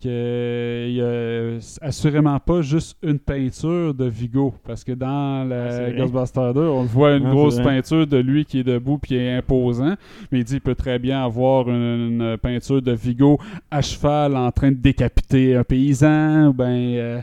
qu'il 0.06 0.94
n'y 0.94 1.02
a 1.02 1.58
assurément 1.82 2.40
pas 2.40 2.62
juste 2.62 2.98
une 3.04 3.20
peinture 3.20 3.94
de 3.94 4.06
Vigo. 4.06 4.54
Parce 4.66 4.84
que 4.84 4.92
dans 4.92 5.50
Ah. 5.52 5.92
Ghostbusters 5.92 6.54
2, 6.54 6.62
on 6.62 6.84
voit 6.84 7.16
une 7.16 7.26
Ah, 7.28 7.32
grosse 7.32 7.60
peinture 7.60 8.06
de 8.08 8.18
lui 8.18 8.46
qui 8.46 8.60
est 8.60 8.64
debout 8.64 8.98
puis 8.98 9.10
qui 9.10 9.16
est 9.18 9.36
imposant. 9.38 9.96
Mais 10.32 10.40
il 10.40 10.44
dit 10.44 10.54
qu'il 10.54 10.62
peut 10.62 10.76
très 10.76 11.00
bien 11.00 11.24
avoir 11.24 11.68
une, 11.70 12.22
une 12.22 12.38
peinture 12.38 12.82
de 12.82 12.92
Vigo 12.92 13.40
à 13.72 13.82
cheval 13.82 14.36
en 14.36 14.52
train 14.52 14.70
de 14.72 14.78
décapiter 14.78 15.56
un 15.56 15.64
paysan 15.64 16.48
ou 16.48 16.54
bien. 16.54 16.66
euh, 16.68 17.20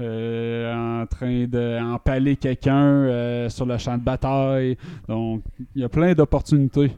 euh, 0.00 1.02
en 1.02 1.06
train 1.06 1.46
d'empaler 1.48 2.36
quelqu'un 2.36 2.84
euh, 2.84 3.48
sur 3.48 3.66
le 3.66 3.76
champ 3.78 3.98
de 3.98 4.02
bataille. 4.04 4.76
Donc, 5.08 5.42
il 5.74 5.82
y 5.82 5.84
a 5.84 5.88
plein 5.88 6.14
d'opportunités. 6.14 6.92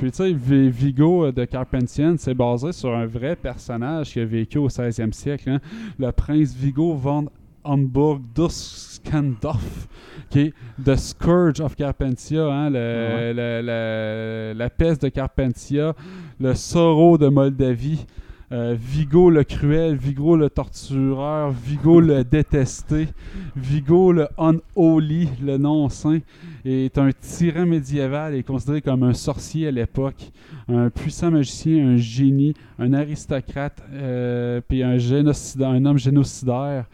Puis, 0.00 0.10
tu 0.10 0.16
sais, 0.16 0.32
Vi- 0.32 0.70
Vigo 0.70 1.26
euh, 1.26 1.32
de 1.32 1.44
Carpentien, 1.44 2.14
c'est 2.16 2.32
basé 2.32 2.72
sur 2.72 2.94
un 2.94 3.04
vrai 3.04 3.36
personnage 3.36 4.12
qui 4.12 4.20
a 4.20 4.24
vécu 4.24 4.56
au 4.56 4.68
16e 4.70 5.12
siècle. 5.12 5.50
hein. 5.50 5.60
Le 5.98 6.10
prince 6.10 6.54
Vigo 6.54 6.94
von 6.94 7.26
Hamburg 7.64 8.22
Duskendorf, 8.34 9.88
qui 10.30 10.40
est 10.40 10.54
The 10.82 10.96
Scourge 10.96 11.60
of 11.60 11.76
Carpentia, 11.76 12.46
hein, 12.46 12.70
le- 12.70 12.76
Ouais. 12.78 13.32
le- 13.34 13.60
le- 13.62 14.58
la 14.58 14.70
peste 14.70 15.02
de 15.02 15.08
Carpentia, 15.10 15.94
le 16.40 16.54
Sorrow 16.54 17.18
de 17.18 17.28
Moldavie. 17.28 18.06
Euh, 18.52 18.76
Vigo 18.76 19.30
le 19.30 19.44
cruel, 19.44 19.94
Vigo 19.94 20.34
le 20.34 20.50
tortureur, 20.50 21.52
Vigo 21.52 22.00
le 22.00 22.24
détesté, 22.24 23.06
Vigo 23.54 24.10
le 24.10 24.26
unholy, 24.38 25.28
le 25.40 25.56
non-saint, 25.56 26.18
est 26.64 26.98
un 26.98 27.10
tyran 27.12 27.64
médiéval 27.64 28.34
et 28.34 28.42
considéré 28.42 28.82
comme 28.82 29.04
un 29.04 29.12
sorcier 29.12 29.68
à 29.68 29.70
l'époque, 29.70 30.32
un 30.68 30.90
puissant 30.90 31.30
magicien, 31.30 31.90
un 31.90 31.96
génie, 31.96 32.54
un 32.80 32.92
aristocrate, 32.92 33.80
euh, 33.92 34.60
puis 34.66 34.82
un, 34.82 34.98
un 34.98 35.84
homme 35.84 35.98
génocidaire. 35.98 36.86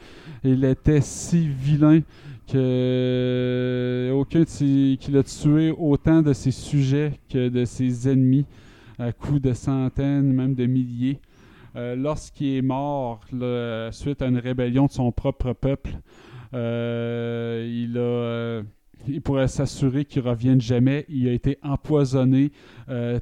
Il 0.44 0.62
était 0.62 1.00
si 1.00 1.48
vilain 1.48 2.00
que 2.46 4.12
aucun 4.14 4.44
qu'il 4.44 5.16
a 5.16 5.22
tué 5.22 5.74
autant 5.76 6.20
de 6.20 6.34
ses 6.34 6.50
sujets 6.50 7.12
que 7.30 7.48
de 7.48 7.64
ses 7.64 8.10
ennemis 8.10 8.44
à 8.98 9.10
coups 9.12 9.40
de 9.40 9.54
centaines, 9.54 10.32
même 10.34 10.54
de 10.54 10.66
milliers. 10.66 11.18
Euh, 11.76 11.94
Lorsqu'il 11.94 12.56
est 12.56 12.62
mort 12.62 13.20
suite 13.92 14.22
à 14.22 14.26
une 14.26 14.38
rébellion 14.38 14.86
de 14.86 14.92
son 14.92 15.12
propre 15.12 15.52
peuple, 15.52 15.90
euh, 16.54 17.68
il 17.70 17.98
a, 17.98 18.00
euh, 18.00 18.62
pourrait 19.22 19.48
s'assurer 19.48 20.06
qu'il 20.06 20.22
revienne 20.22 20.60
jamais. 20.60 21.04
Il 21.08 21.28
a 21.28 21.32
été 21.32 21.58
empoisonné, 21.62 22.50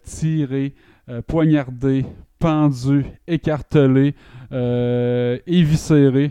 tiré, 0.05 0.75
poignardé, 1.27 2.07
pendu, 2.39 3.05
écartelé, 3.27 4.15
éviscéré. 5.47 6.31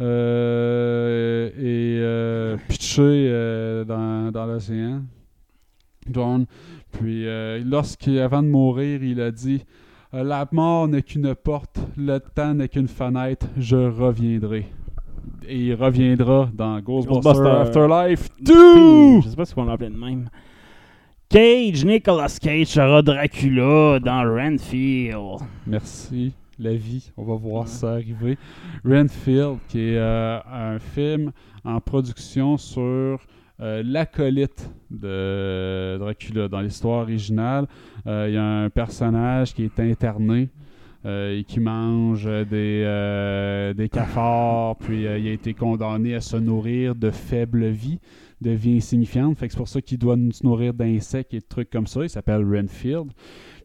et 0.00 0.04
pitché 2.68 3.84
dans, 3.86 4.46
l'océan. 4.46 5.02
John. 6.10 6.44
Puis, 6.92 7.24
lorsqu'avant 7.64 8.42
de 8.42 8.48
mourir, 8.48 9.02
il 9.02 9.20
a 9.20 9.30
dit 9.30 9.64
La 10.22 10.46
mort 10.52 10.86
n'est 10.86 11.02
qu'une 11.02 11.34
porte, 11.34 11.76
le 11.96 12.20
temps 12.20 12.54
n'est 12.54 12.68
qu'une 12.68 12.86
fenêtre, 12.86 13.48
je 13.56 13.74
reviendrai. 13.74 14.66
Et 15.48 15.58
il 15.58 15.74
reviendra 15.74 16.48
dans 16.54 16.78
Ghostbusters, 16.78 17.32
Ghostbusters. 17.32 17.60
Afterlife 17.60 18.28
Deux! 18.40 19.16
2 19.16 19.20
Je 19.22 19.28
sais 19.30 19.34
pas 19.36 19.44
si 19.44 19.54
on 19.56 19.64
l'appelait 19.64 19.90
de 19.90 19.96
même. 19.96 20.28
Cage, 21.28 21.84
Nicolas 21.84 22.38
Cage 22.40 22.68
sera 22.68 23.02
Dracula 23.02 23.98
dans 23.98 24.22
Renfield. 24.22 25.40
Merci, 25.66 26.32
la 26.60 26.74
vie. 26.74 27.10
On 27.16 27.24
va 27.24 27.34
voir 27.34 27.66
ça 27.66 27.94
arriver. 27.94 28.38
Renfield, 28.84 29.58
qui 29.66 29.80
est 29.80 29.98
euh, 29.98 30.38
un 30.48 30.78
film 30.78 31.32
en 31.64 31.80
production 31.80 32.56
sur 32.56 33.18
euh, 33.60 33.82
l'acolyte 33.84 34.70
de 34.92 35.96
Dracula. 35.98 36.46
Dans 36.46 36.60
l'histoire 36.60 37.02
originale, 37.02 37.64
euh, 37.64 37.93
il 38.06 38.34
y 38.34 38.36
a 38.36 38.44
un 38.64 38.70
personnage 38.70 39.54
qui 39.54 39.64
est 39.64 39.80
interné. 39.80 40.50
euh, 41.06 41.38
et 41.38 41.44
qui 41.44 41.60
mange 41.60 42.24
des, 42.24 42.82
euh, 42.86 43.74
des 43.74 43.90
cafards, 43.90 44.76
puis 44.76 45.06
euh, 45.06 45.18
il 45.18 45.28
a 45.28 45.32
été 45.32 45.52
condamné 45.52 46.14
à 46.14 46.22
se 46.22 46.38
nourrir 46.38 46.94
de 46.94 47.10
faible 47.10 47.66
vie, 47.66 48.00
de 48.40 48.52
vie 48.52 48.76
insignifiante. 48.78 49.36
Fait 49.36 49.46
que 49.48 49.52
c'est 49.52 49.58
pour 49.58 49.68
ça 49.68 49.82
qu'il 49.82 49.98
doit 49.98 50.16
nous 50.16 50.30
nourrir 50.42 50.72
d'insectes 50.72 51.34
et 51.34 51.40
de 51.40 51.44
trucs 51.46 51.68
comme 51.68 51.86
ça. 51.86 52.04
Il 52.04 52.08
s'appelle 52.08 52.42
Renfield 52.42 53.10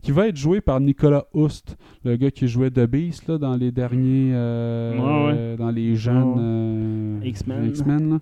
qui 0.02 0.12
va 0.12 0.28
être 0.28 0.36
joué 0.36 0.60
par 0.60 0.82
Nicolas 0.82 1.28
Houst, 1.34 1.78
le 2.04 2.18
gars 2.18 2.30
qui 2.30 2.46
jouait 2.50 2.72
The 2.72 2.86
Beast 2.86 3.30
là, 3.30 3.38
dans 3.38 3.56
les 3.56 3.72
derniers, 3.72 4.32
euh, 4.34 4.98
Ouais, 4.98 5.28
ouais. 5.28 5.34
euh, 5.38 5.56
dans 5.56 5.72
les 5.72 5.96
jeunes 5.96 6.36
euh, 6.40 7.20
X-Men. 7.24 8.20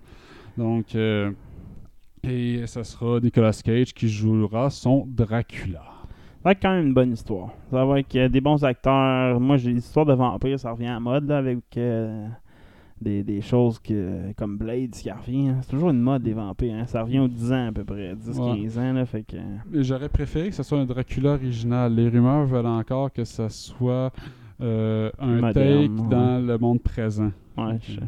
Donc, 0.56 0.94
euh, 0.94 1.32
et 2.22 2.62
ça 2.66 2.84
sera 2.84 3.18
Nicolas 3.18 3.60
Cage 3.64 3.92
qui 3.94 4.08
jouera 4.08 4.70
son 4.70 5.06
Dracula. 5.08 5.82
Ça 6.42 6.50
va 6.50 6.52
être 6.52 6.62
quand 6.62 6.70
même 6.74 6.86
une 6.86 6.94
bonne 6.94 7.12
histoire. 7.12 7.48
Ça 7.70 7.84
va 7.84 7.98
être 8.00 8.14
euh, 8.16 8.28
des 8.28 8.40
bons 8.40 8.64
acteurs. 8.64 9.40
Moi, 9.40 9.56
j'ai 9.56 9.72
l'histoire 9.72 10.06
de 10.06 10.14
vampires, 10.14 10.58
ça 10.58 10.70
revient 10.72 10.86
à 10.86 11.00
mode 11.00 11.26
là, 11.28 11.38
avec 11.38 11.58
euh, 11.76 12.26
des, 13.02 13.22
des 13.24 13.40
choses 13.40 13.78
que, 13.80 14.32
comme 14.36 14.56
Blade 14.56 14.90
qui 14.92 15.10
revient. 15.10 15.48
hein. 15.48 15.58
C'est 15.62 15.70
toujours 15.70 15.90
une 15.90 16.00
mode 16.00 16.22
des 16.22 16.32
vampires. 16.34 16.74
hein. 16.74 16.86
Ça 16.86 17.02
revient 17.02 17.18
aux 17.18 17.28
10 17.28 17.52
ans 17.52 17.66
à 17.68 17.72
peu 17.72 17.84
près, 17.84 18.14
10-15 18.14 18.78
ans. 18.78 18.92
Là, 18.94 19.04
fait 19.04 19.24
que, 19.24 19.36
Mais 19.70 19.82
J'aurais 19.82 20.08
préféré 20.08 20.48
que 20.50 20.54
ce 20.54 20.62
soit 20.62 20.78
un 20.78 20.84
Dracula 20.84 21.32
original. 21.32 21.92
Les 21.94 22.08
rumeurs 22.08 22.46
veulent 22.46 22.66
encore 22.66 23.12
que 23.12 23.24
ce 23.24 23.48
soit 23.48 24.12
euh, 24.60 25.10
un 25.18 25.40
Moderne, 25.40 25.52
take 25.52 26.02
ouais. 26.02 26.08
dans 26.08 26.46
le 26.46 26.56
monde 26.58 26.80
présent. 26.80 27.32
ouais, 27.56 27.78
je-. 27.82 27.98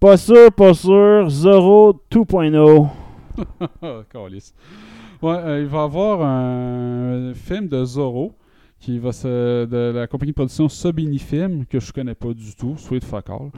Pas 0.00 0.16
sûr, 0.16 0.50
pas 0.52 0.72
sûr. 0.74 1.28
Zorro 1.28 2.00
2.0. 2.10 2.88
Ah. 5.22 5.26
Ouais, 5.26 5.36
euh, 5.44 5.60
il 5.62 5.66
va 5.66 5.78
y 5.78 5.82
avoir 5.82 6.22
un 6.22 7.32
film 7.34 7.68
de 7.68 7.84
Zorro 7.84 8.34
qui 8.80 8.98
va 8.98 9.12
se, 9.12 9.64
de 9.64 9.92
la 9.96 10.06
compagnie 10.06 10.32
de 10.32 10.34
production 10.34 10.68
Sobini 10.68 11.18
Film 11.18 11.64
que 11.64 11.80
je 11.80 11.90
connais 11.90 12.14
pas 12.14 12.34
du 12.34 12.54
tout, 12.54 12.74
Sweet 12.76 13.02
Fuck 13.02 13.30
All. 13.30 13.48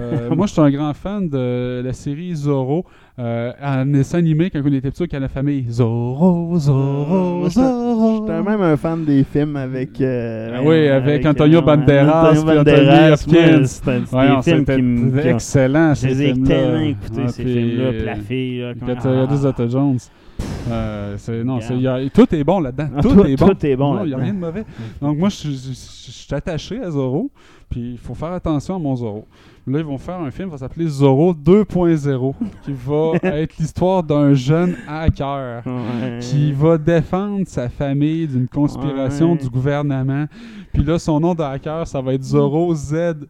Euh, 0.00 0.30
moi, 0.34 0.46
je 0.46 0.52
suis 0.52 0.60
un 0.62 0.70
grand 0.70 0.94
fan 0.94 1.28
de 1.28 1.82
la 1.84 1.92
série 1.92 2.34
Zorro, 2.34 2.86
euh, 3.18 3.52
dessin 3.84 4.18
animé 4.18 4.48
quand 4.48 4.62
on 4.64 4.72
était 4.72 4.90
petit 4.90 5.02
avec 5.02 5.12
la 5.12 5.28
famille. 5.28 5.66
Zorro, 5.70 6.56
Zorro, 6.58 7.42
j'étais- 7.48 7.60
Zorro. 7.60 8.26
J'étais 8.26 8.42
même 8.42 8.62
un 8.62 8.76
fan 8.78 9.04
des 9.04 9.22
films 9.24 9.56
avec. 9.56 10.00
euh, 10.00 10.54
Ah 10.56 10.62
oui, 10.64 10.88
avec 10.88 11.26
Antonio 11.26 11.58
euh, 11.58 11.60
Banderas, 11.62 12.30
Antonio 12.30 12.44
Banderas, 12.44 13.12
Hopkins. 13.12 13.64
C'était 13.66 13.90
Ouais, 14.16 14.36
des 14.36 14.64
films 14.64 15.12
qui 15.12 15.28
excellent. 15.28 15.92
Je 15.94 16.06
les 16.06 16.22
ai 16.22 16.32
tellement 16.42 16.80
écoutés, 16.80 17.28
ces 17.28 17.44
films-là. 17.44 17.90
Puis 17.90 18.04
la 18.06 18.16
fille, 18.16 18.64
regardé 18.64 18.98
Ah. 19.04 19.36
Zeta 19.36 19.68
Jones. 19.68 19.98
Euh, 20.70 21.14
c'est- 21.18 21.44
non, 21.44 21.54
Regarde. 21.56 21.68
c'est- 21.72 21.76
il 21.76 21.82
y 21.82 21.86
a- 21.88 22.10
tout 22.10 22.34
est 22.34 22.44
bon 22.44 22.60
là-dedans. 22.60 22.88
Ah, 22.96 23.00
tout, 23.02 23.08
tout- 23.14 23.24
est 23.24 23.36
bon. 23.36 23.46
tout 23.48 23.66
est 23.66 23.76
bon 23.76 23.94
Non, 23.94 24.04
Il 24.04 24.08
n'y 24.08 24.14
a 24.14 24.18
rien 24.18 24.34
de 24.34 24.38
mauvais. 24.38 24.64
Donc, 25.00 25.18
moi, 25.18 25.28
je, 25.28 25.50
suis 25.50 26.34
attaché 26.34 26.80
à 26.82 26.90
Zorro. 26.90 27.30
Puis, 27.68 27.92
il 27.92 27.98
faut 27.98 28.14
faire 28.14 28.32
attention 28.32 28.76
à 28.76 28.78
mon 28.78 28.96
Zorro. 28.96 29.26
Là, 29.66 29.78
ils 29.78 29.84
vont 29.84 29.98
faire 29.98 30.18
un 30.20 30.30
film 30.32 30.48
qui 30.48 30.52
va 30.52 30.58
s'appeler 30.58 30.88
Zorro 30.88 31.32
2.0, 31.34 32.34
qui 32.64 32.72
va 32.72 33.12
être 33.22 33.56
l'histoire 33.58 34.02
d'un 34.02 34.34
jeune 34.34 34.74
hacker 34.88 35.62
Ouais. 35.66 36.18
qui 36.20 36.50
va 36.52 36.78
défendre 36.78 37.42
sa 37.46 37.68
famille 37.68 38.26
d'une 38.26 38.48
conspiration 38.48 39.32
Ouais. 39.32 39.38
du 39.38 39.48
gouvernement. 39.48 40.24
Puis 40.72 40.82
là, 40.82 40.98
son 40.98 41.20
nom 41.20 41.34
de 41.34 41.42
hacker, 41.42 41.86
ça 41.86 42.00
va 42.00 42.14
être 42.14 42.22
Zorro 42.24 42.74
Z0 42.74 43.26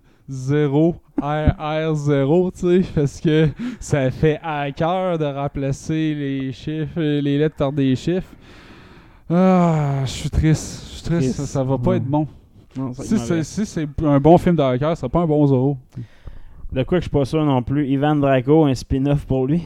RR0, 1.20 2.52
tu 2.52 2.58
sais, 2.82 2.90
parce 2.94 3.20
que 3.20 3.48
ça 3.78 4.10
fait 4.10 4.38
hacker 4.42 5.18
de 5.18 5.24
remplacer 5.24 6.14
les 6.14 6.52
chiffres, 6.52 7.00
les 7.00 7.38
lettres 7.38 7.56
par 7.56 7.72
des 7.72 7.94
chiffres. 7.96 8.32
Ah, 9.28 10.00
je 10.04 10.10
suis 10.10 10.30
triste. 10.30 10.82
Je 10.84 10.94
suis 10.94 11.02
triste. 11.02 11.20
Triste. 11.20 11.34
Ça, 11.40 11.46
ça 11.46 11.64
va 11.64 11.78
pas 11.78 11.90
Ouais. 11.90 11.96
être 11.98 12.04
bon. 12.06 12.26
Non, 12.76 12.92
ça 12.92 13.02
va 13.02 13.08
Si 13.08 13.18
c'est 13.18 13.42
si 13.44 13.66
c'est 13.66 13.88
un 14.04 14.20
bon 14.20 14.38
film 14.38 14.56
de 14.56 14.62
hacker, 14.62 14.90
ça 14.90 14.96
sera 14.96 15.08
pas 15.08 15.20
un 15.20 15.26
bon 15.26 15.46
Zorro. 15.46 15.76
De 16.72 16.82
quoi 16.84 16.98
que 16.98 17.04
je 17.04 17.08
suis 17.08 17.10
pas 17.10 17.24
sûr 17.24 17.44
non 17.44 17.62
plus. 17.62 17.88
Ivan 17.88 18.14
Drago, 18.16 18.64
un 18.64 18.74
spin-off 18.74 19.24
pour 19.26 19.46
lui. 19.46 19.62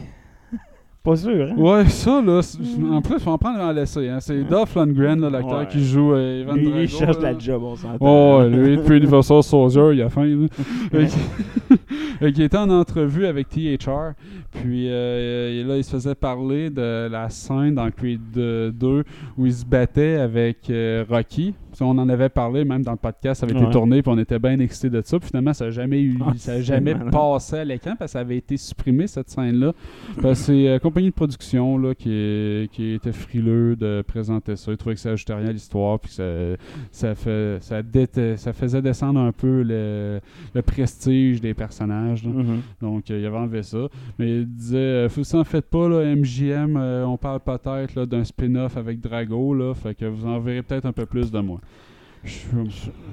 Pas 1.04 1.16
sûr, 1.16 1.48
hein? 1.50 1.54
Ouais, 1.56 1.84
ça, 1.86 2.22
là, 2.22 2.40
en 2.90 3.02
plus, 3.02 3.18
faut 3.20 3.30
en 3.30 3.38
prendre 3.38 3.58
et 3.60 3.62
en 3.62 3.72
laisser. 3.72 4.08
Hein. 4.08 4.18
C'est 4.20 4.42
Dolph 4.42 4.74
Lundgren, 4.74 5.20
là, 5.20 5.28
l'acteur 5.30 5.58
Ouais. 5.60 5.68
qui 5.68 5.84
joue 5.84 6.14
euh, 6.14 6.40
Evan 6.42 6.56
Lui, 6.56 6.64
Drago. 6.64 6.80
il 6.80 6.88
cherche 6.88 7.20
là. 7.20 7.32
la 7.32 7.38
job, 7.38 7.62
on 7.62 7.76
s'entend. 7.76 7.98
Oh, 8.00 8.42
lui, 8.48 8.76
depuis 8.78 8.96
Universal 8.96 9.42
Soldier, 9.42 9.90
il 9.92 10.02
a 10.02 10.08
faim. 10.08 10.24
là. 10.92 11.06
Qu'il 12.30 12.40
était 12.42 12.56
en 12.56 12.70
entrevue 12.70 13.26
avec 13.26 13.48
THR. 13.50 14.12
Puis 14.52 14.88
euh, 14.88 15.60
et 15.60 15.64
là, 15.64 15.76
il 15.76 15.84
se 15.84 15.90
faisait 15.90 16.14
parler 16.14 16.70
de 16.70 17.08
la 17.10 17.28
scène 17.28 17.74
dans 17.74 17.90
Creed 17.90 18.20
2 18.32 19.04
où 19.36 19.46
il 19.46 19.52
se 19.52 19.64
battait 19.66 20.16
avec 20.16 20.70
euh, 20.70 21.04
Rocky. 21.08 21.54
Ça, 21.74 21.84
on 21.84 21.90
en 21.98 22.08
avait 22.08 22.28
parlé, 22.28 22.64
même 22.64 22.82
dans 22.82 22.92
le 22.92 22.96
podcast, 22.96 23.40
ça 23.40 23.46
avait 23.46 23.54
été 23.54 23.64
Ouais. 23.66 23.70
tourné, 23.72 24.02
puis 24.02 24.10
on 24.12 24.18
était 24.18 24.38
bien 24.38 24.58
excités 24.60 24.90
de 24.90 25.02
ça. 25.04 25.18
Puis 25.18 25.28
finalement, 25.28 25.52
ça 25.52 25.66
n'a 25.66 25.70
jamais, 25.70 26.00
eu, 26.00 26.18
Ah, 26.24 26.32
ça 26.36 26.52
a 26.52 26.60
jamais 26.60 26.94
passé 26.94 27.56
à 27.56 27.64
l'écran 27.64 27.94
parce 27.98 28.10
que 28.12 28.12
ça 28.12 28.20
avait 28.20 28.36
été 28.36 28.56
supprimé, 28.56 29.06
cette 29.06 29.28
scène-là. 29.30 29.72
C'est 30.34 30.68
euh, 30.68 30.78
compagnie 30.78 31.08
de 31.10 31.14
production 31.14 31.76
là, 31.78 31.94
qui, 31.94 32.10
est- 32.12 32.70
qui 32.72 32.92
était 32.92 33.12
frileux 33.12 33.76
de 33.76 34.02
présenter 34.06 34.56
ça. 34.56 34.70
Ils 34.72 34.76
trouvaient 34.76 34.94
que 34.94 35.00
ça 35.00 35.10
ajoutait 35.10 35.34
rien 35.34 35.48
à 35.48 35.52
l'histoire, 35.52 35.98
puis 35.98 36.12
ça, 36.12 36.24
ça, 36.90 37.14
fait, 37.14 37.58
ça, 37.60 37.80
ça 38.36 38.52
faisait 38.52 38.82
descendre 38.82 39.20
un 39.20 39.32
peu 39.32 39.62
le, 39.62 40.20
le 40.54 40.62
prestige 40.62 41.40
des 41.40 41.54
personnages. 41.54 42.24
Mhm. 42.24 42.60
Donc, 42.80 43.10
euh, 43.10 43.18
il 43.20 43.26
avait 43.26 43.36
enlevé 43.36 43.62
ça. 43.62 43.88
Mais 44.18 44.38
il 44.40 44.46
disait, 44.46 44.76
euh, 44.78 45.08
faut 45.08 45.24
ça 45.24 45.38
en 45.38 45.44
faites 45.44 45.66
pas, 45.68 45.88
là, 45.88 46.04
MJM, 46.14 46.76
euh, 46.76 47.04
on 47.06 47.16
parle 47.16 47.40
peut-être 47.40 48.04
d'un 48.06 48.24
spin-off 48.24 48.76
avec 48.76 49.00
Drago, 49.00 49.54
là, 49.54 49.74
fait 49.74 49.94
que 49.94 50.04
vous 50.04 50.26
en 50.26 50.38
verrez 50.40 50.62
peut-être 50.62 50.86
un 50.86 50.92
peu 50.92 51.06
plus 51.06 51.30
de 51.30 51.40
moi. 51.40 51.60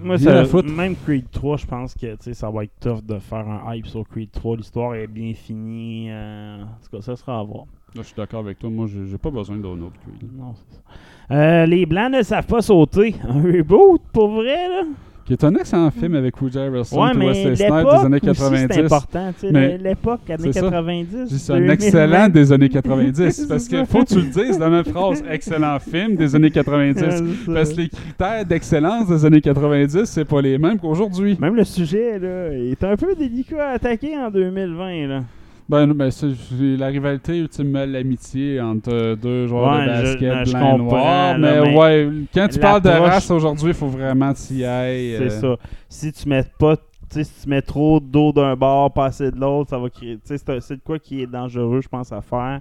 Moi, 0.02 0.18
ça, 0.18 0.46
foutre. 0.46 0.70
même 0.72 0.96
Creed 0.96 1.30
3, 1.32 1.58
je 1.58 1.66
pense 1.66 1.94
que 1.94 2.12
tu 2.12 2.18
sais, 2.22 2.34
ça 2.34 2.50
va 2.50 2.64
être 2.64 2.80
tough 2.80 3.04
de 3.06 3.20
faire 3.20 3.48
un 3.48 3.74
hype 3.76 3.88
sur 3.88 4.08
Creed 4.08 4.32
3. 4.32 4.58
L'histoire 4.58 4.96
est 4.96 5.08
bien 5.08 5.34
finie. 5.34 6.08
euh, 6.10 6.64
en 6.64 6.66
tout 6.84 6.96
cas, 6.98 7.02
ça 7.02 7.16
sera 7.16 7.40
à 7.40 7.44
voir. 7.44 7.66
Là, 7.94 8.02
je 8.02 8.08
suis 8.08 8.16
d'accord 8.16 8.40
avec 8.40 8.58
toi, 8.60 8.70
moi, 8.70 8.88
j'ai 8.88 9.18
pas 9.18 9.30
besoin 9.32 9.58
d'un 9.58 9.82
autre 9.82 9.96
Creed. 10.02 10.30
Non, 10.34 10.54
c'est 10.56 10.76
ça. 10.76 11.36
Euh, 11.36 11.66
les 11.66 11.86
Blancs 11.86 12.12
ne 12.12 12.22
savent 12.22 12.48
pas 12.48 12.62
sauter. 12.62 13.16
Un 13.24 13.42
reboot, 13.42 14.02
pour 14.14 14.30
vrai, 14.30 14.68
là? 14.70 14.84
Qui 15.32 15.36
est 15.36 15.46
un 15.46 15.56
excellent 15.56 15.92
film 15.92 16.16
avec 16.16 16.42
Woody 16.42 16.60
Harrelson 16.60 17.02
Ouais, 17.02 17.12
et 17.14 17.18
mais 17.18 17.26
Wesley 17.28 17.56
Snipes 17.56 17.70
des 17.70 18.06
années 18.06 18.20
aussi, 18.22 18.36
c'est 18.36 18.68
90. 18.68 18.80
important. 18.80 19.34
tu 19.40 19.48
sais, 19.48 19.78
L'époque, 19.78 20.30
années 20.30 20.44
c'est 20.44 20.52
ça. 20.52 20.62
90. 20.70 21.38
C'est 21.38 21.54
un 21.54 21.56
2020. 21.56 21.74
excellent 21.74 22.28
des 22.28 22.52
années 22.52 22.70
90. 22.70 23.30
C'est 23.30 23.48
parce 23.48 23.68
que 23.70 23.78
ça. 23.78 23.86
faut 23.86 24.00
que 24.04 24.10
tu 24.10 24.16
le 24.16 24.24
dises, 24.24 24.60
la 24.60 24.70
même 24.70 24.84
phrase. 24.84 25.24
Excellent 25.32 25.80
film 25.80 26.18
des 26.18 26.36
années 26.36 26.52
90. 26.52 27.02
Ouais, 27.02 27.12
c'est 27.12 27.18
ça. 27.46 27.54
Parce 27.54 27.70
que 27.72 27.78
les 27.80 27.88
critères 27.88 28.46
d'excellence 28.46 29.08
des 29.08 29.24
années 29.26 29.40
90, 29.40 30.04
c'est 30.04 30.26
pas 30.26 30.42
les 30.42 30.58
mêmes 30.58 30.78
qu'aujourd'hui. 30.78 31.38
Même 31.40 31.56
le 31.56 31.64
sujet, 31.64 32.20
là, 32.20 32.52
est 32.54 32.84
un 32.84 32.98
peu 32.98 33.16
délicat 33.16 33.70
à 33.70 33.72
attaquer 33.76 34.18
en 34.18 34.30
2020, 34.32 35.08
là. 35.08 35.24
Ben, 35.72 35.94
ben 35.94 36.12
c'est 36.12 36.28
la 36.60 36.88
rivalité, 36.88 37.38
ultimement, 37.38 37.86
l'amitié 37.86 38.60
entre 38.60 38.92
euh, 38.92 39.16
deux 39.16 39.48
joueurs 39.48 39.72
Ouais, 39.72 39.86
de 39.86 39.88
basket 39.88 40.34
non, 40.34 40.44
je 40.44 40.52
blanc 40.52 40.76
et 40.76 40.78
noir. 40.80 41.38
Mais, 41.40 41.62
mais 41.62 41.76
ouais, 41.78 42.12
quand 42.34 42.48
tu 42.50 42.60
parles 42.60 42.82
de 42.82 42.90
race 42.90 43.32
aujourd'hui, 43.32 43.70
il 43.70 43.74
faut 43.74 43.88
vraiment 43.88 44.34
t'y 44.34 44.66
ailles. 44.66 45.16
C'est 45.18 45.46
euh, 45.46 45.56
ça. 45.56 45.64
Si 45.88 46.12
tu 46.12 46.28
mets 46.28 46.44
pas, 46.60 46.76
si 47.10 47.24
tu 47.24 47.48
mets 47.48 47.62
trop 47.62 48.02
d'eau 48.02 48.34
d'un 48.34 48.54
bord, 48.58 48.92
pas 48.92 49.06
assez 49.06 49.32
de 49.32 49.40
l'autre, 49.40 49.70
ça 49.70 49.80
va 49.80 49.90
créer. 49.90 50.18
Tu 50.18 50.38
sais, 50.38 50.60
c'est 50.60 50.76
de 50.76 50.82
quoi 50.84 51.00
qui 51.00 51.22
est 51.22 51.28
dangereux, 51.28 51.80
je 51.82 51.88
pense, 51.88 52.12
à 52.12 52.20
faire. 52.20 52.60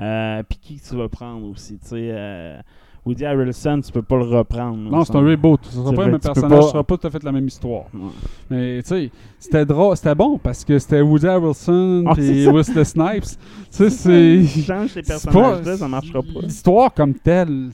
Euh, 0.00 0.42
Puis 0.48 0.58
qui 0.58 0.80
tu 0.80 0.94
vas 0.94 1.08
prendre 1.08 1.50
aussi, 1.50 1.76
tu 1.80 1.88
sais. 1.88 2.08
euh, 2.12 2.60
Woody 3.06 3.24
Harrelson, 3.24 3.80
tu 3.84 3.92
peux 3.92 4.02
pas 4.02 4.16
le 4.16 4.24
reprendre. 4.24 4.78
Non, 4.90 5.04
c'est 5.04 5.14
un 5.14 5.20
reboot. 5.26 5.60
Ce 5.64 5.72
sera 5.76 5.90
Tu 5.90 5.96
pas 5.96 6.04
le 6.06 6.10
même 6.12 6.20
tu 6.20 6.26
personnage, 6.26 6.62
ce 6.64 6.70
sera 6.70 6.84
pas 6.84 6.96
tout 6.96 7.06
à 7.06 7.10
fait 7.10 7.22
la 7.22 7.32
même 7.32 7.46
histoire. 7.46 7.84
Mais 8.50 8.82
tu 8.82 8.88
sais, 8.88 9.10
c'était 9.38 9.66
drôle, 9.66 9.96
c'était 9.96 10.14
bon 10.14 10.38
parce 10.38 10.64
que 10.64 10.78
c'était 10.78 11.02
Woody 11.02 11.26
Harrelson 11.26 12.04
Ah, 12.06 12.14
et. 12.18 12.48
Wesley 12.48 12.84
Snipes. 12.84 13.24
Tu 13.24 13.36
sais, 13.70 13.90
c'est. 13.90 14.44
Change 14.66 14.88
ces 14.88 15.02
c'est 15.02 15.06
personnages-là, 15.06 15.72
pas- 15.72 15.76
ça 15.76 15.88
marchera 15.88 16.22
pas. 16.22 16.40
L'histoire 16.42 16.94
comme 16.94 17.14
telle, 17.14 17.70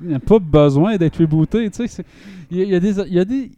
Il 0.00 0.08
n'y 0.08 0.14
a 0.14 0.20
pas 0.20 0.38
besoin 0.38 0.96
d'être 0.96 1.18
rebooté. 1.20 1.70
Tu 1.70 1.86
sais, 1.88 2.04
il 2.50 2.58
y, 2.62 2.74
a- 2.74 2.80
des, 2.80 2.98
il 3.00 3.14
y 3.14 3.18
a 3.20 3.24
des 3.24 3.50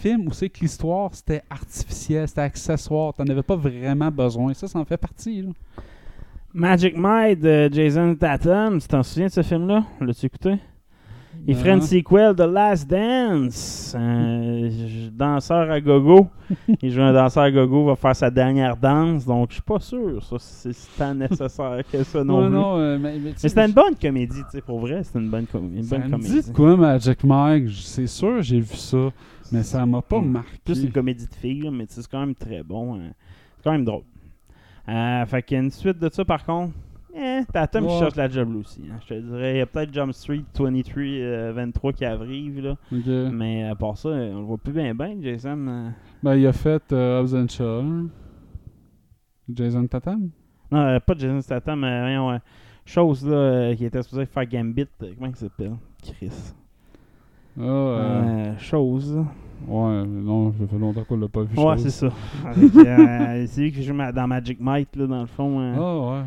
films 0.00 0.26
où 0.28 0.32
c'est 0.32 0.48
que 0.50 0.60
l'histoire 0.60 1.10
c'était 1.14 1.42
artificiel, 1.50 2.28
c'était 2.28 2.42
accessoire. 2.42 3.14
T'en 3.14 3.24
avais 3.24 3.42
pas 3.42 3.56
vraiment 3.56 4.10
besoin. 4.10 4.52
Ça, 4.54 4.66
ça 4.68 4.78
en 4.78 4.84
fait 4.84 4.96
partie. 4.98 5.42
là. 5.42 5.48
Magic 6.54 6.96
Mike 6.96 7.40
de 7.40 7.68
Jason 7.72 8.14
Tatum, 8.14 8.78
tu 8.80 8.86
t'en 8.86 9.02
souviens 9.02 9.26
de 9.26 9.32
ce 9.32 9.42
film-là? 9.42 9.84
L'as-tu 10.00 10.26
écouté? 10.26 10.54
Il 11.48 11.56
ferait 11.56 11.72
une 11.74 11.80
sequel 11.82 12.32
de 12.34 12.44
Last 12.44 12.88
Dance. 12.88 13.94
Un 13.98 14.68
danseur 15.12 15.68
à 15.68 15.80
gogo. 15.80 16.28
Il 16.80 16.92
joue 16.92 17.02
un 17.02 17.12
danseur 17.12 17.42
à 17.42 17.50
gogo, 17.50 17.86
va 17.86 17.96
faire 17.96 18.14
sa 18.14 18.30
dernière 18.30 18.76
danse. 18.76 19.26
Donc, 19.26 19.48
je 19.50 19.54
suis 19.54 19.62
pas 19.62 19.80
sûr, 19.80 20.22
ça, 20.24 20.36
c'est 20.38 20.70
tant 20.96 21.12
nécessaire 21.12 21.80
que 21.90 22.04
ça 22.04 22.22
non 22.22 22.42
Non, 22.42 22.46
plus. 22.46 22.54
non, 22.54 22.78
euh, 22.78 22.98
mais, 23.00 23.32
c'était 23.34 23.66
une 23.66 23.72
bonne 23.72 23.96
comédie, 24.00 24.42
tu 24.44 24.50
sais, 24.52 24.60
pour 24.60 24.78
vrai, 24.78 25.02
c'était 25.02 25.18
une 25.18 25.30
bonne, 25.30 25.46
com- 25.46 25.70
une 25.74 25.82
Ça 25.82 25.98
bonne 25.98 26.06
me 26.06 26.10
comédie. 26.12 26.40
dit 26.40 26.52
quoi, 26.52 26.76
Magic 26.76 27.24
Mike? 27.24 27.68
C'est 27.82 28.06
sûr, 28.06 28.40
j'ai 28.40 28.60
vu 28.60 28.76
ça, 28.76 29.10
mais 29.50 29.64
ça 29.64 29.84
m'a 29.84 30.02
pas 30.02 30.20
Mm. 30.20 30.30
marqué. 30.30 30.50
Plus 30.64 30.84
une 30.84 30.92
comédie 30.92 31.26
de 31.26 31.34
filles, 31.34 31.68
mais 31.72 31.86
c'est 31.88 32.06
quand 32.06 32.20
même 32.20 32.36
très 32.36 32.62
bon. 32.62 32.94
hein. 32.94 33.10
C'est 33.56 33.64
quand 33.64 33.72
même 33.72 33.84
drôle. 33.84 34.02
Euh, 34.88 35.26
fait 35.26 35.42
qu'il 35.42 35.56
y 35.56 35.60
a 35.60 35.62
une 35.64 35.70
suite 35.70 35.98
de 35.98 36.08
ça, 36.12 36.24
par 36.24 36.44
contre. 36.44 36.72
Eh, 37.16 37.42
Tatum 37.52 37.86
qui 37.86 37.92
Ouais. 37.92 37.98
cherche 38.00 38.16
la 38.16 38.28
job 38.28 38.52
là 38.52 38.58
aussi. 38.58 38.82
hein. 38.90 38.96
Je 39.02 39.14
te 39.14 39.20
dirais, 39.20 39.54
il 39.54 39.58
y 39.58 39.60
a 39.60 39.66
peut-être 39.66 39.94
Jump 39.94 40.12
Street 40.12 40.42
23, 40.52 41.02
euh, 41.02 41.52
23 41.54 41.92
qui 41.92 42.04
arrive, 42.04 42.60
là. 42.60 42.76
Mais 43.30 43.62
à 43.68 43.74
part 43.76 43.96
ça, 43.96 44.08
on 44.08 44.40
le 44.40 44.44
voit 44.44 44.58
plus 44.58 44.72
bien, 44.72 44.94
bien, 44.94 45.14
Jason. 45.22 45.64
euh. 45.68 45.90
Ben, 46.22 46.34
il 46.34 46.46
a 46.46 46.52
fait 46.52 46.82
euh, 46.92 47.20
Hobbs 47.20 47.34
and 47.34 47.46
Shaw. 47.48 47.84
Jason 49.48 49.86
Tatum? 49.86 50.30
Non, 50.72 50.78
euh, 50.80 50.98
pas 51.00 51.14
Jason 51.16 51.40
Statham, 51.40 51.80
mais 51.80 52.16
euh, 52.18 52.38
chose 52.84 53.24
là, 53.28 53.74
qui 53.76 53.84
était 53.84 54.02
supposé 54.02 54.26
faire 54.26 54.46
Gambit. 54.46 54.86
comment 54.98 55.28
il 55.30 55.36
s'appelle? 55.36 55.76
Chris. 56.02 56.52
Euh, 57.58 58.56
chose. 58.58 59.24
Ouais, 59.66 60.04
non, 60.06 60.52
ça 60.52 60.66
fait 60.70 60.78
longtemps 60.78 61.04
qu'on 61.04 61.16
l'a 61.16 61.28
pas 61.28 61.42
vu. 61.42 61.58
Ouais, 61.58 61.78
c'est 61.78 61.90
ça. 61.90 62.06
Euh, 62.46 63.44
c'est 63.48 63.60
lui 63.60 63.72
qui 63.72 63.82
joue 63.82 63.94
ma- 63.94 64.12
dans 64.12 64.26
Magic 64.26 64.58
Mike, 64.60 64.88
là, 64.96 65.06
dans 65.06 65.20
le 65.20 65.26
fond. 65.26 65.60
euh. 65.60 65.74
Ah, 65.78 66.14
ouais. 66.18 66.22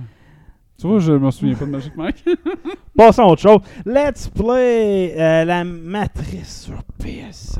Tu 0.80 0.88
vois, 0.88 1.00
je 1.00 1.12
me 1.14 1.32
souviens 1.32 1.56
pas 1.56 1.66
de 1.66 1.72
Magic 1.72 1.96
Mike. 1.98 2.24
Passons 2.96 3.24
à 3.24 3.26
autre 3.28 3.42
chose. 3.42 3.60
Let's 3.86 4.30
play 4.30 5.16
euh, 5.20 5.44
la 5.46 5.64
matrice 5.64 6.66
sur 6.66 6.80
PS5. 7.04 7.60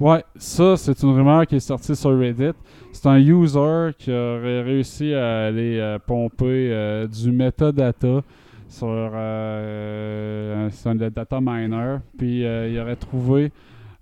Ouais, 0.00 0.24
ça, 0.36 0.76
c'est 0.76 1.02
une 1.02 1.10
rumeur 1.14 1.46
qui 1.46 1.56
est 1.56 1.60
sortie 1.60 1.94
sur 1.96 2.16
Reddit. 2.18 2.52
C'est 2.92 3.06
un 3.06 3.18
user 3.18 3.90
qui 3.98 4.10
aurait 4.10 4.62
réussi 4.62 5.12
à 5.14 5.46
aller 5.46 5.78
euh, 5.78 5.98
pomper 5.98 6.70
euh, 6.72 7.06
du 7.06 7.30
metadata 7.32 8.22
sur 8.68 8.88
euh, 8.88 10.68
c'est 10.70 10.88
un 10.88 10.94
data 10.94 11.38
miner. 11.40 11.98
Puis 12.16 12.44
euh, 12.44 12.68
il 12.70 12.78
aurait 12.78 12.96
trouvé 12.96 13.52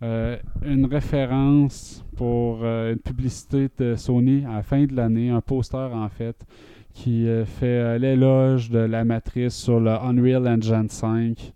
une 0.03 0.87
référence 0.87 2.05
pour 2.17 2.61
euh, 2.63 2.93
une 2.93 2.99
publicité 2.99 3.69
de 3.79 3.97
Sony 3.97 4.45
à 4.45 4.55
la 4.55 4.63
fin 4.63 4.85
de 4.85 4.95
l'année, 4.95 5.31
un 5.31 5.41
poster 5.41 5.93
en 5.93 6.09
fait, 6.09 6.37
qui 6.95 7.27
euh, 7.29 7.45
fait 7.45 7.67
euh, 7.67 7.99
l'éloge 7.99 8.71
de 8.71 8.79
la 8.79 9.05
matrice 9.05 9.55
sur 9.55 9.81
le 9.81 9.91
Unreal 9.91 10.47
Engine 10.49 10.89
5 10.89 11.53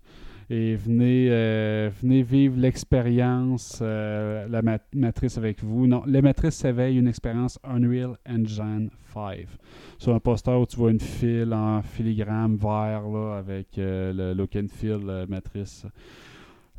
et 0.49 0.75
venez, 0.75 1.27
euh, 1.31 1.89
venez 2.01 2.21
vivre 2.21 2.59
l'expérience, 2.59 3.79
euh, 3.81 4.45
la 4.49 4.61
mat- 4.61 4.85
matrice 4.93 5.37
avec 5.37 5.63
vous. 5.63 5.87
Non, 5.87 6.03
la 6.05 6.21
matrice 6.21 6.55
s'éveille 6.55 6.97
une 6.97 7.07
expérience 7.07 7.57
Unreal 7.63 8.17
Engine 8.29 8.89
5. 9.13 9.47
Sur 9.97 10.13
un 10.13 10.19
poster 10.19 10.59
où 10.59 10.65
tu 10.65 10.75
vois 10.77 10.91
une 10.91 10.99
file 10.99 11.53
en 11.53 11.81
filigrane 11.81 12.55
vert 12.57 13.03
là, 13.07 13.37
avec 13.37 13.77
euh, 13.77 14.11
le 14.13 14.33
look 14.33 14.55
and 14.55 14.67
feel 14.69 14.99
euh, 15.07 15.25
matrice. 15.27 15.85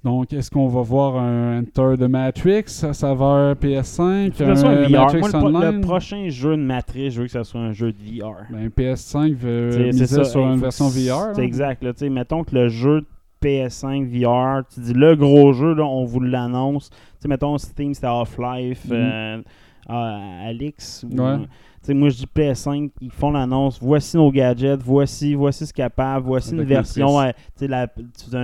Donc, 0.05 0.35
est-ce 0.35 0.51
qu'on 0.51 0.69
va 0.69 0.83
voir 0.83 1.17
un 1.17 1.61
Enter 1.61 1.95
the 1.99 2.09
Matrix 2.09 2.65
à 2.83 2.93
saveur 2.93 3.55
PS5? 3.55 4.33
Faut 4.33 4.45
que 4.45 4.51
un 4.51 4.65
un 4.67 4.87
VR. 4.87 4.91
Matrix 4.91 5.51
Moi, 5.51 5.73
le, 5.73 5.81
prochain 5.81 6.29
jeu 6.29 6.51
de 6.59 6.63
matrice, 6.63 7.15
je 7.15 7.21
veux 7.21 7.27
que 7.27 7.33
ça 7.33 7.43
soit 7.43 7.61
un 7.61 7.73
jeu 7.73 7.91
de 7.93 7.97
VR. 7.97 8.35
Ben, 8.51 8.69
PS5 8.69 9.35
veut 9.35 9.87
miser 9.87 10.07
c'est 10.07 10.17
ça. 10.17 10.25
sur 10.25 10.47
une 10.47 10.61
version 10.61 10.89
VR. 10.89 11.35
C'est 11.35 11.43
exact. 11.43 11.83
Là, 11.83 11.93
mettons 12.11 12.45
que 12.45 12.55
le 12.55 12.69
jeu 12.69 13.01
de 13.01 13.07
PS5 13.43 14.05
VR, 14.05 14.63
tu 14.73 14.81
dis 14.81 14.93
le 14.93 15.17
gros 15.17 15.55
jeu, 15.55 15.73
là, 15.75 15.85
on 15.85 16.05
vous 16.05 16.21
l'annonce. 16.21 16.91
Mettons 17.27 17.57
Steam, 17.57 17.95
c'était 17.95 18.07
Half-Life, 18.07 18.87
euh, 18.91 19.41
euh, 19.89 20.49
Alix. 20.49 21.07
ou- 21.11 21.17
Moi, 21.89 22.09
je 22.09 22.16
dis 22.16 22.26
PS5, 22.35 22.91
ils 23.01 23.11
font 23.11 23.30
l'annonce. 23.32 23.78
Voici 23.82 24.16
nos 24.16 24.30
gadgets, 24.30 24.80
voici, 24.82 25.35
voici 25.35 25.66
ce 25.66 25.72
capable, 25.72 26.26
voici 26.26 26.55
Avec 26.55 26.62
une 26.62 26.68
version, 26.68 27.20
euh, 27.20 27.30
tu 27.59 27.66
fais 27.68 28.37
un, 28.37 28.39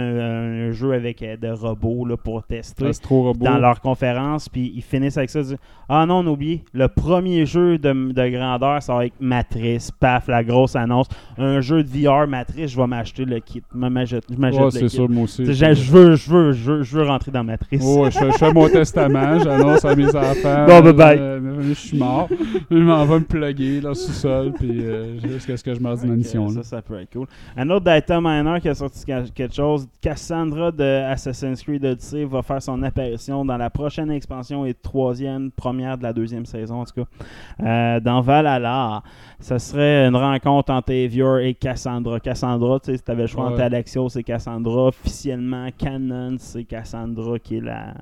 un 0.68 0.70
jeu 0.72 0.93
avec 0.93 1.22
euh, 1.22 1.36
des 1.36 1.51
robots 1.51 2.05
là, 2.05 2.16
pour 2.16 2.43
tester 2.43 2.91
Robot. 3.09 3.45
dans 3.45 3.57
leur 3.59 3.80
conférence, 3.80 4.49
puis 4.49 4.72
ils 4.74 4.82
finissent 4.82 5.16
avec 5.16 5.30
ça. 5.30 5.41
disent, 5.43 5.57
ah 5.88 6.05
non, 6.07 6.18
on 6.18 6.26
a 6.26 6.30
oublié, 6.30 6.62
le 6.72 6.88
premier 6.88 7.47
jeu 7.47 7.78
de, 7.78 8.12
de 8.12 8.28
grandeur, 8.28 8.82
ça 8.82 8.95
va 8.95 9.07
être 9.07 9.14
Matrice, 9.20 9.91
paf, 9.91 10.28
la 10.28 10.45
grosse 10.45 10.76
annonce. 10.76 11.07
Un 11.38 11.61
jeu 11.61 11.82
de 11.82 11.88
VR 11.88 12.26
Matrice, 12.28 12.70
je 12.72 12.76
vais 12.76 12.86
m'acheter 12.86 13.24
le 13.24 13.41
kit. 13.41 13.62
Je 13.74 13.78
m'achète 13.78 14.24
Ouais, 14.30 14.70
c'est 14.70 14.80
kit. 14.80 14.88
sûr, 14.91 15.09
moi 15.09 15.24
aussi. 15.24 15.45
Tu 15.45 15.55
sais, 15.55 15.74
Je 15.74 15.91
veux, 15.91 16.14
je 16.16 16.30
veux, 16.30 16.53
je 16.53 16.70
veux, 16.72 16.82
je 16.82 16.97
veux 16.99 17.05
rentrer 17.05 17.30
dans 17.30 17.43
Matrice. 17.45 17.82
Oh, 17.84 18.05
ouais, 18.05 18.11
je, 18.11 18.18
fais, 18.18 18.30
je 18.32 18.36
fais 18.38 18.53
mon 18.53 18.68
testament, 18.72 19.38
j'annonce 19.38 19.84
à 19.84 19.97
mes 19.97 20.14
enfants. 20.14 20.66
Bon, 20.66 20.80
bye 20.82 20.93
bye. 20.93 21.18
euh, 21.18 21.62
je 21.62 21.72
suis 21.72 21.99
mort. 21.99 22.28
Je 22.70 22.76
m'en 22.76 23.05
vais 23.05 23.20
me 23.35 23.39
plugger 23.39 23.81
là, 23.81 23.95
sous-sol, 23.95 24.53
puis 24.53 24.85
euh, 24.85 25.18
jusqu'à 25.20 25.57
ce 25.57 25.64
que 25.64 25.74
je 25.74 25.81
meure 25.81 25.97
d'une 25.97 26.16
mission. 26.16 26.49
Ça, 26.49 26.62
ça 26.62 26.83
peut 26.83 26.99
être 27.01 27.12
cool. 27.12 27.26
Un 27.57 27.68
autre 27.70 27.85
data 27.85 28.20
miner 28.20 28.61
qui 28.61 28.68
a 28.68 28.74
sorti 28.74 29.05
quelque 29.05 29.55
chose, 29.55 29.87
Cassandra 30.01 30.72
de 30.72 31.03
Assassin's 31.05 31.62
Creed 31.62 31.85
Odyssey 31.85 32.24
va 32.24 32.43
faire 32.43 32.62
son 32.62 32.83
apparition 32.83 33.45
dans 33.45 33.57
la 33.57 33.70
prochaine 33.70 34.11
expansion 34.11 34.64
et 34.66 34.74
troisième, 34.74 35.51
première 35.51 35.97
de 35.99 36.03
la 36.03 36.12
deuxième 36.12 36.47
saison 36.47 36.81
en 36.81 36.85
tout 36.85 37.05
cas, 37.05 37.64
euh, 37.64 38.01
dans 38.01 38.20
Valhalla. 38.20 39.03
Ça 39.39 39.59
serait 39.59 40.07
une 40.07 40.16
rencontre 40.16 40.72
entre 40.72 40.93
Avior 40.93 41.39
et 41.39 41.55
Cassandra. 41.55 42.20
Cassandra, 42.20 42.78
tu 42.81 42.91
sais, 42.91 42.99
si 42.99 43.03
tu 43.03 43.11
avais 43.11 43.22
le 43.22 43.28
choix 43.28 43.45
entre 43.47 43.57
Ouais. 43.57 43.62
Alexio, 43.62 44.09
c'est 44.09 44.22
Cassandra. 44.22 44.87
Officiellement, 44.89 45.68
Canon, 45.76 46.37
c'est 46.39 46.64
Cassandra 46.64 47.39
qui 47.39 47.57
est 47.57 47.61
la, 47.61 47.95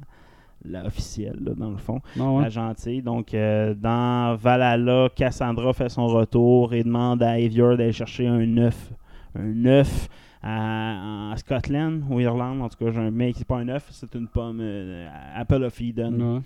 la 0.64 0.84
officielle, 0.86 1.38
là, 1.44 1.52
dans 1.56 1.70
le 1.70 1.76
fond 1.76 2.00
ouais. 2.16 2.42
la 2.42 2.48
gentille. 2.48 3.02
Donc, 3.02 3.32
euh, 3.34 3.74
dans 3.74 4.36
Valhalla, 4.36 5.08
Cassandra 5.14 5.72
fait 5.72 5.88
son 5.88 6.06
retour 6.06 6.74
et 6.74 6.82
demande 6.82 7.22
à 7.22 7.30
Avior 7.30 7.76
d'aller 7.76 7.92
chercher 7.92 8.26
un 8.26 8.56
œuf. 8.58 8.92
Un 9.38 9.64
œuf 9.66 10.08
à- 10.42 11.30
en 11.32 11.36
Scotland 11.36 12.02
ou 12.10 12.20
Irlande. 12.20 12.60
En 12.62 12.68
tout 12.68 12.84
cas, 12.84 12.90
j'ai 12.92 13.00
un 13.00 13.10
mec, 13.10 13.36
c'est 13.38 13.46
pas 13.46 13.58
un 13.58 13.68
œuf, 13.68 13.86
c'est 13.90 14.14
une 14.14 14.26
pomme 14.28 14.58
euh, 14.60 15.08
Apple 15.36 15.62
of 15.64 15.80
Eden. 15.80 16.20
Ouais. 16.22 16.40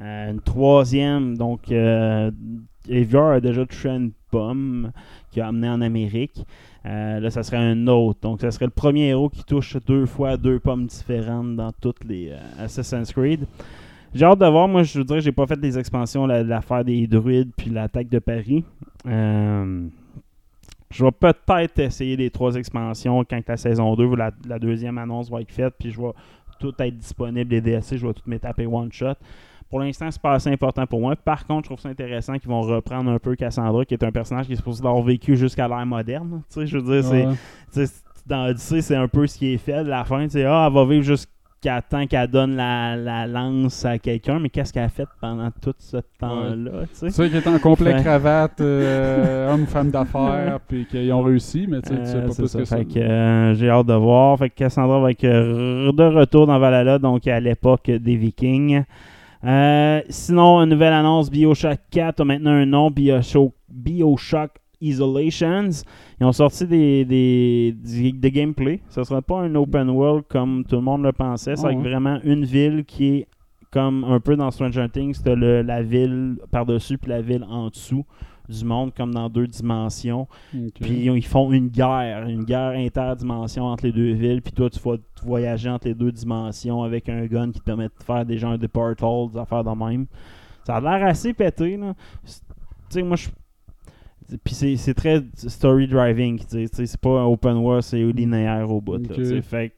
Euh, 0.00 0.30
une 0.32 0.40
troisième, 0.40 1.36
donc, 1.36 1.70
Avior 2.90 3.32
a 3.32 3.40
déjà 3.40 3.66
touché 3.66 3.90
à 3.90 3.96
une 3.96 4.12
pomme 4.30 4.92
qu'il 5.30 5.42
a 5.42 5.48
amené 5.48 5.68
en 5.68 5.80
Amérique. 5.80 6.44
Euh, 6.86 7.20
là, 7.20 7.30
ça 7.30 7.42
serait 7.42 7.56
un 7.56 7.86
autre. 7.88 8.20
Donc, 8.22 8.40
ça 8.40 8.50
serait 8.50 8.66
le 8.66 8.70
premier 8.70 9.08
héros 9.08 9.28
qui 9.28 9.44
touche 9.44 9.76
deux 9.86 10.06
fois 10.06 10.36
deux 10.36 10.58
pommes 10.58 10.86
différentes 10.86 11.56
dans 11.56 11.72
toutes 11.72 12.04
les 12.04 12.30
euh, 12.30 12.64
Assassin's 12.64 13.12
Creed. 13.12 13.46
J'ai 14.14 14.24
hâte 14.24 14.38
de 14.38 14.46
voir. 14.46 14.68
Moi, 14.68 14.84
je 14.84 15.00
dirais, 15.02 15.20
j'ai 15.20 15.32
pas 15.32 15.46
fait 15.46 15.60
des 15.60 15.78
expansions, 15.78 16.26
la- 16.26 16.42
l'affaire 16.42 16.84
des 16.84 17.06
druides 17.06 17.50
puis 17.56 17.70
l'attaque 17.70 18.08
de 18.08 18.18
Paris. 18.20 18.64
Euh, 19.06 19.86
je 20.90 21.04
vais 21.04 21.12
peut-être 21.12 21.78
essayer 21.80 22.16
les 22.16 22.30
trois 22.30 22.54
expansions 22.54 23.22
quand 23.24 23.40
la 23.46 23.56
saison 23.56 23.94
2 23.94 24.04
ou 24.04 24.16
la, 24.16 24.30
deuxième 24.58 24.96
annonce 24.98 25.30
va 25.30 25.42
être 25.42 25.52
faite. 25.52 25.74
Puis 25.78 25.90
je 25.90 26.00
vais 26.00 26.12
tout 26.58 26.72
être 26.78 26.96
disponible, 26.96 27.50
les 27.50 27.60
DLC, 27.60 27.98
je 27.98 28.06
vais 28.06 28.14
tout 28.14 28.22
me 28.26 28.38
taper 28.38 28.66
one 28.66 28.90
shot. 28.90 29.14
Pour 29.70 29.80
l'instant, 29.80 30.10
c'est 30.10 30.22
pas 30.22 30.32
assez 30.32 30.50
important 30.50 30.86
pour 30.86 31.00
moi. 31.00 31.14
Par 31.16 31.46
contre, 31.46 31.64
je 31.64 31.68
trouve 31.74 31.80
ça 31.80 31.90
intéressant 31.90 32.38
qu'ils 32.38 32.48
vont 32.48 32.62
reprendre 32.62 33.10
un 33.10 33.18
peu 33.18 33.36
Cassandra, 33.36 33.84
qui 33.84 33.94
est 33.94 34.02
un 34.04 34.10
personnage 34.12 34.46
qui 34.46 34.54
est 34.54 34.56
supposé 34.56 34.80
avoir 34.80 35.02
vécu 35.02 35.36
jusqu'à 35.36 35.68
l'ère 35.68 35.84
moderne. 35.84 36.42
Tu 36.52 36.60
sais, 36.60 36.66
je 36.66 36.78
veux 36.78 37.02
dire, 37.02 37.10
Ouais. 37.10 37.34
tu 37.74 37.84
sais, 37.86 37.92
dans 38.26 38.46
Odyssey, 38.46 38.80
c'est 38.80 38.96
un 38.96 39.08
peu 39.08 39.26
ce 39.26 39.36
qui 39.38 39.52
est 39.54 39.58
fait. 39.58 39.84
La 39.84 40.04
fin, 40.04 40.26
c'est 40.28 40.44
ah, 40.44 40.66
elle 40.68 40.74
va 40.74 40.84
vivre 40.86 41.02
jusqu'à 41.04 41.82
temps 41.82 42.06
qu'elle 42.06 42.28
donne 42.28 42.56
la, 42.56 42.96
la 42.96 43.26
lance 43.26 43.84
à 43.84 43.98
quelqu'un, 43.98 44.38
mais 44.38 44.48
qu'est-ce 44.48 44.72
qu'elle 44.72 44.84
a 44.84 44.88
fait 44.88 45.08
pendant 45.20 45.50
tout 45.60 45.74
ce 45.78 45.96
temps-là, 46.18 46.70
tu 46.84 46.88
sais? 46.94 47.06
Tu 47.06 47.12
sais, 47.12 47.28
qui 47.30 47.36
est 47.36 47.46
en 47.46 47.58
complet 47.58 47.94
Fait- 47.96 48.02
cravate, 48.04 48.60
euh, 48.62 49.50
homme, 49.52 49.66
femme 49.66 49.90
d'affaires, 49.90 50.60
puis 50.66 50.86
qu'ils 50.86 51.12
ont 51.12 51.22
réussi, 51.22 51.66
mais 51.68 51.82
tu 51.82 51.88
sais, 51.90 51.98
tu 52.00 52.06
sais 52.06 52.16
Euh, 52.16 52.26
pas 52.26 52.32
c'est 52.32 52.42
plus 52.42 52.48
ça. 52.48 52.58
que 52.60 52.64
ça. 52.64 52.76
Fait 52.78 52.84
que, 52.86 52.98
euh, 53.00 53.54
j'ai 53.54 53.68
hâte 53.68 53.86
de 53.86 53.94
voir. 53.94 54.38
Fait 54.38 54.48
que 54.48 54.54
Cassandra 54.54 54.98
va 55.00 55.10
être 55.10 55.24
euh, 55.24 55.92
de 55.92 56.04
retour 56.04 56.46
dans 56.46 56.58
Valhalla, 56.58 56.98
donc 56.98 57.26
à 57.26 57.38
l'époque 57.40 57.90
des 57.90 58.16
Vikings. 58.16 58.84
Euh, 59.44 60.02
sinon, 60.08 60.60
une 60.60 60.70
nouvelle 60.70 60.92
annonce, 60.92 61.30
Bioshock 61.30 61.78
4 61.90 62.20
a 62.20 62.24
maintenant 62.24 62.50
un 62.50 62.66
nom, 62.66 62.90
Bioshock, 62.90 63.52
Bioshock 63.68 64.50
Isolations. 64.80 65.84
Ils 66.20 66.26
ont 66.26 66.32
sorti 66.32 66.66
des, 66.66 67.04
des, 67.04 67.74
des 68.12 68.30
gameplay. 68.30 68.80
Ce 68.88 69.00
ne 69.00 69.04
sera 69.04 69.22
pas 69.22 69.40
un 69.40 69.54
open 69.54 69.90
world 69.90 70.24
comme 70.28 70.64
tout 70.64 70.76
le 70.76 70.82
monde 70.82 71.02
le 71.02 71.12
pensait. 71.12 71.56
C'est 71.56 71.66
ouais. 71.66 71.76
vraiment 71.76 72.18
une 72.24 72.44
ville 72.44 72.84
qui 72.84 73.08
est 73.08 73.28
comme 73.70 74.04
un 74.04 74.20
peu 74.20 74.36
dans 74.36 74.50
Stranger 74.50 74.86
Things, 74.90 75.18
tu 75.22 75.36
la 75.36 75.82
ville 75.82 76.38
par-dessus 76.50 76.96
puis 76.96 77.10
la 77.10 77.20
ville 77.20 77.44
en 77.48 77.68
dessous. 77.68 78.04
Du 78.48 78.64
monde 78.64 78.94
comme 78.94 79.12
dans 79.12 79.28
deux 79.28 79.46
dimensions. 79.46 80.26
Puis 80.80 81.06
ils 81.06 81.26
font 81.26 81.52
une 81.52 81.68
guerre, 81.68 82.26
une 82.28 82.44
guerre 82.44 82.70
interdimension 82.78 83.64
entre 83.64 83.84
les 83.86 83.92
deux 83.92 84.12
villes. 84.12 84.40
Puis 84.42 84.52
toi, 84.52 84.70
tu 84.70 84.78
vas 84.80 84.96
voyager 85.22 85.68
entre 85.68 85.88
les 85.88 85.94
deux 85.94 86.12
dimensions 86.12 86.82
avec 86.82 87.08
un 87.08 87.26
gun 87.26 87.50
qui 87.52 87.60
te 87.60 87.64
permet 87.64 87.88
de 87.88 87.92
faire 88.04 88.24
des 88.24 88.38
genres 88.38 88.58
de 88.58 88.66
portals, 88.66 89.30
des 89.32 89.38
affaires 89.38 89.64
de 89.64 89.70
même. 89.70 90.06
Ça 90.64 90.76
a 90.76 90.80
l'air 90.80 91.06
assez 91.08 91.32
pété, 91.34 91.76
là. 91.76 91.94
Tu 92.24 92.32
sais, 92.90 93.02
moi, 93.02 93.16
je. 93.16 93.28
Puis 94.44 94.54
c'est 94.76 94.94
très 94.94 95.24
story 95.34 95.88
driving, 95.88 96.38
c'est 96.46 97.00
pas 97.00 97.20
un 97.20 97.24
open 97.24 97.56
world, 97.56 97.82
c'est 97.82 98.02
linéaire 98.12 98.70
au 98.70 98.78
bout. 98.80 98.98
là, 98.98 99.08
Ok. 99.08 99.14
tu 99.14 99.24
sais. 99.24 99.40
Fait 99.42 99.70
que, 99.70 99.74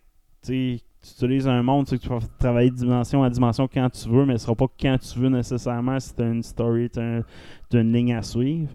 tu 1.02 1.08
tu 1.18 1.24
utilises 1.24 1.48
un 1.48 1.62
monde, 1.62 1.86
tu 1.86 1.90
sais, 1.90 1.98
que 1.98 2.02
tu 2.02 2.08
vas 2.08 2.18
travailler 2.38 2.70
de 2.70 2.76
dimension 2.76 3.22
à 3.22 3.30
dimension 3.30 3.68
quand 3.72 3.88
tu 3.90 4.08
veux, 4.08 4.24
mais 4.26 4.36
ce 4.38 4.44
sera 4.44 4.54
pas 4.54 4.66
quand 4.80 4.96
tu 4.98 5.18
veux 5.18 5.28
nécessairement 5.28 5.98
si 5.98 6.14
t'as 6.14 6.30
une 6.30 6.42
story, 6.42 6.90
t'as 6.90 7.02
un- 7.02 7.22
t'as 7.70 7.80
une 7.80 7.92
ligne 7.92 8.14
à 8.14 8.22
suivre. 8.22 8.70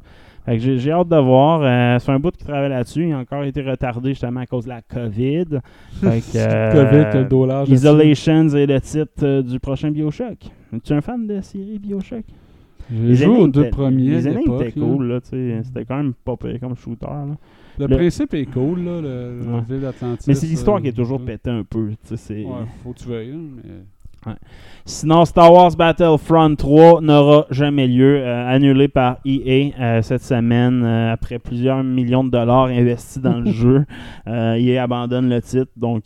Fait 0.46 0.58
que 0.60 0.78
j'ai 0.78 0.92
hâte 0.92 1.08
de 1.10 1.16
voir. 1.18 1.62
Euh, 1.64 1.98
c'est 2.00 2.12
un 2.12 2.20
bout 2.20 2.30
qui 2.32 2.44
travaille 2.46 2.70
là-dessus. 2.70 3.08
Il 3.08 3.14
a 3.14 3.18
encore 3.18 3.44
été 3.44 3.64
retardé 3.64 4.10
justement 4.10 4.42
à 4.42 4.46
cause 4.46 4.66
de 4.66 4.70
la 4.70 4.82
COVID. 4.84 5.46
Fait 6.02 6.22
que, 6.22 6.24
euh, 6.38 6.72
COVID, 7.12 7.18
le 7.20 7.26
dollar. 7.26 7.66
Isolations 7.74 8.50
est 8.50 8.68
le 8.68 8.80
titre 8.80 9.24
euh, 9.24 9.42
du 9.42 9.60
prochain 9.60 9.90
Bioshock. 9.90 10.38
Es-tu 10.72 10.94
un 10.94 11.02
fan 11.02 11.26
de 11.26 11.34
la 11.36 11.42
série 11.42 11.80
Bioshock? 11.80 12.26
J'ai 12.92 13.16
joué 13.16 13.36
aux 13.38 13.48
deux 13.48 13.64
premiers. 13.72 14.10
Les 14.10 14.28
étaient 14.28 14.72
cool, 14.80 15.08
là, 15.08 15.22
tu 15.22 15.30
sais. 15.30 15.62
C'était 15.64 15.84
quand 15.86 15.98
même 15.98 16.14
pas 16.14 16.38
pire 16.38 16.60
comme 16.60 16.76
shooter, 16.76 17.08
là. 17.08 17.36
Le, 17.78 17.88
Le- 17.88 17.96
principe 17.98 18.34
est 18.34 18.46
cool, 18.46 18.84
là, 18.84 19.02
le, 19.02 19.42
Ouais. 19.46 19.62
ville 19.68 19.82
d'Atlantis. 19.82 20.26
Mais 20.28 20.34
c'est 20.34 20.48
l'histoire 20.48 20.78
euh, 20.78 20.82
qui 20.82 20.88
est 20.88 20.94
toujours 20.94 21.24
pétée 21.24 21.50
un 21.50 21.64
peu, 21.64 21.90
tu 21.90 21.98
sais. 22.10 22.18
c'est- 22.18 22.46
Ouais, 22.46 22.66
faut 22.84 22.94
que 22.94 23.00
tu 23.00 23.08
veuilles, 23.10 23.32
hein, 23.32 23.42
mais... 23.56 23.70
Sinon, 24.88 25.26
Star 25.26 25.52
Wars 25.52 25.76
Battlefront 25.76 26.56
3 26.56 27.02
n'aura 27.02 27.48
jamais 27.50 27.88
lieu, 27.88 28.18
euh, 28.20 28.48
annulé 28.48 28.88
par 28.88 29.18
EA 29.26 29.72
euh, 29.80 30.02
cette 30.04 30.22
semaine 30.22 30.84
euh, 30.84 31.12
après 31.12 31.40
plusieurs 31.40 31.84
millions 31.84 32.24
de 32.24 32.30
dollars 32.30 32.66
investis 32.66 33.20
dans 33.20 33.40
le 33.40 33.52
jeu. 33.52 33.86
EA 34.28 34.84
abandonne 34.84 35.28
le 35.28 35.42
titre, 35.42 35.72
donc 35.76 36.04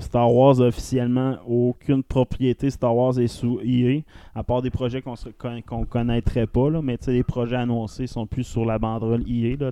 Star 0.00 0.32
Wars 0.32 0.60
a 0.60 0.66
officiellement 0.66 1.36
aucune 1.46 2.02
propriété. 2.02 2.68
Star 2.68 2.94
Wars 2.94 3.18
est 3.18 3.28
sous 3.28 3.60
EA, 3.64 4.02
à 4.34 4.42
part 4.42 4.60
des 4.60 4.70
projets 4.70 5.00
qu'on 5.00 5.14
qu'on 5.66 5.84
connaîtrait 5.84 6.46
pas, 6.46 6.68
là, 6.68 6.80
mais 6.82 6.98
les 7.06 7.22
projets 7.22 7.56
annoncés 7.56 8.06
sont 8.06 8.26
plus 8.26 8.44
sur 8.44 8.66
la 8.66 8.78
banderole 8.78 9.22
EA. 9.26 9.56
Là, 9.58 9.70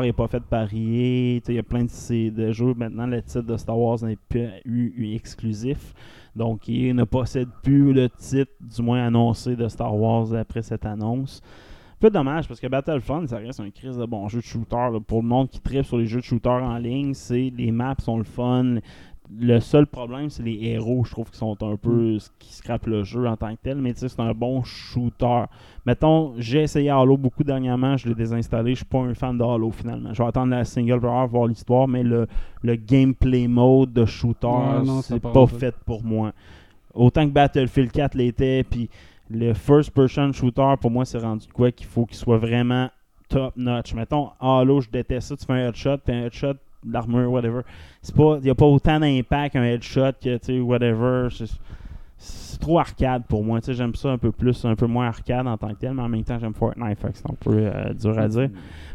n'est 0.00 0.12
pas 0.12 0.28
fait 0.28 0.42
par 0.42 0.72
EA, 0.72 1.40
il 1.46 1.54
y 1.54 1.58
a 1.58 1.62
plein 1.62 1.84
de, 1.84 2.52
jeux. 2.52 2.74
Maintenant, 2.74 3.06
le 3.06 3.20
titre 3.22 3.42
de 3.42 3.56
Star 3.56 3.78
Wars 3.78 3.98
n'est 4.02 4.16
plus 4.28 4.48
eu- 4.64 4.92
eu 4.96 5.14
exclusif. 5.14 5.94
Donc, 6.34 6.68
il 6.68 6.94
ne 6.94 7.04
possède 7.04 7.48
plus 7.62 7.92
le 7.92 8.08
titre, 8.08 8.52
du 8.60 8.82
moins 8.82 9.06
annoncé, 9.06 9.56
de 9.56 9.68
Star 9.68 9.94
Wars 9.94 10.32
après 10.34 10.62
cette 10.62 10.86
annonce. 10.86 11.42
Peu 12.00 12.10
dommage 12.10 12.48
parce 12.48 12.58
que 12.58 12.66
Battlefront, 12.66 13.28
ça 13.28 13.36
reste 13.36 13.60
un 13.60 13.70
crise 13.70 13.96
de 13.96 14.04
bon 14.06 14.26
jeu 14.28 14.40
de 14.40 14.44
shooter. 14.44 14.88
Pour 15.06 15.22
le 15.22 15.28
monde 15.28 15.48
qui 15.48 15.60
tripe 15.60 15.84
sur 15.84 15.98
les 15.98 16.06
jeux 16.06 16.18
de 16.18 16.24
shooter 16.24 16.48
en 16.48 16.76
ligne, 16.78 17.14
c'est 17.14 17.52
les 17.56 17.70
maps 17.70 17.94
sont 18.00 18.18
le 18.18 18.24
fun. 18.24 18.78
Le 19.40 19.60
seul 19.60 19.86
problème, 19.86 20.28
c'est 20.30 20.42
les 20.42 20.58
héros, 20.62 21.04
je 21.04 21.12
trouve, 21.12 21.30
qui 21.30 21.38
sont 21.38 21.56
un 21.62 21.76
peu 21.76 22.18
ce 22.18 22.28
qui 22.38 22.52
scrapent 22.52 22.86
le 22.86 23.02
jeu 23.02 23.26
en 23.26 23.36
tant 23.36 23.54
que 23.54 23.60
tel. 23.62 23.78
Mais 23.78 23.94
tu 23.94 24.00
sais, 24.00 24.08
c'est 24.08 24.20
un 24.20 24.32
bon 24.34 24.62
shooter. 24.62 25.44
Mettons, 25.86 26.34
j'ai 26.38 26.62
essayé 26.62 26.90
Halo 26.90 27.16
beaucoup 27.16 27.42
dernièrement, 27.44 27.96
je 27.96 28.08
l'ai 28.08 28.14
désinstallé. 28.14 28.72
Je 28.72 28.76
suis 28.78 28.84
pas 28.84 28.98
un 28.98 29.14
fan 29.14 29.38
de 29.38 29.42
Halo 29.42 29.70
finalement. 29.70 30.12
Je 30.12 30.22
vais 30.22 30.28
attendre 30.28 30.50
la 30.50 30.64
single 30.64 31.00
player, 31.00 31.26
voir 31.28 31.46
l'histoire, 31.46 31.88
mais 31.88 32.02
le, 32.02 32.26
le 32.62 32.76
gameplay 32.76 33.48
mode 33.48 33.92
de 33.92 34.04
shooter, 34.04 34.46
Ouais, 34.48 35.00
c'est 35.02 35.20
pas 35.20 35.46
fait. 35.46 35.74
pour 35.86 36.04
moi. 36.04 36.32
Autant 36.94 37.26
que 37.26 37.32
Battlefield 37.32 37.90
4 37.90 38.14
l'était, 38.14 38.64
puis 38.64 38.90
le 39.30 39.54
first 39.54 39.92
person 39.92 40.30
shooter, 40.32 40.74
pour 40.80 40.90
moi, 40.90 41.04
c'est 41.06 41.18
rendu 41.18 41.46
quoi 41.54 41.72
qu'il 41.72 41.86
faut 41.86 42.04
qu'il 42.04 42.16
soit 42.18 42.38
vraiment 42.38 42.90
top 43.30 43.56
notch. 43.56 43.94
Mettons, 43.94 44.30
Halo, 44.40 44.82
je 44.82 44.90
déteste 44.90 45.28
ça, 45.28 45.36
tu 45.36 45.46
fais 45.46 45.54
un 45.54 45.68
headshot, 45.68 45.96
puis 46.04 46.14
un 46.14 46.26
headshot 46.26 46.54
d'armure, 46.84 47.30
whatever. 47.30 47.62
Il 48.42 48.46
y 48.46 48.50
a 48.50 48.54
pas 48.54 48.66
autant 48.66 49.00
d'impact 49.00 49.56
un 49.56 49.64
headshot 49.64 50.12
que, 50.22 50.36
tu 50.38 50.44
sais, 50.44 50.60
whatever. 50.60 51.28
C'est- 52.24 52.52
trop 52.62 52.78
arcade 52.78 53.24
pour 53.28 53.42
moi, 53.42 53.60
tu 53.60 53.66
sais, 53.66 53.74
j'aime 53.74 53.94
ça 53.96 54.10
un 54.10 54.18
peu 54.18 54.30
plus, 54.30 54.64
un 54.64 54.76
peu 54.76 54.86
moins 54.86 55.08
arcade 55.08 55.48
en 55.48 55.56
tant 55.58 55.70
que 55.70 55.80
tel, 55.80 55.94
mais 55.94 56.02
en 56.02 56.08
même 56.08 56.22
temps, 56.22 56.38
j'aime 56.38 56.54
Fortnite, 56.54 56.96
fait 57.00 57.10
que 57.10 57.18
c'est 57.18 57.28
un 57.28 57.34
peu 57.34 57.50
euh, 57.56 57.92
dur 57.92 58.16
à 58.16 58.28
dire. 58.28 58.50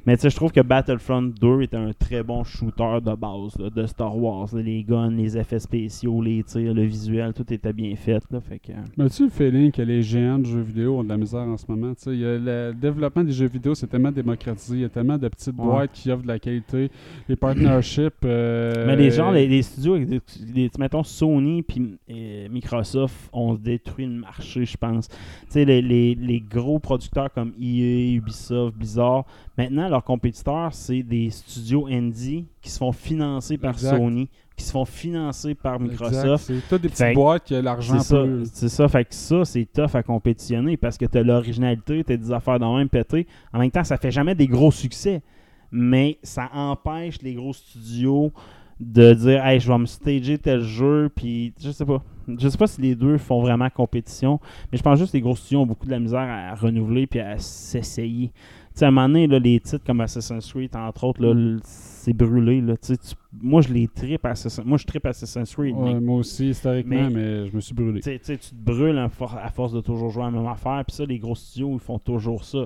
Mais 0.06 0.16
tu 0.16 0.22
sais, 0.22 0.30
je 0.30 0.36
trouve 0.38 0.54
que 0.54 0.62
Battlefront 0.62 1.34
2 1.42 1.64
est 1.64 1.74
un 1.74 1.92
très 1.92 2.24
bon 2.24 2.46
shooter 2.46 3.00
de 3.04 3.14
base 3.14 3.58
là, 3.60 3.70
de 3.70 3.86
Star 3.86 4.16
Wars. 4.18 4.48
là. 4.54 4.62
Les 4.62 4.84
guns, 4.86 5.12
les 5.12 5.38
effets 5.38 5.60
spéciaux, 5.60 6.22
les 6.22 6.44
tirs, 6.44 6.74
le 6.74 6.84
visuel, 6.84 7.34
tout 7.34 7.52
était 7.54 7.74
bien 7.74 7.94
fait. 7.98 8.24
Là, 8.32 8.40
fait 8.40 8.60
que... 8.60 8.72
Mais 8.96 9.04
as-tu 9.04 9.24
le 9.26 9.30
feeling 9.30 9.70
que 9.74 9.82
les 9.82 10.02
géants 10.02 10.40
de 10.40 10.46
jeux 10.46 10.62
vidéo 10.62 11.00
ont 11.00 11.04
de 11.04 11.10
la 11.10 11.18
misère 11.18 11.42
en 11.42 11.58
ce 11.58 11.66
moment? 11.68 11.94
Tu 11.96 12.04
sais, 12.04 12.12
le 12.16 12.72
développement 12.74 13.26
des 13.26 13.34
jeux 13.34 13.48
vidéo, 13.50 13.76
c'est 13.76 13.88
tellement 13.88 14.12
démocratisé. 14.12 14.78
Il 14.78 14.82
y 14.84 14.86
a 14.86 14.90
tellement 14.90 15.18
de 15.18 15.28
petites 15.28 15.48
Ouais. 15.58 15.66
boîtes 15.66 15.92
qui 15.92 16.10
offrent 16.10 16.24
de 16.24 16.28
la 16.30 16.40
qualité. 16.40 16.90
Les 17.28 17.36
partnerships. 17.36 18.14
euh, 18.24 18.86
Mais 18.88 18.96
les 18.96 19.12
gens, 19.12 19.32
les, 19.32 19.46
les 19.46 19.62
studios, 19.62 19.98
les- 19.98 20.70
mettons 20.80 21.04
Sony 21.04 21.64
puis 21.64 21.98
euh, 22.10 22.48
Microsoft 22.50 23.17
ont 23.34 23.54
détruit 23.56 24.06
le 24.06 24.14
marché, 24.14 24.66
je 24.66 24.78
pense. 24.78 25.08
Tu 25.08 25.16
sais, 25.50 25.66
les, 25.66 25.82
les- 25.82 26.16
les 26.16 26.40
gros 26.42 26.80
producteurs 26.80 27.32
comme 27.34 27.54
EA, 27.60 28.16
Ubisoft, 28.16 28.76
Blizzard, 28.76 29.26
maintenant, 29.58 29.90
leurs 29.90 30.04
compétiteurs, 30.04 30.74
c'est 30.74 31.04
des 31.04 31.30
studios 31.30 31.88
indie 31.88 32.46
qui 32.62 32.70
se 32.70 32.78
font 32.78 32.92
financer 32.92 33.58
par 33.58 33.74
Exact. 33.74 33.98
Sony, 33.98 34.30
qui 34.56 34.64
se 34.64 34.72
font 34.72 34.86
financer 34.86 35.54
par 35.54 35.80
Microsoft. 35.80 36.46
C'est 36.46 36.68
toutes 36.68 36.82
des 36.82 36.90
petites 36.90 36.98
Fait 37.06 37.14
boîtes 37.14 37.44
qui 37.44 37.62
l'argent 37.62 38.00
C'est 38.00 38.06
ça, 38.16 38.24
c'est 38.52 38.70
ça. 38.70 38.88
Fait 38.88 39.06
que 39.06 39.14
ça, 39.14 39.46
c'est 39.46 39.66
tough 39.72 39.94
à 39.96 40.02
compétitionner 40.04 40.78
parce 40.78 40.98
que 40.98 41.06
t'as 41.06 41.22
l'originalité, 41.24 42.04
t'as 42.04 42.18
des 42.18 42.32
affaires 42.32 42.60
dans 42.60 42.76
même 42.78 42.90
pété. 42.90 43.28
En 43.54 43.60
même 43.60 43.70
temps, 43.72 43.84
ça 43.84 43.98
fait 43.98 44.12
jamais 44.12 44.34
des 44.36 44.48
gros 44.48 44.72
succès. 44.72 45.22
Mais 45.70 46.18
ça 46.24 46.50
empêche 46.54 47.22
les 47.22 47.34
gros 47.34 47.52
studios 47.54 48.32
de 48.80 49.14
dire 49.14 49.46
Hey, 49.46 49.60
je 49.60 49.68
vais 49.72 49.78
me 49.78 49.86
stager 49.86 50.38
tel 50.38 50.62
jeu, 50.62 51.10
puis 51.16 51.54
je 51.62 51.72
sais 51.72 51.86
pas. 51.86 52.04
Je 52.40 52.50
sais 52.50 52.58
pas 52.58 52.68
si 52.68 52.82
les 52.82 52.94
deux 52.96 53.18
font 53.18 53.40
vraiment 53.42 53.70
compétition, 53.70 54.40
mais 54.72 54.78
je 54.78 54.84
pense 54.84 55.00
juste 55.00 55.14
que 55.14 55.18
les 55.18 55.22
gros 55.22 55.36
studios 55.36 55.62
ont 55.62 55.66
beaucoup 55.66 55.86
de 55.86 55.92
la 55.92 56.00
misère 56.00 56.20
à 56.20 56.54
renouveler 56.56 57.08
puis 57.08 57.22
à 57.22 57.38
s'essayer. 57.38 58.28
Tu 58.28 58.80
sais, 58.82 58.86
à 58.86 58.90
un 58.90 58.92
moment 58.92 59.08
donné, 59.08 59.28
là, 59.28 59.40
les 59.40 59.60
titres 59.62 59.84
comme 59.86 60.02
Assassin's 60.02 60.52
Creed, 60.52 60.76
entre 60.76 61.06
autres, 61.06 61.22
là, 61.24 61.32
l- 61.32 61.60
c'est 61.64 62.12
brûlé. 62.14 62.60
Là. 62.62 62.76
Tu 62.78 62.94
moi, 63.42 63.62
je 63.62 63.74
les 63.74 63.88
tripe 63.88 64.26
Assassin's 64.26 64.66
Moi, 64.68 64.78
je 64.78 64.86
tripe 64.86 65.06
Assassin's 65.06 65.56
Creed. 65.56 65.76
mais 65.76 66.00
moi 66.02 66.18
aussi, 66.18 66.50
historiquement, 66.50 67.10
mais- 67.10 67.10
mais, 67.10 67.48
je 67.48 67.56
me 67.56 67.62
suis 67.62 67.74
brûlé. 67.74 68.02
tu 68.02 68.20
te 68.20 68.38
brûles 68.54 68.98
à, 68.98 69.08
for- 69.10 69.38
à 69.42 69.50
force 69.50 69.72
de 69.74 69.80
toujours 69.82 70.10
jouer 70.12 70.24
à 70.24 70.26
la 70.26 70.32
même 70.32 70.46
affaire. 70.48 70.84
Puis 70.86 70.96
ça, 70.98 71.06
les 71.06 71.18
gros 71.20 71.34
studios, 71.36 71.72
ils 71.74 71.80
font 71.80 71.98
toujours 71.98 72.44
ça. 72.44 72.66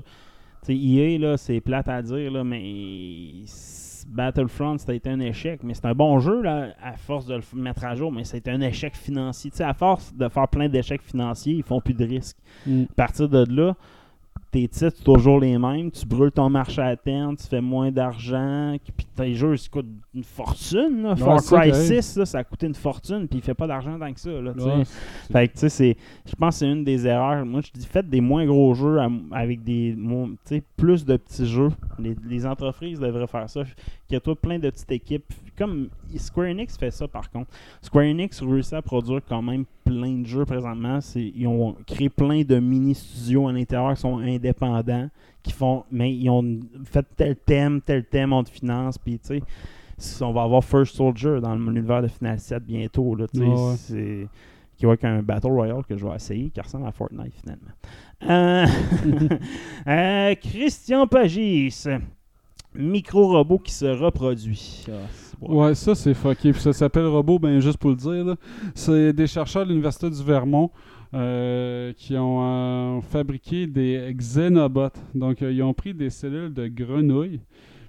Tu 0.66 0.66
sais, 0.66 0.76
EA, 0.76 1.18
là, 1.18 1.36
c'est 1.36 1.60
plate 1.60 1.88
à 1.88 2.02
dire, 2.02 2.30
là, 2.32 2.42
mais 2.44 3.44
Battlefront, 4.06 4.78
ça 4.78 4.92
a 4.92 4.94
été 4.94 5.10
un 5.10 5.20
échec. 5.20 5.60
Mais 5.62 5.74
c'est 5.74 5.86
un 5.86 5.94
bon 5.94 6.18
jeu, 6.18 6.42
là, 6.42 6.68
à 6.82 6.96
force 6.96 7.26
de 7.26 7.34
le 7.34 7.42
mettre 7.54 7.84
à 7.84 7.94
jour, 7.94 8.12
mais 8.12 8.24
c'est 8.24 8.48
un 8.48 8.60
échec 8.60 8.96
financier. 8.96 9.50
Tu 9.50 9.58
sais, 9.58 9.64
à 9.64 9.74
force 9.74 10.14
de 10.14 10.28
faire 10.28 10.48
plein 10.48 10.68
d'échecs 10.68 11.02
financiers, 11.02 11.54
ils 11.54 11.62
font 11.62 11.80
plus 11.80 11.94
de 11.94 12.04
risques. 12.04 12.38
Mm. 12.66 12.84
À 12.90 12.94
partir 12.94 13.28
de 13.28 13.44
là, 13.48 13.74
tes 14.52 14.68
titres 14.68 14.98
sont 14.98 15.14
toujours 15.14 15.40
les 15.40 15.56
mêmes, 15.58 15.90
tu 15.90 16.04
brûles 16.06 16.30
ton 16.30 16.48
marché 16.50 16.80
à 16.82 16.94
terme, 16.94 17.36
tu 17.36 17.46
fais 17.46 17.62
moins 17.62 17.90
d'argent, 17.90 18.76
puis 18.96 19.06
tes 19.16 19.34
jeux 19.34 19.54
ils 19.56 19.70
coûtent 19.70 19.86
une 20.14 20.22
fortune. 20.22 21.02
Là. 21.02 21.16
Far 21.16 21.38
Cry 21.42 21.70
qui 21.70 21.76
arrive. 21.76 22.02
6, 22.02 22.16
là, 22.18 22.26
ça 22.26 22.38
a 22.38 22.44
coûté 22.44 22.66
une 22.66 22.74
fortune, 22.74 23.26
puis 23.26 23.38
il 23.38 23.42
fait 23.42 23.54
pas 23.54 23.66
d'argent 23.66 23.98
tant 23.98 24.12
que 24.12 24.20
ça. 24.20 24.30
Là. 24.30 24.52
Ouais, 24.52 24.84
Fait 25.32 25.48
que, 25.48 25.52
tu 25.54 25.58
sais, 25.60 25.68
c'est- 25.70 25.96
je 26.26 26.34
pense 26.36 26.54
que 26.54 26.58
c'est 26.60 26.70
une 26.70 26.84
des 26.84 27.06
erreurs. 27.06 27.44
Moi, 27.46 27.62
je 27.62 27.70
dis, 27.72 27.86
faites 27.86 28.08
des 28.10 28.20
moins 28.20 28.44
gros 28.44 28.74
jeux 28.74 29.00
à- 29.00 29.08
avec 29.32 29.64
des, 29.64 29.96
plus 30.76 31.04
de 31.06 31.16
petits 31.16 31.46
jeux. 31.46 31.70
Les, 31.98 32.14
les 32.28 32.46
entreprises 32.46 33.00
devraient 33.00 33.26
faire 33.26 33.48
ça. 33.48 33.62
Qu'il 33.64 34.14
y 34.14 34.16
a 34.16 34.20
tout 34.20 34.34
plein 34.34 34.58
de 34.58 34.68
petites 34.68 34.92
équipes. 34.92 35.32
Comme 35.56 35.88
Square 36.16 36.48
Enix 36.48 36.76
fait 36.78 36.90
ça, 36.90 37.06
par 37.06 37.30
contre. 37.30 37.50
Square 37.82 38.04
Enix 38.06 38.40
réussit 38.42 38.72
à 38.74 38.82
produire 38.82 39.20
quand 39.28 39.42
même 39.42 39.64
plein 39.84 40.18
de 40.18 40.26
jeux 40.26 40.44
présentement. 40.44 41.00
C'est- 41.00 41.32
Ils 41.36 41.46
ont 41.46 41.76
créé 41.86 42.08
plein 42.08 42.42
de 42.42 42.58
mini-studios 42.58 43.48
à 43.48 43.52
l'intérieur 43.52 43.94
qui 43.94 44.00
sont 44.00 44.18
indépendants, 44.18 45.08
qui 45.42 45.52
font, 45.52 45.84
mais 45.90 46.14
ils 46.14 46.30
ont 46.30 46.60
fait 46.84 47.04
tel 47.16 47.36
thème, 47.36 47.80
tel 47.80 48.04
thème, 48.04 48.32
on 48.32 48.42
te 48.44 48.50
finance, 48.50 48.96
puis 48.98 49.18
tu 49.18 49.40
sais, 49.98 50.24
on 50.24 50.32
va 50.32 50.42
avoir 50.42 50.64
First 50.64 50.96
Soldier 50.96 51.38
dans 51.40 51.54
l'univers 51.54 52.02
de 52.02 52.08
Final 52.08 52.38
7 52.40 52.64
bientôt, 52.64 53.14
là, 53.14 53.26
tu 53.28 53.38
sais, 53.38 53.44
Ouais, 53.44 53.74
c'est 53.76 54.28
qui 54.78 54.86
va 54.86 54.94
être 54.94 55.04
un 55.04 55.22
Battle 55.22 55.48
Royale 55.48 55.84
que 55.88 55.96
je 55.96 56.04
vais 56.04 56.14
essayer, 56.16 56.50
qui 56.50 56.60
ressemble 56.60 56.86
à 56.88 56.92
Fortnite 56.92 57.32
finalement. 57.34 57.70
Euh, 58.28 58.66
euh, 59.86 60.34
Christian 60.36 61.06
Pagis, 61.06 61.84
micro-robot 62.74 63.58
qui 63.58 63.72
se 63.72 63.84
reproduit. 63.86 64.84
Bon. 64.88 64.94
Ouais, 65.48 65.74
ça 65.74 65.96
c'est 65.96 66.14
fucké. 66.14 66.52
Puis 66.52 66.60
ça 66.60 66.72
s'appelle 66.72 67.06
Robot, 67.06 67.40
ben 67.40 67.58
juste 67.58 67.78
pour 67.78 67.90
le 67.90 67.96
dire. 67.96 68.36
C'est 68.76 69.12
des 69.12 69.26
chercheurs 69.26 69.64
de 69.64 69.70
l'Université 69.70 70.08
du 70.08 70.22
Vermont 70.22 70.70
euh, 71.14 71.92
qui 71.94 72.16
ont 72.16 72.38
euh, 72.42 73.00
fabriqué 73.00 73.66
des 73.66 74.12
xénobots. 74.14 74.90
Donc 75.16 75.42
euh, 75.42 75.50
ils 75.50 75.62
ont 75.64 75.74
pris 75.74 75.94
des 75.94 76.10
cellules 76.10 76.54
de 76.54 76.68
grenouilles, 76.68 77.40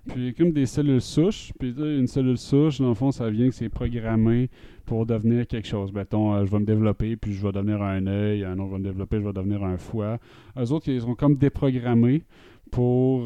puis 0.07 0.33
comme 0.33 0.51
des 0.51 0.65
cellules 0.65 0.99
souches. 0.99 1.51
Puis 1.59 1.75
une 1.77 2.07
cellule 2.07 2.39
souche, 2.39 2.81
dans 2.81 2.89
le 2.89 2.95
fond, 2.95 3.11
ça 3.11 3.29
vient 3.29 3.47
que 3.49 3.55
c'est 3.55 3.69
programmé 3.69 4.49
pour 4.87 5.05
devenir 5.05 5.45
quelque 5.45 5.67
chose. 5.67 5.93
Mettons, 5.93 6.33
euh, 6.33 6.45
je 6.47 6.51
vais 6.51 6.59
me 6.59 6.65
développer, 6.65 7.17
puis 7.17 7.33
je 7.33 7.45
vais 7.45 7.51
devenir 7.51 7.83
un 7.83 8.07
œil, 8.07 8.45
un 8.45 8.57
autre 8.57 8.71
va 8.71 8.77
me 8.79 8.83
développer, 8.83 9.17
je 9.19 9.25
vais 9.27 9.33
devenir 9.33 9.63
un 9.63 9.77
foie. 9.77 10.17
Eux 10.57 10.71
autres, 10.71 10.89
ils 10.89 11.01
sont 11.01 11.13
comme 11.13 11.35
déprogrammés. 11.35 12.23
pour, 12.71 13.25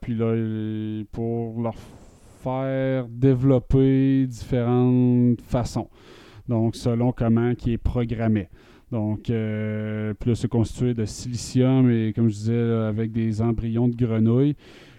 puis 0.00 0.14
là, 0.14 1.04
pour 1.10 1.60
leur 1.60 1.74
faire 2.42 3.06
développer 3.08 4.26
différentes 4.26 5.40
façons. 5.42 5.88
Donc, 6.48 6.74
selon 6.76 7.12
comment 7.12 7.54
qui 7.54 7.72
est 7.72 7.78
programmé. 7.78 8.48
Donc, 8.90 9.30
euh, 9.30 10.14
puis 10.18 10.30
là, 10.30 10.34
c'est 10.34 10.48
constitué 10.48 10.94
de 10.94 11.04
silicium 11.04 11.90
et, 11.90 12.12
comme 12.12 12.28
je 12.28 12.34
disais, 12.34 12.72
avec 12.88 13.12
des 13.12 13.40
embryons 13.40 13.88
de 13.88 13.94
grenouilles. 13.94 14.56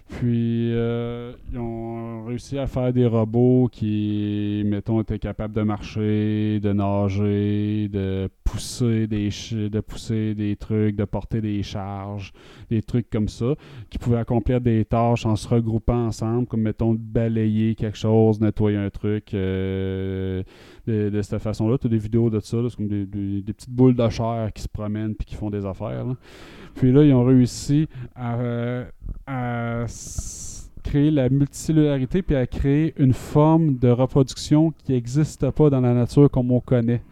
Puis, 0.08 0.72
euh, 0.72 1.32
ils 1.50 1.58
ont 1.58 2.24
réussi 2.26 2.58
à 2.58 2.66
faire 2.66 2.92
des 2.92 3.06
robots 3.06 3.68
qui, 3.72 4.62
mettons, 4.66 5.00
étaient 5.00 5.18
capables 5.18 5.54
de 5.54 5.62
marcher, 5.62 6.60
de 6.60 6.72
nager, 6.72 7.88
de 7.88 8.28
pousser 8.44 9.06
des, 9.06 9.30
de 9.52 9.80
pousser 9.80 10.34
des 10.34 10.56
trucs, 10.56 10.96
de 10.96 11.04
porter 11.04 11.40
des 11.40 11.62
charges, 11.62 12.32
des 12.74 12.82
trucs 12.82 13.10
comme 13.10 13.28
ça, 13.28 13.54
qui 13.90 13.98
pouvaient 13.98 14.18
accomplir 14.18 14.60
des 14.60 14.84
tâches 14.84 15.26
en 15.26 15.36
se 15.36 15.48
regroupant 15.48 16.06
ensemble, 16.06 16.46
comme, 16.46 16.62
mettons, 16.62 16.94
balayer 16.98 17.74
quelque 17.74 17.98
chose, 17.98 18.40
nettoyer 18.40 18.78
un 18.78 18.90
truc. 18.90 19.34
euh, 19.34 20.42
de, 20.86 21.22
cette 21.22 21.38
façon-là. 21.38 21.78
Tu 21.78 21.88
des 21.88 21.98
vidéos 21.98 22.30
de 22.30 22.40
ça, 22.40 22.58
c'est 22.68 22.76
comme 22.76 22.88
des, 22.88 23.42
petites 23.52 23.70
boules 23.70 23.94
de 23.94 24.08
chair 24.08 24.50
qui 24.54 24.62
se 24.62 24.68
promènent 24.68 25.14
puis 25.14 25.26
qui 25.26 25.34
font 25.34 25.50
des 25.50 25.64
affaires. 25.64 26.04
Puis 26.74 26.92
là, 26.92 27.04
ils 27.04 27.12
ont 27.12 27.24
réussi 27.24 27.88
à, 28.14 28.36
euh, 28.36 28.84
à 29.26 29.86
créer 30.82 31.10
la 31.10 31.28
multicellularité 31.28 32.22
puis 32.22 32.36
à 32.36 32.46
créer 32.46 32.94
une 32.96 33.12
forme 33.12 33.76
de 33.78 33.88
reproduction 33.88 34.72
qui 34.84 34.92
n'existe 34.92 35.48
pas 35.50 35.70
dans 35.70 35.80
la 35.80 35.94
nature 35.94 36.30
comme 36.30 36.50
on 36.50 36.60
connaît. 36.60 37.02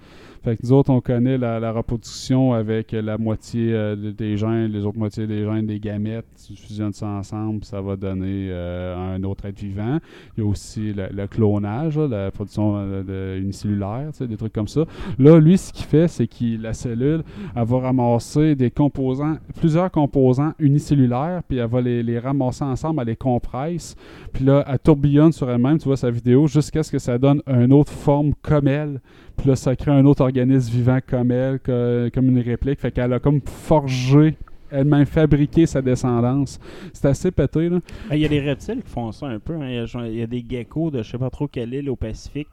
Fait 0.43 0.57
que 0.57 0.62
nous 0.62 0.72
autres, 0.72 0.91
on 0.91 1.01
connaît 1.03 1.36
la, 1.36 1.70
reproduction 1.70 2.55
avec 2.55 2.93
la 2.93 3.18
moitié 3.18 3.74
euh, 3.74 3.95
de- 3.95 4.11
des 4.11 4.38
gènes, 4.38 4.72
les 4.72 4.86
autres 4.86 4.99
moitiés 4.99 5.26
des 5.26 5.45
gènes 5.45 5.66
des 5.66 5.78
gamètes. 5.78 6.24
Tu 6.47 6.57
fusionnes 6.57 6.95
ça 6.95 7.09
ensemble, 7.09 7.62
ça 7.64 7.82
va 7.82 7.97
donner 7.97 8.49
euh, 8.51 9.16
un 9.16 9.22
autre 9.24 9.45
être 9.45 9.59
vivant. 9.59 9.99
Il 10.36 10.43
y 10.43 10.47
a 10.47 10.49
aussi 10.49 10.95
le, 10.95 11.26
clonage, 11.26 11.99
la 11.99 12.30
production 12.30 12.74
euh, 12.76 13.38
unicellulaire, 13.38 14.11
des 14.18 14.36
trucs 14.36 14.55
comme 14.55 14.68
ça. 14.68 14.84
Là, 15.18 15.38
lui, 15.38 15.59
ce 15.59 15.72
qu'il 15.72 15.84
fait, 15.84 16.09
c'est 16.09 16.26
que 16.26 16.61
la 16.61 16.72
cellule, 16.72 17.22
elle 17.55 17.64
va 17.64 17.78
ramasser 17.78 18.55
des 18.55 18.70
composants, 18.70 19.36
plusieurs 19.59 19.91
composants 19.91 20.53
unicellulaires, 20.59 21.43
puis 21.47 21.59
elle 21.59 21.68
va 21.68 21.82
les, 21.82 22.03
les 22.03 22.18
ramasser 22.18 22.64
ensemble, 22.64 23.01
elle 23.03 23.09
les 23.09 23.16
compresse, 23.16 23.95
puis 24.32 24.45
là, 24.45 24.64
elle 24.66 24.78
tourbillonne 24.78 25.32
sur 25.32 25.51
elle-même, 25.51 25.78
tu 25.78 25.84
vois 25.84 25.97
sa 25.97 26.11
vidéo, 26.11 26.47
jusqu'à 26.47 26.82
ce 26.82 26.91
que 26.91 26.99
ça 26.99 27.18
donne 27.18 27.43
une 27.47 27.72
autre 27.72 27.93
forme 27.93 28.32
comme 28.43 28.68
elle, 28.68 29.01
puis 29.41 29.49
là, 29.49 29.57
ça 29.57 29.74
crée 29.74 29.91
un 29.91 30.05
autre 30.05 30.22
organisme 30.22 30.72
vivant 30.72 30.99
comme 31.07 31.30
elle, 31.32 31.59
que- 31.61 32.11
comme 32.14 32.26
une 32.28 32.41
réplique, 32.41 32.78
fait 32.80 32.91
qu'elle 32.93 33.12
a 33.12 33.18
comme 33.18 33.41
forgé 33.45 34.36
elle-même 34.72 35.07
fabriqué 35.07 35.66
sa 35.66 35.82
descendance. 35.82 36.61
C'est 36.93 37.07
assez 37.09 37.30
pété, 37.32 37.68
là. 37.68 37.78
Ben, 38.09 38.14
Il 38.16 38.20
y 38.22 38.24
a 38.24 38.28
des 38.28 38.38
reptiles 38.41 38.82
qui 38.84 38.91
font 38.91 39.11
ça 39.11 39.26
un 39.26 39.38
peu. 39.41 39.55
hein. 39.55 39.68
Il 39.68 39.74
y 39.74 39.78
a 39.78 39.86
genre- 39.86 40.07
il 40.07 40.14
y, 40.14 40.22
a 40.22 40.26
des 40.28 40.45
geckos 40.49 40.91
de 40.93 41.03
je 41.03 41.11
sais 41.11 41.18
pas 41.18 41.30
trop 41.30 41.49
quelle 41.49 41.74
île 41.74 41.91
au 41.91 41.97
Pacifique 41.97 42.49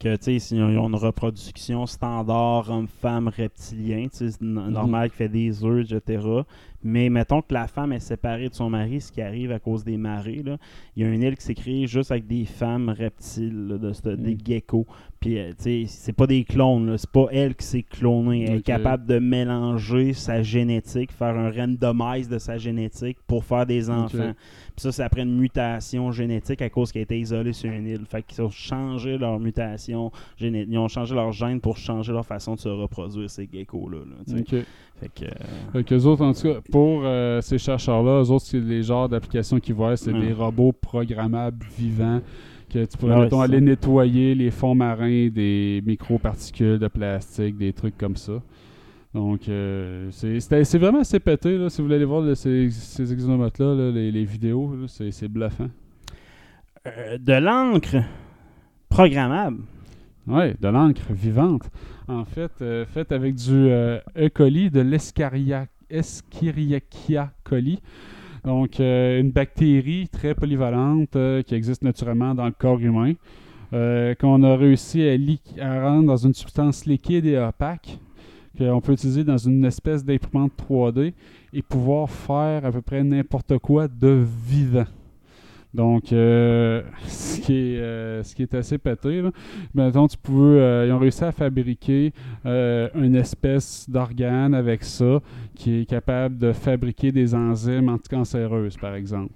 que 0.00 0.16
tu 0.16 0.40
sais, 0.40 0.54
ils 0.56 0.62
ont 0.62 0.88
une 0.88 0.94
reproduction 0.96 1.84
standard 1.86 2.70
homme-femme 2.70 3.28
reptilien, 3.28 4.06
c'est 4.10 4.40
normal 4.40 5.10
qui 5.10 5.16
fait 5.16 5.28
des 5.28 5.62
œufs, 5.62 5.92
etc. 5.92 6.26
Mais 6.82 7.10
mettons 7.10 7.42
que 7.42 7.52
la 7.52 7.66
femme 7.66 7.92
est 7.92 8.00
séparée 8.00 8.48
de 8.48 8.54
son 8.54 8.70
mari, 8.70 9.00
ce 9.00 9.12
qui 9.12 9.20
arrive 9.20 9.52
à 9.52 9.58
cause 9.58 9.84
des 9.84 9.96
marées. 9.98 10.42
Là. 10.42 10.56
Il 10.96 11.02
y 11.02 11.06
a 11.06 11.10
une 11.10 11.22
île 11.22 11.36
qui 11.36 11.44
s'est 11.44 11.54
créée 11.54 11.86
juste 11.86 12.10
avec 12.10 12.26
des 12.26 12.44
femmes 12.46 12.88
reptiles, 12.88 13.66
là, 13.68 13.78
de, 13.78 13.92
ce- 13.92 14.08
des 14.08 14.34
Mm. 14.34 14.38
geckos. 14.46 14.86
Puis, 15.20 15.38
euh, 15.38 15.50
tu 15.50 15.62
sais, 15.62 15.84
c'est 15.86 16.14
pas 16.14 16.26
des 16.26 16.44
clones, 16.44 16.96
c'est 16.96 17.10
pas 17.10 17.26
elle 17.30 17.54
qui 17.54 17.66
s'est 17.66 17.82
clonée. 17.82 18.44
Elle 18.44 18.56
est 18.58 18.62
capable 18.62 19.04
de 19.06 19.18
mélanger 19.18 20.14
sa 20.14 20.42
génétique, 20.42 21.12
faire 21.12 21.36
un 21.36 21.50
randomize 21.50 22.28
de 22.28 22.38
sa 22.38 22.56
génétique 22.56 23.18
pour 23.26 23.44
faire 23.44 23.66
des 23.66 23.90
enfants. 23.90 24.32
Puis 24.74 24.82
ça, 24.84 24.92
c'est 24.92 25.02
après 25.02 25.22
une 25.22 25.36
mutation 25.38 26.10
génétique 26.12 26.62
à 26.62 26.70
cause 26.70 26.90
qu'elle 26.92 27.00
a 27.00 27.02
été 27.02 27.18
isolée 27.20 27.52
sur 27.52 27.70
une 27.70 27.86
île. 27.86 28.06
Fait 28.08 28.22
qu'ils 28.22 28.40
ont 28.42 28.48
changé 28.50 29.18
leur 29.18 29.38
mutation 29.38 30.10
génétique. 30.38 30.70
Ils 30.72 30.78
ont 30.78 30.88
changé 30.88 31.14
leur 31.14 31.32
gène 31.32 31.60
pour 31.60 31.76
changer 31.76 32.12
leur 32.12 32.24
façon 32.24 32.54
de 32.54 32.60
se 32.60 32.68
reproduire, 32.70 33.28
ces 33.28 33.46
geckos-là. 33.52 33.98
là. 33.98 34.16
Fait 35.00 35.08
que, 35.08 35.24
euh, 35.94 36.06
autres, 36.06 36.24
en 36.24 36.32
tout 36.34 36.42
cas, 36.42 36.60
pour 36.70 37.02
euh, 37.04 37.40
ces 37.40 37.56
chercheurs-là, 37.58 38.22
eux 38.22 38.30
autres, 38.30 38.44
c'est 38.46 38.60
les 38.60 38.82
genres 38.82 39.08
d'applications 39.08 39.58
qu'ils 39.58 39.74
voient, 39.74 39.96
c'est 39.96 40.12
Ouais. 40.12 40.20
des 40.20 40.32
robots 40.32 40.72
programmables 40.72 41.64
vivants 41.78 42.20
que 42.72 42.84
tu 42.84 42.96
pourrais, 42.98 43.14
Ouais, 43.14 43.20
mettons, 43.22 43.38
c'est 43.38 43.44
aller 43.44 43.60
nettoyer 43.60 44.34
les 44.34 44.50
fonds 44.50 44.74
marins 44.74 45.28
des 45.28 45.82
microparticules 45.86 46.78
de 46.78 46.88
plastique, 46.88 47.56
des 47.56 47.72
trucs 47.72 47.96
comme 47.96 48.16
ça. 48.16 48.34
Donc, 49.14 49.48
euh, 49.48 50.08
c'est 50.10 50.78
vraiment 50.78 51.00
assez 51.00 51.18
pété, 51.18 51.58
là, 51.58 51.68
si 51.68 51.78
vous 51.78 51.86
voulez 51.86 51.96
aller 51.96 52.04
voir 52.04 52.20
là, 52.20 52.34
ces, 52.36 52.70
ces 52.70 53.12
exomotes-là, 53.12 53.74
là, 53.74 53.90
les, 53.90 54.12
les 54.12 54.24
vidéos, 54.24 54.72
c'est 54.86 55.26
bluffant. 55.28 55.68
euh, 56.86 57.18
de 57.18 57.32
l'encre 57.32 57.96
programmable? 58.88 59.58
Oui, 60.32 60.54
de 60.60 60.68
l'encre 60.68 61.12
vivante. 61.12 61.68
En 62.06 62.24
fait, 62.24 62.52
euh, 62.62 62.86
faite 62.86 63.10
avec 63.10 63.34
du 63.34 63.50
euh, 63.68 63.98
E. 64.16 64.28
coli, 64.28 64.70
de 64.70 64.80
l'Escherichia 64.80 65.66
Escherichia 65.90 67.32
coli. 67.42 67.80
Donc, 68.44 68.78
euh, 68.78 69.20
une 69.20 69.32
bactérie 69.32 70.08
très 70.08 70.36
polyvalente 70.36 71.16
qui 71.44 71.54
existe 71.54 71.82
naturellement 71.82 72.36
dans 72.36 72.46
le 72.46 72.52
corps 72.52 72.78
humain, 72.78 73.14
qu'on 73.72 74.42
a 74.44 74.56
réussi 74.56 75.02
à, 75.02 75.66
à 75.66 75.88
rendre 75.88 76.06
dans 76.06 76.16
une 76.16 76.34
substance 76.34 76.86
liquide 76.86 77.26
et 77.26 77.36
opaque, 77.36 77.98
qu'on 78.56 78.80
peut 78.80 78.92
utiliser 78.92 79.24
dans 79.24 79.36
une 79.36 79.64
espèce 79.64 80.04
d'imprimante 80.04 80.52
3D 80.56 81.12
et 81.52 81.62
pouvoir 81.62 82.08
faire 82.08 82.64
à 82.64 82.70
peu 82.70 82.82
près 82.82 83.02
n'importe 83.02 83.58
quoi 83.58 83.88
de 83.88 84.24
vivant. 84.46 84.86
Donc, 85.72 86.12
euh, 86.12 86.82
ce, 87.06 87.40
qui 87.40 87.52
est, 87.52 87.78
euh, 87.78 88.22
ce 88.22 88.34
qui 88.34 88.42
est 88.42 88.54
assez 88.54 88.78
pété, 88.78 89.22
là. 89.22 89.30
Mettons, 89.74 90.08
tu 90.08 90.16
peux, 90.18 90.32
euh, 90.32 90.86
ils 90.86 90.92
ont 90.92 90.98
réussi 90.98 91.24
à 91.24 91.32
fabriquer 91.32 92.12
euh, 92.46 92.88
une 92.94 93.14
espèce 93.14 93.88
d'organe 93.88 94.54
avec 94.54 94.82
ça 94.82 95.20
qui 95.54 95.80
est 95.80 95.84
capable 95.84 96.38
de 96.38 96.52
fabriquer 96.52 97.12
des 97.12 97.34
enzymes 97.34 97.88
anticancéreuses, 97.88 98.76
par 98.76 98.94
exemple. 98.94 99.32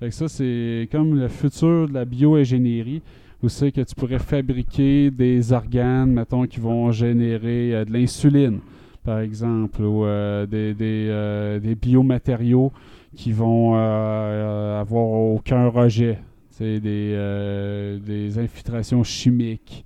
Fait 0.00 0.08
que 0.08 0.14
ça, 0.14 0.28
c'est 0.28 0.88
comme 0.90 1.18
le 1.18 1.28
futur 1.28 1.88
de 1.88 1.94
la 1.94 2.04
bioingénierie, 2.04 3.02
où 3.42 3.48
c'est 3.48 3.70
que 3.70 3.82
tu 3.82 3.94
pourrais 3.94 4.18
fabriquer 4.18 5.10
des 5.10 5.52
organes, 5.52 6.10
mettons, 6.10 6.46
qui 6.46 6.60
vont 6.60 6.90
générer 6.90 7.84
de 7.84 7.92
l'insuline, 7.92 8.60
par 9.04 9.20
exemple, 9.20 9.82
ou 9.82 10.04
des, 10.46 10.74
des 10.74 11.74
biomatériaux 11.74 12.72
qui 13.16 13.32
vont 13.32 13.74
euh, 13.74 13.78
euh, 13.78 14.80
avoir 14.80 15.06
aucun 15.08 15.66
rejet. 15.68 16.18
C'est 16.50 16.78
des, 16.80 17.12
euh, 17.14 17.98
des 17.98 18.38
infiltrations 18.38 19.02
chimiques. 19.02 19.84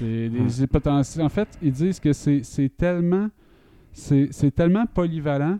Des, 0.00 0.28
des- 0.28 0.66
potentiels- 0.66 1.24
En 1.24 1.28
fait, 1.28 1.48
ils 1.62 1.70
disent 1.72 2.00
que 2.00 2.12
c'est 2.12 2.70
tellement, 2.76 3.28
c'est 3.92 4.54
tellement 4.54 4.86
polyvalent 4.86 5.58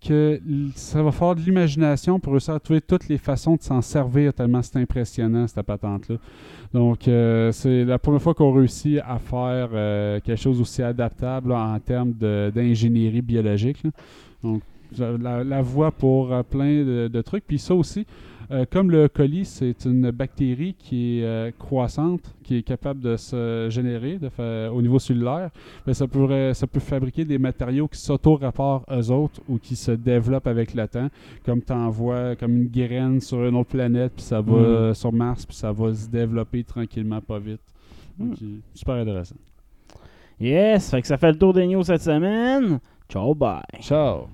que 0.00 0.40
ça 0.76 1.02
va 1.02 1.10
faire 1.10 1.34
de 1.34 1.40
l'imagination 1.40 2.20
pour 2.20 2.32
réussir 2.32 2.54
à 2.54 2.60
trouver 2.60 2.80
toutes 2.80 3.08
les 3.08 3.18
façons 3.18 3.56
de 3.56 3.62
s'en 3.62 3.80
servir 3.82 4.32
tellement 4.32 4.62
c'est 4.62 4.76
impressionnant 4.78 5.46
cette 5.48 5.66
patente-là. 5.66 6.16
Donc, 6.72 7.08
euh, 7.08 7.50
c'est 7.50 7.84
la 7.84 7.98
première 7.98 8.22
fois 8.22 8.34
qu'on 8.34 8.52
réussit 8.52 8.98
à 9.04 9.18
faire 9.18 9.70
euh, 9.72 10.20
quelque 10.20 10.40
chose 10.40 10.60
aussi 10.60 10.82
adaptable 10.82 11.48
là, 11.50 11.60
en 11.74 11.80
termes 11.80 12.12
d'ingénierie 12.12 13.22
biologique. 13.22 13.82
là. 13.82 13.90
Donc, 14.44 14.62
la, 14.98 15.44
la 15.44 15.62
voie 15.62 15.90
pour 15.90 16.32
euh, 16.32 16.42
plein 16.42 16.84
de, 16.84 17.08
de 17.08 17.22
trucs. 17.22 17.46
Puis 17.46 17.58
ça 17.58 17.74
aussi, 17.74 18.06
euh, 18.52 18.64
comme 18.70 18.92
le 18.92 19.08
colis, 19.08 19.44
c'est 19.44 19.84
une 19.86 20.10
bactérie 20.12 20.74
qui 20.78 21.18
est 21.18 21.24
euh, 21.24 21.50
croissante, 21.58 22.20
qui 22.44 22.58
est 22.58 22.62
capable 22.62 23.00
de 23.00 23.16
se 23.16 23.66
générer 23.70 24.18
de 24.18 24.28
fa- 24.28 24.70
au 24.72 24.80
niveau 24.80 25.00
cellulaire, 25.00 25.50
ben, 25.84 25.92
ça, 25.94 26.06
pourrait, 26.06 26.54
ça 26.54 26.68
peut 26.68 26.78
fabriquer 26.78 27.24
des 27.24 27.38
matériaux 27.38 27.88
qui 27.88 27.98
s'auto-réparent 27.98 28.84
eux 28.92 29.10
autres 29.10 29.40
ou 29.48 29.58
qui 29.58 29.74
se 29.74 29.90
développent 29.90 30.46
avec 30.46 30.74
le 30.74 30.86
temps, 30.86 31.08
comme 31.44 31.60
tu 31.60 31.72
envoies 31.72 32.36
comme 32.36 32.56
une 32.56 32.68
graine 32.68 33.20
sur 33.20 33.44
une 33.44 33.56
autre 33.56 33.70
planète, 33.70 34.12
puis 34.14 34.24
ça 34.24 34.40
va 34.40 34.90
Mm. 34.90 34.94
sur 34.94 35.12
Mars, 35.12 35.44
puis 35.44 35.56
ça 35.56 35.72
va 35.72 35.92
se 35.92 36.08
développer 36.08 36.62
tranquillement, 36.62 37.20
pas 37.20 37.40
vite. 37.40 37.60
Donc, 38.16 38.40
Mm. 38.40 38.60
super 38.74 38.94
intéressant. 38.94 39.34
Yes, 40.38 40.90
fait 40.90 41.00
que 41.00 41.06
ça 41.08 41.16
fait 41.18 41.32
le 41.32 41.38
tour 41.38 41.52
des 41.52 41.66
news 41.66 41.82
cette 41.82 42.02
semaine. 42.02 42.78
Ciao, 43.08 43.34
bye. 43.34 43.62
Ciao! 43.80 44.28